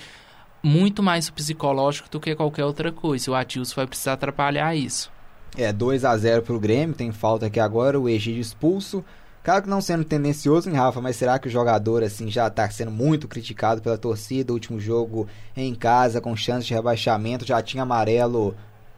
[0.67, 3.31] muito mais psicológico do que qualquer outra coisa.
[3.31, 5.13] O Atilson vai precisar atrapalhar isso.
[5.57, 9.05] É, 2 a 0 pro Grêmio, tem falta aqui agora, o Egídio expulso.
[9.45, 12.69] Claro que não sendo tendencioso, hein, Rafa, mas será que o jogador assim já está
[12.69, 14.53] sendo muito criticado pela torcida?
[14.53, 18.57] Último jogo em casa, com chance de rebaixamento, já tinha amarelo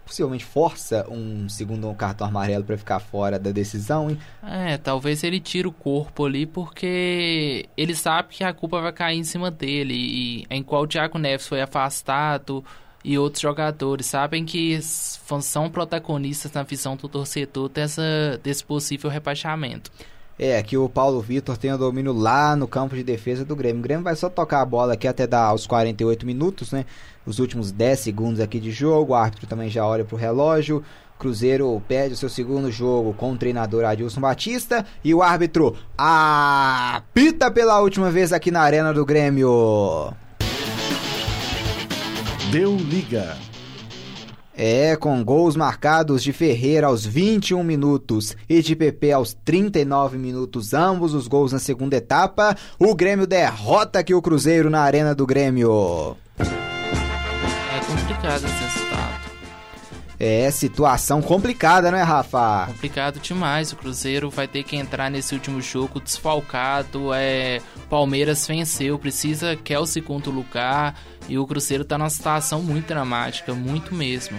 [0.09, 4.19] possivelmente força um segundo cartão amarelo para ficar fora da decisão, hein?
[4.43, 9.19] É, talvez ele tire o corpo ali porque ele sabe que a culpa vai cair
[9.19, 12.65] em cima dele e em qual o Thiago Neves foi afastado
[13.05, 19.91] e outros jogadores sabem que são protagonistas na visão do torcedor dessa, desse possível rebaixamento.
[20.39, 23.81] É, que o Paulo Vitor tem o domínio lá no campo de defesa do Grêmio.
[23.81, 26.87] O Grêmio vai só tocar a bola aqui até dar aos 48 minutos, né?
[27.29, 29.13] Os últimos 10 segundos aqui de jogo.
[29.13, 30.83] O árbitro também já olha pro relógio.
[31.19, 34.87] Cruzeiro perde o seu segundo jogo com o treinador Adilson Batista.
[35.05, 40.11] E o árbitro apita pela última vez aqui na Arena do Grêmio.
[42.51, 43.37] Deu liga.
[44.57, 50.75] É, com gols marcados de Ferreira aos 21 minutos e de PP aos 39 minutos,
[50.75, 55.25] ambos os gols na segunda etapa, o Grêmio derrota aqui o Cruzeiro na Arena do
[55.25, 56.17] Grêmio.
[58.29, 59.29] É complicado esse resultado.
[60.21, 62.67] É, situação complicada, não é, Rafa?
[62.67, 63.73] Complicado demais.
[63.73, 67.15] O Cruzeiro vai ter que entrar nesse último jogo desfalcado.
[67.15, 70.95] É, Palmeiras venceu, precisa quer o segundo lugar.
[71.29, 74.39] E o Cruzeiro está numa situação muito dramática, muito mesmo.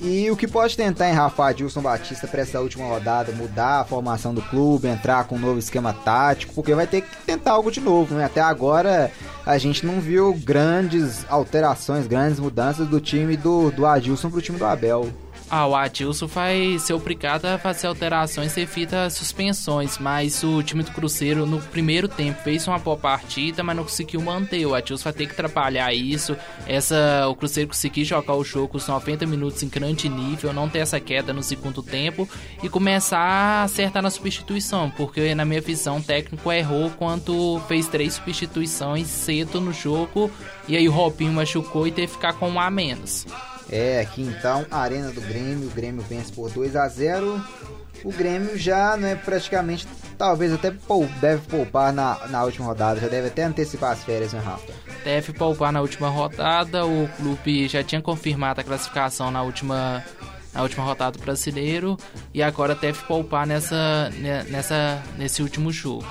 [0.00, 3.84] E o que pode tentar em Rafa Adilson Batista para essa última rodada, mudar a
[3.84, 7.70] formação do clube, entrar com um novo esquema tático, porque vai ter que tentar algo
[7.70, 8.24] de novo, né?
[8.24, 9.10] Até agora
[9.44, 14.58] a gente não viu grandes alterações, grandes mudanças do time do, do Adilson pro time
[14.58, 15.08] do Abel.
[15.48, 20.82] Ah, o Adilson vai ser obrigado a fazer alterações devido às suspensões, mas o time
[20.82, 24.66] do Cruzeiro no primeiro tempo fez uma boa partida, mas não conseguiu manter.
[24.66, 26.36] O Adilson vai ter que trabalhar isso.
[26.66, 30.80] Essa, o Cruzeiro conseguir jogar o jogo os 90 minutos em grande nível, não ter
[30.80, 32.28] essa queda no segundo tempo
[32.60, 37.86] e começar a acertar na substituição, porque na minha visão o técnico errou quando fez
[37.86, 40.28] três substituições cedo no jogo
[40.66, 43.26] e aí o Robinho machucou e teve que ficar com um a menos.
[43.70, 47.42] É, aqui então, Arena do Grêmio, o Grêmio vence por 2 a 0
[48.04, 49.86] O Grêmio já, né, praticamente,
[50.16, 50.72] talvez até
[51.20, 54.72] deve poupar na, na última rodada, já deve até antecipar as férias, né, Rafa?
[55.04, 60.04] Deve poupar na última rodada, o clube já tinha confirmado a classificação na última,
[60.52, 61.96] na última rodada do brasileiro
[62.32, 64.10] e agora deve poupar nessa,
[64.48, 66.06] nessa, nesse último jogo.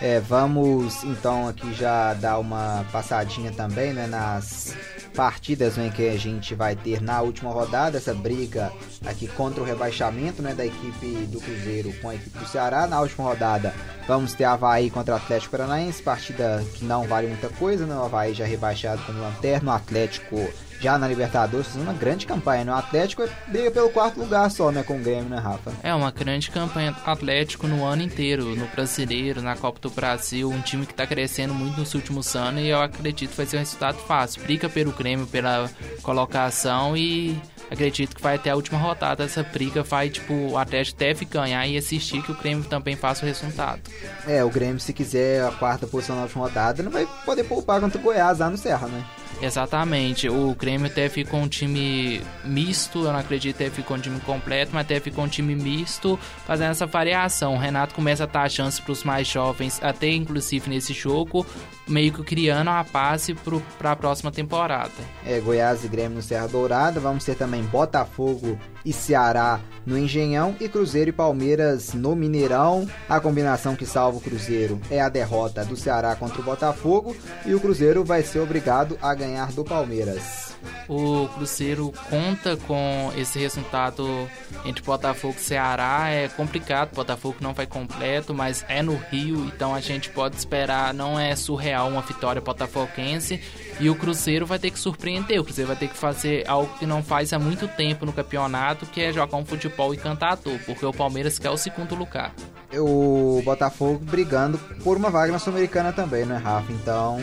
[0.00, 4.74] É, vamos então aqui já dar uma passadinha também né, nas
[5.14, 8.72] partidas né, que a gente vai ter na última rodada, essa briga
[9.04, 12.86] aqui contra o rebaixamento né, da equipe do Cruzeiro com a equipe do Ceará.
[12.86, 13.74] Na última rodada
[14.08, 17.94] vamos ter Havaí contra Atlético Paranaense, partida que não vale muita coisa, né?
[17.94, 20.48] o Havaí já rebaixado como lanterna, o Atlético
[20.80, 22.64] já na Libertadores, fazendo uma grande campanha.
[22.64, 22.78] No né?
[22.78, 25.72] Atlético briga pelo quarto lugar só, né, com o Grêmio, né, Rafa?
[25.82, 30.60] É, uma grande campanha Atlético no ano inteiro, no Brasileiro, na Copa do Brasil, um
[30.60, 33.60] time que está crescendo muito nos últimos anos e eu acredito que vai ser um
[33.60, 34.42] resultado fácil.
[34.42, 35.70] Briga pelo Grêmio pela
[36.02, 37.38] colocação e
[37.70, 39.24] acredito que vai até a última rodada.
[39.24, 43.24] Essa briga vai, tipo, o Atlético deve ganhar e assistir que o Grêmio também faça
[43.24, 43.80] o resultado.
[44.26, 47.80] É, o Grêmio, se quiser a quarta posição na última rodada, não vai poder poupar
[47.80, 49.04] contra o Goiás lá no Serra, né?
[49.42, 50.28] Exatamente.
[50.28, 54.72] O Grêmio até ficou um time misto, eu não acredito que ficou um time completo,
[54.72, 57.54] mas até ficou um time misto, fazendo essa variação.
[57.54, 61.46] O Renato começa a dar chance para os mais jovens, até inclusive nesse jogo,
[61.88, 63.34] meio que criando a passe
[63.78, 64.92] para a próxima temporada.
[65.24, 70.54] É, Goiás e Grêmio no Serra Dourada, vamos ter também Botafogo e Ceará no Engenhão
[70.60, 72.88] e Cruzeiro e Palmeiras no Mineirão.
[73.08, 77.54] A combinação que salva o Cruzeiro é a derrota do Ceará contra o Botafogo e
[77.54, 80.49] o Cruzeiro vai ser obrigado a ganhar do Palmeiras.
[80.88, 84.28] O Cruzeiro conta com esse resultado
[84.64, 86.08] entre Botafogo e Ceará.
[86.08, 90.92] É complicado, Botafogo não vai completo, mas é no Rio, então a gente pode esperar,
[90.92, 93.40] não é surreal uma vitória botafoguense.
[93.78, 96.84] E o Cruzeiro vai ter que surpreender, o Cruzeiro vai ter que fazer algo que
[96.84, 100.92] não faz há muito tempo no campeonato, que é jogar um futebol encantador, porque o
[100.92, 102.34] Palmeiras quer o segundo lugar.
[102.72, 106.72] O Botafogo brigando por uma vaga na Sul-Americana também, né, Rafa?
[106.72, 107.18] Então,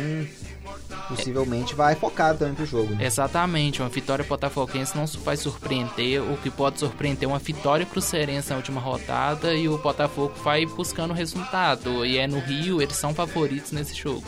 [1.07, 2.93] possivelmente vai focado também pro jogo.
[2.93, 3.05] Né?
[3.05, 8.49] Exatamente, uma vitória botafoguense não vai surpreender, o que pode surpreender é uma vitória cruzeirense
[8.49, 12.05] na última rodada e o Botafogo vai buscando o resultado.
[12.05, 14.23] E é no Rio, eles são favoritos nesse jogo.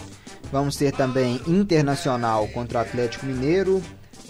[0.52, 3.84] Vamos ter também Internacional contra o Atlético Mineiro,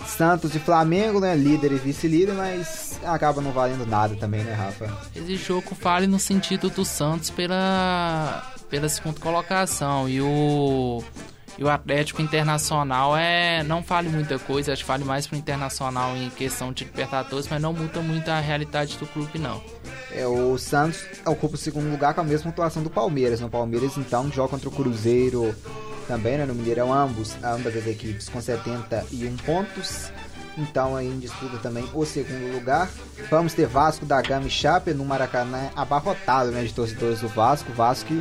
[0.06, 1.35] Santos e Flamengo, né?
[1.35, 4.91] Líder e vice-líder, mas acaba não valendo nada também, né, Rafa?
[5.15, 11.03] Esse jogo vale no sentido do Santos pela, pela segunda colocação e o
[11.60, 16.15] e o Atlético Internacional é não vale muita coisa, acho que vale mais pro Internacional
[16.15, 19.61] em questão de Libertadores, mas não muda muito a realidade do clube não.
[20.14, 23.41] É, o Santos ocupa o segundo lugar com a mesma atuação do Palmeiras.
[23.41, 23.52] No né?
[23.52, 25.53] Palmeiras, então, joga contra o Cruzeiro
[26.07, 26.45] também, né?
[26.45, 30.11] No Mineirão, ambos, ambas as equipes com 71 pontos.
[30.57, 32.90] Então aí em disputa também o segundo lugar.
[33.30, 37.72] Vamos ter Vasco da Gama e Chape no Maracanã abarrotado né, de torcedores do Vasco.
[37.73, 38.14] Vasco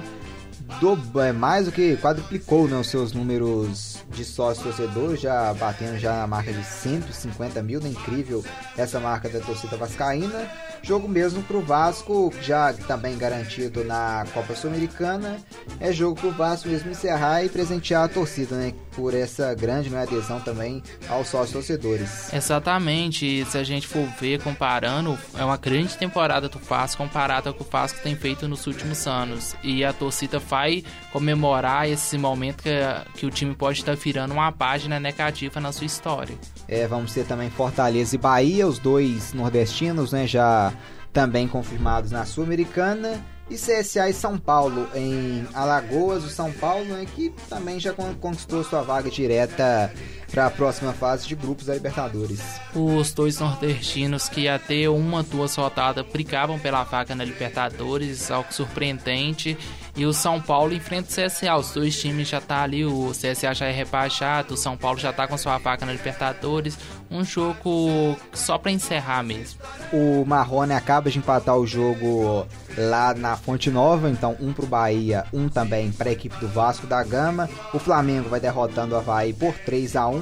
[0.80, 5.98] do, é, mais do que quadruplicou né, os seus números de sócios torcedores, já batendo
[5.98, 8.44] já na marca de 150 mil, né, incrível
[8.76, 10.48] essa marca da torcida vascaína.
[10.82, 15.38] Jogo mesmo pro Vasco, já também garantido na Copa Sul-Americana.
[15.80, 18.72] É jogo pro Vasco mesmo encerrar e presentear a torcida, né?
[18.98, 22.34] Por essa grande né, adesão também aos sócios torcedores.
[22.34, 27.60] Exatamente, se a gente for ver comparando, é uma grande temporada do Vasco comparada com
[27.60, 29.54] o que o Vasco tem feito nos últimos anos.
[29.62, 32.70] E a torcida vai comemorar esse momento que,
[33.14, 36.34] que o time pode estar virando uma página negativa na sua história.
[36.66, 40.26] É, vamos ter também Fortaleza e Bahia, os dois nordestinos, né?
[40.26, 40.72] Já
[41.12, 43.24] também confirmados na Sul-Americana.
[43.50, 48.62] E CSA e São Paulo em Alagoas, o São Paulo, né, que também já conquistou
[48.62, 49.92] sua vaga direta
[50.30, 52.40] para a próxima fase de grupos da Libertadores.
[52.74, 59.56] Os dois nordestinos que até uma, duas rodadas brigavam pela vaga na Libertadores, algo surpreendente.
[59.96, 61.56] E o São Paulo enfrenta o CSA.
[61.56, 65.12] Os dois times já tá ali, o CSA já é rebaixado, o São Paulo já
[65.12, 66.78] tá com sua vaga na Libertadores.
[67.10, 69.58] Um jogo só para encerrar mesmo.
[69.92, 72.46] O Marrone acaba de empatar o jogo
[72.76, 76.86] lá na Fonte Nova, então um pro Bahia, um também para a equipe do Vasco
[76.86, 77.48] da Gama.
[77.74, 80.17] O Flamengo vai derrotando o Havaí por 3 a 1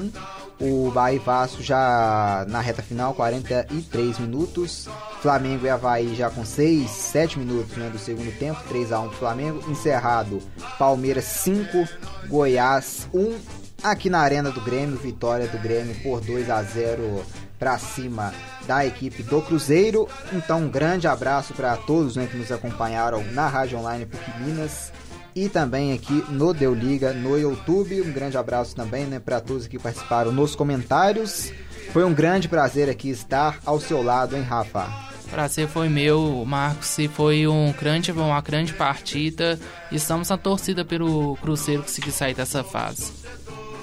[0.60, 4.88] o Bahia e Vasco já na reta final, 43 minutos.
[5.20, 9.08] Flamengo e Havaí já com 6, 7 minutos né, do segundo tempo, 3 a 1
[9.08, 9.70] pro Flamengo.
[9.70, 10.40] Encerrado,
[10.78, 11.88] Palmeiras 5,
[12.28, 13.38] Goiás 1.
[13.82, 17.24] Aqui na Arena do Grêmio, vitória do Grêmio por 2 a 0
[17.58, 18.32] para cima
[18.66, 20.08] da equipe do Cruzeiro.
[20.32, 24.92] Então, um grande abraço para todos né, que nos acompanharam na Rádio Online PUC Minas
[25.36, 28.00] e também aqui no Deu Liga no YouTube.
[28.00, 31.52] Um grande abraço também né, para todos que participaram nos comentários.
[31.92, 34.88] Foi um grande prazer aqui estar ao seu lado, hein, Rafa?
[35.30, 39.58] Prazer foi meu, Marcos, e foi um grande, uma grande partida.
[39.92, 43.12] Estamos na torcida pelo Cruzeiro conseguir sair dessa fase.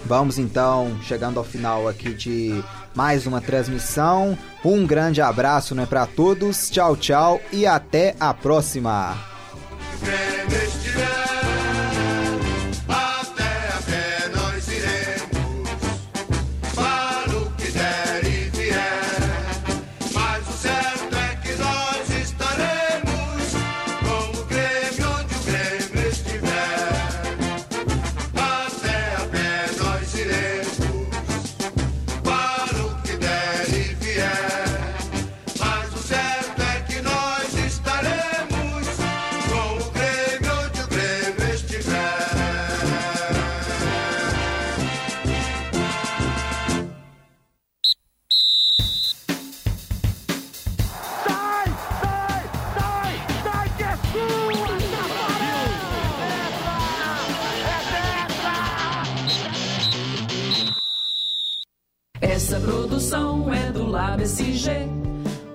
[0.05, 2.63] Vamos então chegando ao final aqui de
[2.95, 4.35] mais uma transmissão.
[4.65, 6.69] Um grande abraço né, para todos.
[6.71, 9.15] Tchau, tchau e até a próxima.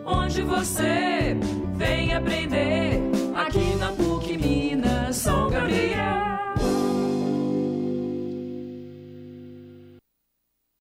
[0.05, 1.37] Onde você
[1.77, 2.48] vem aprender.